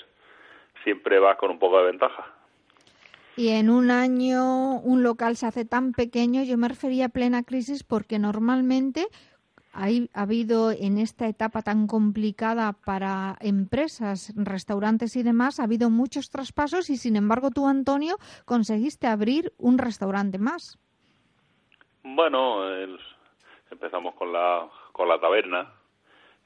siempre 0.85 1.18
vas 1.18 1.37
con 1.37 1.51
un 1.51 1.59
poco 1.59 1.79
de 1.79 1.87
ventaja. 1.87 2.33
Y 3.37 3.49
en 3.49 3.71
un 3.71 3.91
año 3.91 4.79
un 4.81 5.03
local 5.03 5.37
se 5.37 5.47
hace 5.47 5.64
tan 5.64 5.93
pequeño, 5.95 6.45
yo 6.45 6.57
me 6.59 6.68
refería 6.68 7.07
a 7.07 7.09
plena 7.09 7.43
crisis 7.43 7.83
porque 7.83 8.21
normalmente 8.21 9.09
ha 9.73 9.89
habido 10.14 10.71
en 10.73 10.99
esta 10.99 11.27
etapa 11.29 11.62
tan 11.62 11.87
complicada 11.87 12.73
para 12.85 13.37
empresas, 13.41 14.33
restaurantes 14.37 15.16
y 15.16 15.23
demás, 15.23 15.61
ha 15.61 15.64
habido 15.64 15.91
muchos 15.91 16.31
traspasos 16.31 16.91
y 16.91 16.97
sin 16.97 17.16
embargo 17.16 17.51
tú, 17.51 17.68
Antonio, 17.68 18.16
conseguiste 18.45 19.07
abrir 19.07 19.53
un 19.59 19.79
restaurante 19.79 20.39
más. 20.39 20.79
Bueno, 22.03 22.64
empezamos 23.71 24.14
con 24.14 24.33
la, 24.33 24.68
con 24.93 25.09
la 25.09 25.21
taberna 25.21 25.73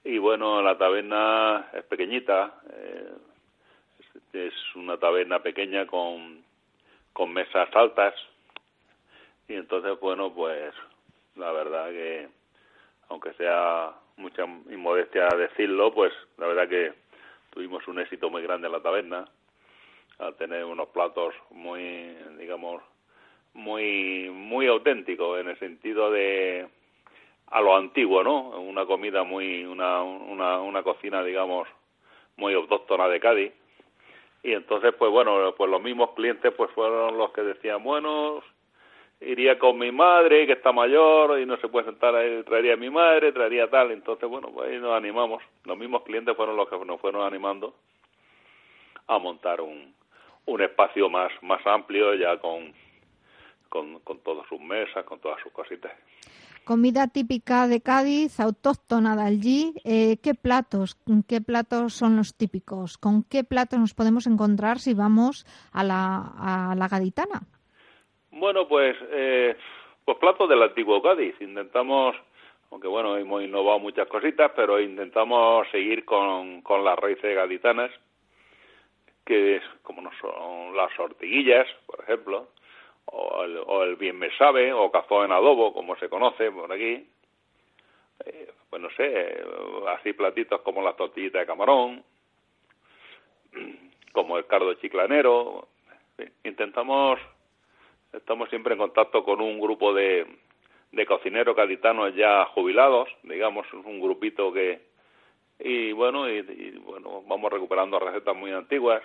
y 0.05 0.19
bueno, 0.19 0.61
la 0.61 0.77
taberna 0.77 1.69
es 1.73 1.85
pequeñita, 1.85 2.61
eh, 2.71 3.13
es 4.35 4.55
una 4.75 4.99
taberna 4.99 5.39
pequeña 5.41 5.87
con, 5.87 6.43
con 7.13 7.33
mesas 7.33 7.69
altas 7.75 8.15
y 9.49 9.55
entonces, 9.55 9.99
bueno, 10.01 10.33
pues 10.33 10.75
la 11.37 11.53
verdad 11.53 11.89
que 11.89 12.29
aunque 13.09 13.33
sea 13.35 13.93
mucha 14.17 14.45
inmodestia 14.45 15.29
decirlo, 15.29 15.93
pues 15.93 16.13
la 16.39 16.47
verdad 16.47 16.69
que 16.69 16.93
tuvimos 17.51 17.87
un 17.89 18.01
éxito 18.01 18.31
muy 18.31 18.43
grande 18.43 18.67
en 18.67 18.73
la 18.73 18.83
taberna, 18.83 19.25
al 20.19 20.35
tener 20.37 20.65
unos 20.65 20.89
platos 20.89 21.35
muy, 21.51 22.17
digamos, 22.39 22.83
muy, 23.55 24.31
muy 24.31 24.67
auténticos 24.67 25.41
en 25.41 25.49
el 25.49 25.59
sentido 25.59 26.11
de 26.11 26.69
a 27.49 27.61
lo 27.61 27.77
antiguo, 27.77 28.23
¿no? 28.25 28.61
Una 28.61 28.87
comida 28.87 29.23
muy, 29.23 29.65
una, 29.65 30.03
una, 30.03 30.61
una 30.61 30.83
cocina, 30.83 31.23
digamos, 31.23 31.69
muy 32.37 32.55
autóctona 32.55 33.09
de 33.09 33.21
Cádiz. 33.21 33.53
Y 34.43 34.53
entonces, 34.53 34.93
pues 34.99 35.11
bueno, 35.11 35.55
pues 35.57 35.71
los 35.71 35.81
mismos 35.81 36.11
clientes 36.15 36.53
pues 36.57 36.71
fueron 36.73 37.17
los 37.17 37.33
que 37.33 37.43
decían, 37.43 37.83
bueno, 37.83 38.43
iría 39.21 39.59
con 39.59 39.79
mi 39.79 39.91
madre, 39.91 40.47
que 40.47 40.53
está 40.53 40.73
mayor 40.73 41.41
y 41.41 41.47
no 41.47 41.57
se 41.59 41.69
puede 41.69 41.87
sentar 41.87 42.15
ahí, 42.15 42.43
traería 42.45 42.75
a 42.75 42.77
mi 42.77 42.91
madre, 42.91 43.33
traería 43.33 43.69
tal. 43.69 43.91
Entonces, 43.91 44.29
bueno, 44.29 44.49
pues 44.53 44.71
ahí 44.71 44.79
nos 44.79 44.97
animamos. 44.97 45.43
Los 45.65 45.79
mismos 45.79 46.03
clientes 46.03 46.37
fueron 46.37 46.57
los 46.57 46.69
que 46.69 46.77
nos 46.85 47.01
fueron 47.01 47.23
animando 47.23 47.75
a 49.07 49.19
montar 49.19 49.61
un, 49.61 49.95
un 50.47 50.63
espacio 50.63 51.09
más, 51.09 51.31
más 51.43 51.65
amplio 51.67 52.15
ya 52.15 52.39
con, 52.39 52.73
con, 53.69 54.01
con 54.01 54.19
todas 54.21 54.47
sus 54.49 54.61
mesas, 54.61 55.05
con 55.05 55.19
todas 55.21 55.41
sus 55.43 55.53
cositas. 55.53 55.93
Comida 56.65 57.09
típica 57.09 57.69
de 57.69 57.83
Cádiz, 57.83 58.41
autóctona 58.41 59.17
de 59.17 59.23
allí. 59.23 59.75
Eh, 59.85 60.17
¿Qué 60.23 60.35
platos? 60.35 60.97
¿Qué 61.29 61.43
platos 61.43 61.93
son 61.93 62.17
los 62.17 62.35
típicos? 62.35 62.97
¿Con 62.97 63.23
qué 63.23 63.45
platos 63.45 63.79
nos 63.79 63.93
podemos 63.93 64.27
encontrar 64.27 64.79
si 64.79 64.95
vamos 64.95 65.45
a 65.73 65.85
la, 65.85 66.33
a 66.39 66.75
la 66.75 66.89
gaditana? 66.89 67.43
Bueno, 68.37 68.67
pues, 68.67 68.97
eh, 69.13 69.57
pues 70.05 70.19
platos 70.19 70.49
del 70.49 70.61
antiguo 70.61 71.01
Cádiz. 71.01 71.41
Intentamos, 71.41 72.17
aunque 72.73 72.89
bueno, 72.89 73.17
hemos 73.17 73.45
innovado 73.45 73.79
muchas 73.79 74.09
cositas, 74.09 74.51
pero 74.57 74.81
intentamos 74.81 75.69
seguir 75.71 76.05
con, 76.05 76.61
con 76.63 76.85
las 76.85 76.99
raíces 76.99 77.33
gaditanas, 77.33 77.93
que 79.25 79.57
es 79.57 79.63
como 79.83 80.03
no 80.03 80.11
son 80.21 80.77
las 80.77 80.99
ortiguillas, 80.99 81.69
por 81.87 82.01
ejemplo, 82.01 82.49
o 83.05 83.45
el, 83.45 83.57
o 83.57 83.85
el 83.85 83.95
bien 83.95 84.19
me 84.19 84.37
sabe, 84.37 84.73
o 84.73 84.91
cazón 84.91 85.27
en 85.27 85.33
adobo, 85.33 85.73
como 85.73 85.95
se 85.97 86.09
conoce 86.09 86.51
por 86.51 86.73
aquí. 86.73 87.07
Eh, 88.27 88.53
pues 88.69 88.83
no 88.83 88.91
sé, 88.97 89.45
así 89.97 90.13
platitos 90.13 90.61
como 90.63 90.83
las 90.83 90.97
tortillitas 90.97 91.43
de 91.43 91.47
camarón, 91.47 92.03
como 94.13 94.39
el 94.39 94.47
cardo 94.47 94.75
chiclanero. 94.75 95.69
Intentamos 96.43 97.21
Estamos 98.17 98.49
siempre 98.49 98.75
en 98.75 98.79
contacto 98.79 99.25
con 99.25 99.41
un 99.41 99.61
grupo 99.61 99.93
de, 99.93 100.27
de 100.93 101.07
cocineros 101.07 101.57
gaditanos 101.57 102.15
ya 102.15 102.45
jubilados, 102.47 103.09
digamos, 103.23 103.67
un 103.73 104.01
grupito 104.01 104.53
que 104.53 104.95
y 105.59 105.93
bueno 105.93 106.29
y, 106.29 106.43
bueno 106.79 107.23
vamos 107.29 107.53
recuperando 107.53 107.99
recetas 108.01 108.37
muy 108.37 108.51
antiguas 108.51 109.03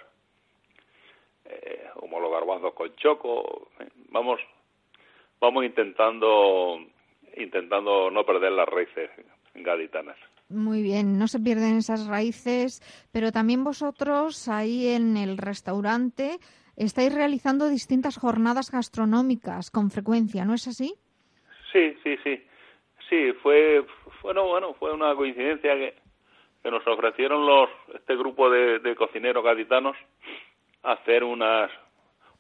eh, 1.45 1.88
como 1.93 2.20
los 2.20 2.32
garbanzos 2.32 2.74
con 2.74 2.95
choco 2.95 3.70
vamos 4.10 4.39
vamos 5.39 5.64
intentando 5.64 6.80
intentando 7.38 8.10
no 8.10 8.26
perder 8.26 8.51
las 8.51 8.68
raíces 8.68 9.10
gaditanas. 9.53 10.18
Muy 10.49 10.82
bien, 10.82 11.20
no 11.20 11.28
se 11.28 11.39
pierden 11.39 11.78
esas 11.78 12.07
raíces, 12.07 12.82
pero 13.12 13.32
también 13.32 13.64
vosotros 13.64 14.47
ahí 14.47 14.88
en 14.88 15.16
el 15.16 15.38
restaurante 15.38 16.39
estáis 16.86 17.14
realizando 17.14 17.68
distintas 17.68 18.18
jornadas 18.18 18.72
gastronómicas 18.72 19.70
con 19.70 19.92
frecuencia, 19.92 20.46
¿no 20.46 20.54
es 20.54 20.68
así? 20.68 20.96
Sí, 21.72 21.96
sí, 22.04 22.18
sí. 22.24 22.44
Sí, 23.10 23.34
fue, 23.42 23.84
bueno, 24.22 24.48
bueno, 24.48 24.74
fue 24.76 24.94
una 24.94 25.16
coincidencia 25.16 25.76
que, 25.76 25.96
nos 26.70 26.86
ofrecieron 26.86 27.48
los 27.48 27.70
este 27.96 28.16
grupo 28.16 28.50
de, 28.50 28.96
cocineros 28.96 29.44
gaditanos 29.44 29.98
hacer 30.84 31.24
unas 31.24 31.72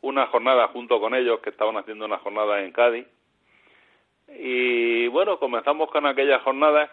una 0.01 0.27
jornada 0.27 0.67
junto 0.67 0.99
con 0.99 1.15
ellos 1.15 1.39
que 1.39 1.49
estaban 1.49 1.77
haciendo 1.77 2.05
una 2.05 2.19
jornada 2.19 2.61
en 2.61 2.71
Cádiz 2.71 3.07
y 4.27 5.07
bueno 5.07 5.39
comenzamos 5.39 5.89
con 5.89 6.05
aquellas 6.05 6.43
jornadas 6.43 6.91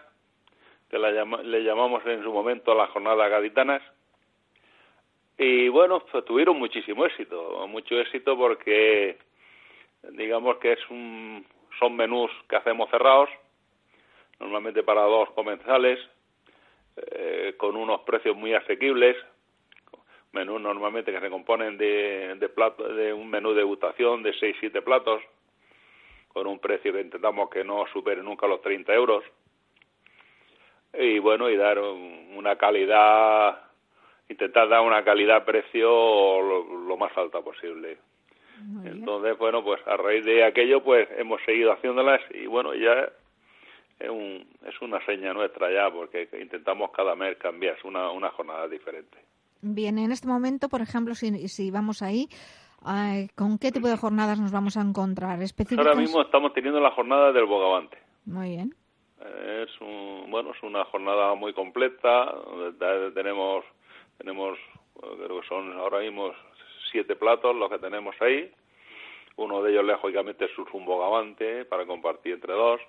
que 0.89 0.97
la 0.97 1.11
le 1.11 1.63
llamamos 1.63 2.03
en 2.07 2.23
su 2.23 2.31
momento 2.31 2.73
las 2.73 2.89
jornadas 2.89 3.29
gaditanas 3.29 3.83
y 5.37 5.69
bueno, 5.69 6.03
pues 6.11 6.25
tuvieron 6.25 6.57
muchísimo 6.57 7.05
éxito, 7.05 7.67
mucho 7.67 7.99
éxito 7.99 8.35
porque 8.35 9.17
digamos 10.11 10.57
que 10.57 10.73
es 10.73 10.89
un, 10.89 11.45
son 11.79 11.95
menús 11.95 12.31
que 12.49 12.55
hacemos 12.55 12.89
cerrados, 12.89 13.29
normalmente 14.39 14.83
para 14.83 15.01
dos 15.01 15.29
comensales, 15.31 15.99
eh, 16.95 17.53
con 17.57 17.75
unos 17.75 18.01
precios 18.01 18.35
muy 18.35 18.53
asequibles, 18.53 19.15
menús 20.31 20.59
normalmente 20.59 21.11
que 21.11 21.19
se 21.19 21.29
componen 21.29 21.77
de, 21.77 22.35
de, 22.39 22.49
plato, 22.49 22.87
de 22.87 23.13
un 23.13 23.29
menú 23.29 23.49
de 23.49 23.57
degustación 23.57 24.23
de 24.23 24.33
6-7 24.33 24.83
platos, 24.83 25.21
con 26.29 26.47
un 26.47 26.59
precio 26.59 26.93
que 26.93 27.01
intentamos 27.01 27.49
que 27.49 27.63
no 27.63 27.85
supere 27.93 28.23
nunca 28.23 28.47
los 28.47 28.61
30 28.61 28.93
euros, 28.93 29.23
y 30.93 31.19
bueno, 31.19 31.49
y 31.49 31.57
dar 31.57 31.77
una 31.79 32.55
calidad 32.55 33.66
intentar 34.29 34.69
dar 34.69 34.81
una 34.81 35.03
calidad-precio 35.03 36.41
lo, 36.41 36.97
más 36.97 37.15
alta 37.17 37.41
posible. 37.41 37.97
Entonces, 38.83 39.37
bueno, 39.37 39.63
pues 39.63 39.79
a 39.85 39.97
raíz 39.97 40.25
de 40.25 40.43
aquello, 40.43 40.83
pues 40.83 41.07
hemos 41.17 41.39
seguido 41.45 41.71
haciéndolas 41.73 42.21
y 42.31 42.47
bueno, 42.47 42.73
ya 42.73 43.07
es, 43.99 44.09
un, 44.09 44.47
es 44.65 44.81
una 44.81 45.03
seña 45.05 45.31
nuestra 45.33 45.71
ya, 45.71 45.91
porque 45.91 46.27
intentamos 46.41 46.89
cada 46.91 47.15
mes 47.15 47.37
cambiar 47.37 47.77
una, 47.83 48.11
una 48.11 48.29
jornada 48.31 48.67
diferente. 48.67 49.17
Bien, 49.61 49.97
en 49.99 50.11
este 50.11 50.27
momento, 50.27 50.69
por 50.69 50.81
ejemplo, 50.81 51.13
si, 51.13 51.47
si 51.47 51.69
vamos 51.69 52.01
ahí, 52.01 52.29
¿Con 53.35 53.57
qué 53.57 53.71
tipo 53.71 53.87
de 53.87 53.97
jornadas 53.97 54.39
nos 54.39 54.51
vamos 54.51 54.77
a 54.77 54.81
encontrar? 54.81 55.39
Ahora 55.77 55.95
mismo 55.95 56.21
estamos 56.21 56.53
teniendo 56.53 56.79
la 56.79 56.91
jornada 56.91 57.31
del 57.31 57.45
Bogavante. 57.45 57.97
Muy 58.25 58.49
bien. 58.49 58.75
Es 59.19 59.69
bueno, 60.29 60.51
es 60.51 60.63
una 60.63 60.85
jornada 60.85 61.33
muy 61.35 61.53
completa. 61.53 62.33
Tenemos, 63.13 63.65
tenemos, 64.17 64.57
creo 64.99 65.41
que 65.41 65.47
son 65.47 65.77
ahora 65.77 65.99
mismo 65.99 66.33
siete 66.91 67.15
platos 67.15 67.55
los 67.55 67.69
que 67.69 67.79
tenemos 67.79 68.15
ahí. 68.21 68.51
Uno 69.35 69.61
de 69.61 69.71
ellos, 69.71 69.85
lógicamente, 69.85 70.45
es 70.45 70.51
un 70.57 70.85
bogavante 70.85 71.65
para 71.65 71.85
compartir 71.85 72.33
entre 72.33 72.53
dos. 72.53 72.81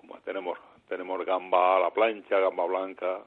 como 0.00 0.18
tenemos, 0.20 0.58
tenemos 0.88 1.24
gamba 1.24 1.76
a 1.76 1.80
la 1.80 1.90
plancha, 1.90 2.40
gamba 2.40 2.66
blanca, 2.66 3.20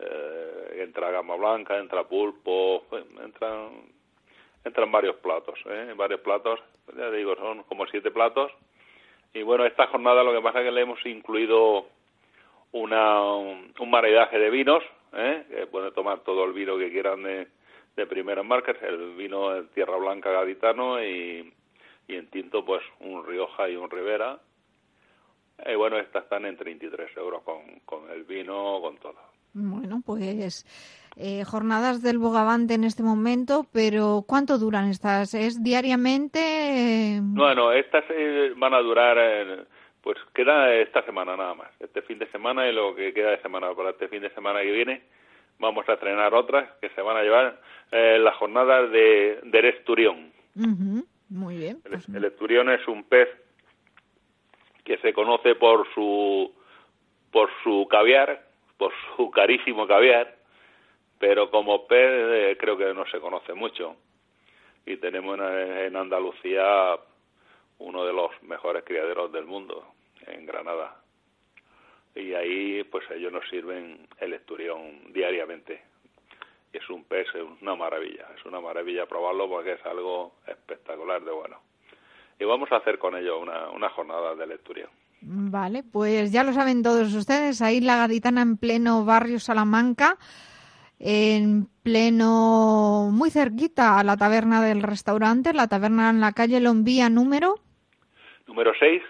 eh, 0.00 0.82
entra 0.82 1.10
gamba 1.10 1.36
blanca, 1.36 1.78
entra 1.78 2.04
pulpo, 2.04 2.86
entran, 3.22 3.92
entran 4.64 4.90
varios 4.90 5.16
platos, 5.16 5.58
¿eh? 5.66 5.92
varios 5.96 6.20
platos. 6.20 6.60
Ya 6.96 7.10
digo, 7.10 7.36
son 7.36 7.62
como 7.64 7.86
siete 7.86 8.10
platos 8.10 8.50
y 9.34 9.42
bueno, 9.42 9.66
esta 9.66 9.88
jornada 9.88 10.22
lo 10.22 10.32
que 10.32 10.40
pasa 10.40 10.60
es 10.60 10.66
que 10.66 10.70
le 10.70 10.82
hemos 10.82 11.04
incluido 11.04 11.86
una, 12.70 13.20
un, 13.24 13.90
maridaje 13.90 14.38
de 14.38 14.48
vinos, 14.48 14.82
¿eh? 15.16 15.66
pueden 15.70 15.92
tomar 15.92 16.20
todo 16.20 16.44
el 16.44 16.52
vino 16.52 16.76
que 16.78 16.90
quieran 16.90 17.22
de, 17.22 17.48
de 17.96 18.06
primeras 18.06 18.44
marcas, 18.44 18.76
el 18.82 19.14
vino 19.14 19.50
de 19.50 19.62
Tierra 19.68 19.96
Blanca 19.96 20.30
gaditano 20.30 21.02
y, 21.02 21.52
y 22.08 22.14
en 22.14 22.28
tinto 22.28 22.64
pues 22.64 22.82
un 23.00 23.24
Rioja 23.24 23.68
y 23.68 23.76
un 23.76 23.90
Rivera. 23.90 24.40
Y 25.66 25.74
bueno, 25.76 25.98
estas 25.98 26.24
están 26.24 26.46
en 26.46 26.56
33 26.56 27.16
euros 27.16 27.42
con, 27.42 27.80
con 27.84 28.10
el 28.10 28.24
vino, 28.24 28.80
con 28.80 28.96
todo. 28.98 29.34
Bueno, 29.56 30.02
pues 30.04 30.66
eh, 31.16 31.44
jornadas 31.44 32.02
del 32.02 32.18
Bogavante 32.18 32.74
en 32.74 32.82
este 32.82 33.04
momento, 33.04 33.66
pero 33.72 34.24
¿cuánto 34.26 34.58
duran 34.58 34.88
estas? 34.88 35.32
¿Es 35.34 35.62
diariamente? 35.62 37.20
Bueno, 37.22 37.70
estas 37.70 38.04
eh, 38.10 38.52
van 38.56 38.74
a 38.74 38.80
durar, 38.80 39.68
pues 40.04 40.18
queda 40.34 40.72
esta 40.74 41.02
semana 41.02 41.36
nada 41.36 41.54
más, 41.54 41.70
este 41.80 42.02
fin 42.02 42.18
de 42.18 42.26
semana 42.26 42.68
y 42.68 42.72
lo 42.72 42.94
que 42.94 43.12
queda 43.12 43.30
de 43.30 43.42
semana 43.42 43.74
para 43.74 43.90
este 43.90 44.08
fin 44.08 44.20
de 44.22 44.30
semana 44.30 44.60
que 44.60 44.70
viene. 44.70 45.02
Vamos 45.58 45.88
a 45.88 45.94
estrenar 45.94 46.34
otras 46.34 46.70
que 46.80 46.90
se 46.90 47.00
van 47.00 47.16
a 47.16 47.22
llevar 47.22 47.58
las 47.90 48.36
jornadas 48.36 48.90
de, 48.90 49.40
del 49.44 49.64
esturión. 49.64 50.32
Muy 51.30 51.56
bien. 51.56 51.80
Pues 51.82 52.08
el, 52.08 52.24
esturión 52.24 52.70
es 52.70 52.86
un 52.86 53.04
pez 53.04 53.28
que 54.84 54.98
se 54.98 55.12
conoce 55.12 55.54
por 55.54 55.86
su 55.94 56.52
por 57.32 57.50
su 57.62 57.88
caviar, 57.90 58.46
por 58.76 58.92
su 59.16 59.30
carísimo 59.32 59.86
caviar, 59.86 60.36
pero 61.18 61.50
como 61.50 61.86
pez 61.86 62.10
eh, 62.10 62.56
creo 62.60 62.76
que 62.76 62.92
no 62.92 63.06
se 63.06 63.20
conoce 63.20 63.54
mucho. 63.54 63.96
Y 64.86 64.98
tenemos 64.98 65.38
en, 65.40 65.96
Andalucía 65.96 66.96
uno 67.78 68.04
de 68.04 68.12
los 68.12 68.30
mejores 68.42 68.84
criaderos 68.84 69.32
del 69.32 69.46
mundo, 69.46 69.93
en 70.26 70.46
Granada. 70.46 70.96
Y 72.14 72.34
ahí 72.34 72.84
pues 72.84 73.04
ellos 73.10 73.32
nos 73.32 73.48
sirven 73.48 74.06
el 74.18 74.32
esturión 74.34 75.12
diariamente. 75.12 75.82
Y 76.72 76.78
es 76.78 76.88
un 76.90 77.04
pez, 77.04 77.26
es 77.34 77.42
una 77.60 77.74
maravilla, 77.74 78.26
es 78.36 78.44
una 78.44 78.60
maravilla 78.60 79.06
probarlo 79.06 79.48
porque 79.48 79.72
es 79.72 79.86
algo 79.86 80.34
espectacular 80.46 81.22
de 81.22 81.32
bueno. 81.32 81.60
Y 82.38 82.44
vamos 82.44 82.70
a 82.72 82.76
hacer 82.76 82.98
con 82.98 83.16
ellos 83.16 83.40
una, 83.40 83.70
una 83.70 83.90
jornada 83.90 84.34
de 84.34 84.54
esturión. 84.54 84.90
Vale, 85.20 85.82
pues 85.82 86.32
ya 86.32 86.44
lo 86.44 86.52
saben 86.52 86.82
todos 86.82 87.14
ustedes, 87.14 87.62
ahí 87.62 87.80
la 87.80 87.96
gaditana 87.96 88.42
en 88.42 88.58
pleno 88.58 89.04
barrio 89.04 89.38
Salamanca 89.38 90.18
en 90.98 91.66
pleno, 91.82 93.10
muy 93.12 93.30
cerquita 93.30 93.98
a 93.98 94.04
la 94.04 94.16
taberna 94.16 94.62
del 94.62 94.82
restaurante, 94.82 95.52
la 95.52 95.68
taberna 95.68 96.10
en 96.10 96.20
la 96.20 96.32
calle 96.32 96.60
Lombía 96.60 97.10
número. 97.10 97.56
Número 98.46 98.72
6. 98.78 99.02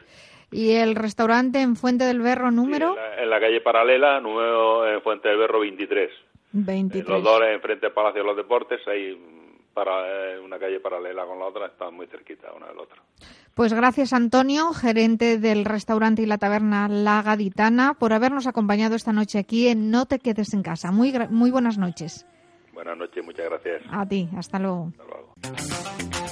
Y 0.55 0.73
el 0.73 0.95
restaurante 0.95 1.61
en 1.61 1.75
Fuente 1.75 2.05
del 2.05 2.21
Berro 2.21 2.51
número. 2.53 2.97
en, 3.19 3.29
la, 3.29 3.41
calle 3.41 3.61
paralela, 3.61 4.21
número 4.21 4.87
en 4.87 5.03
Fuente 5.03 5.29
del 5.29 5.39
Berro 5.39 5.61
23. 5.61 6.11
23. 6.53 7.09
los 7.09 7.25
dos 7.25 7.43
enfrente 7.43 7.87
del 7.87 7.93
Palacio 7.93 8.23
de 8.23 8.29
los 8.29 8.37
Deportes, 8.37 8.81
ahí 8.87 9.21
para 9.75 10.41
una 10.41 10.57
calle 10.57 10.79
paralela 10.79 11.27
con 11.27 11.41
la 11.41 11.47
otra, 11.47 11.67
están 11.67 11.95
muy 11.95 12.07
cerquita 12.07 12.53
una 12.57 12.69
del 12.69 12.79
otro. 12.79 13.03
Pues 13.55 13.73
gracias 13.73 14.13
Antonio, 14.13 14.73
gerente 14.73 15.39
del 15.39 15.65
restaurante 15.65 16.23
y 16.23 16.27
la 16.27 16.39
taberna 16.39 16.87
La 16.87 17.23
Gaditana, 17.23 17.95
por 17.95 18.13
habernos 18.13 18.47
acompañado 18.47 18.95
esta 18.95 19.13
noche 19.13 19.41
aquí 19.41 19.67
en 19.67 19.91
No 19.91 20.07
te 20.07 20.21
quedes 20.21 20.55
en 20.55 20.63
casa. 20.63 20.93
Muy, 20.93 21.13
muy 21.31 21.51
buenas 21.51 21.79
noches. 21.79 22.27
Buenas 22.73 22.97
noches, 22.97 23.25
muchas 23.25 23.47
gracias. 23.47 23.83
A 23.91 24.07
ti, 24.07 24.29
hasta 24.37 24.61
luego. 24.61 24.93
Hasta 24.93 25.05
luego. 25.05 26.24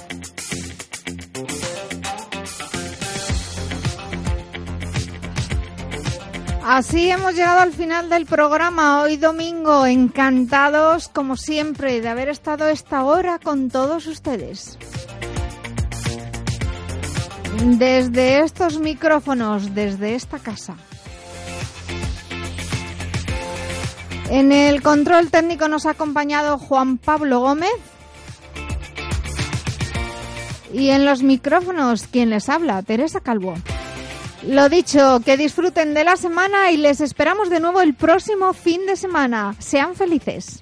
Así 6.65 7.11
hemos 7.11 7.35
llegado 7.35 7.59
al 7.59 7.73
final 7.73 8.09
del 8.09 8.25
programa 8.25 9.01
hoy 9.01 9.17
domingo, 9.17 9.85
encantados 9.85 11.09
como 11.09 11.35
siempre 11.35 11.99
de 11.99 12.07
haber 12.07 12.29
estado 12.29 12.69
esta 12.69 13.03
hora 13.03 13.37
con 13.37 13.69
todos 13.69 14.07
ustedes. 14.07 14.77
Desde 17.65 18.39
estos 18.39 18.79
micrófonos, 18.79 19.75
desde 19.75 20.15
esta 20.15 20.39
casa. 20.39 20.77
En 24.29 24.53
el 24.53 24.81
control 24.81 25.29
técnico 25.29 25.67
nos 25.67 25.85
ha 25.85 25.91
acompañado 25.91 26.57
Juan 26.57 26.97
Pablo 26.97 27.41
Gómez. 27.41 27.73
Y 30.71 30.89
en 30.89 31.05
los 31.05 31.23
micrófonos, 31.23 32.07
quien 32.07 32.29
les 32.29 32.47
habla, 32.47 32.81
Teresa 32.83 33.19
Calvo. 33.19 33.55
Lo 34.47 34.67
dicho, 34.67 35.21
que 35.23 35.37
disfruten 35.37 35.93
de 35.93 36.03
la 36.03 36.17
semana 36.17 36.71
y 36.71 36.77
les 36.77 36.99
esperamos 36.99 37.49
de 37.49 37.61
nuevo 37.61 37.81
el 37.81 37.93
próximo 37.93 38.53
fin 38.53 38.85
de 38.85 38.97
semana. 38.97 39.55
Sean 39.59 39.95
felices. 39.95 40.59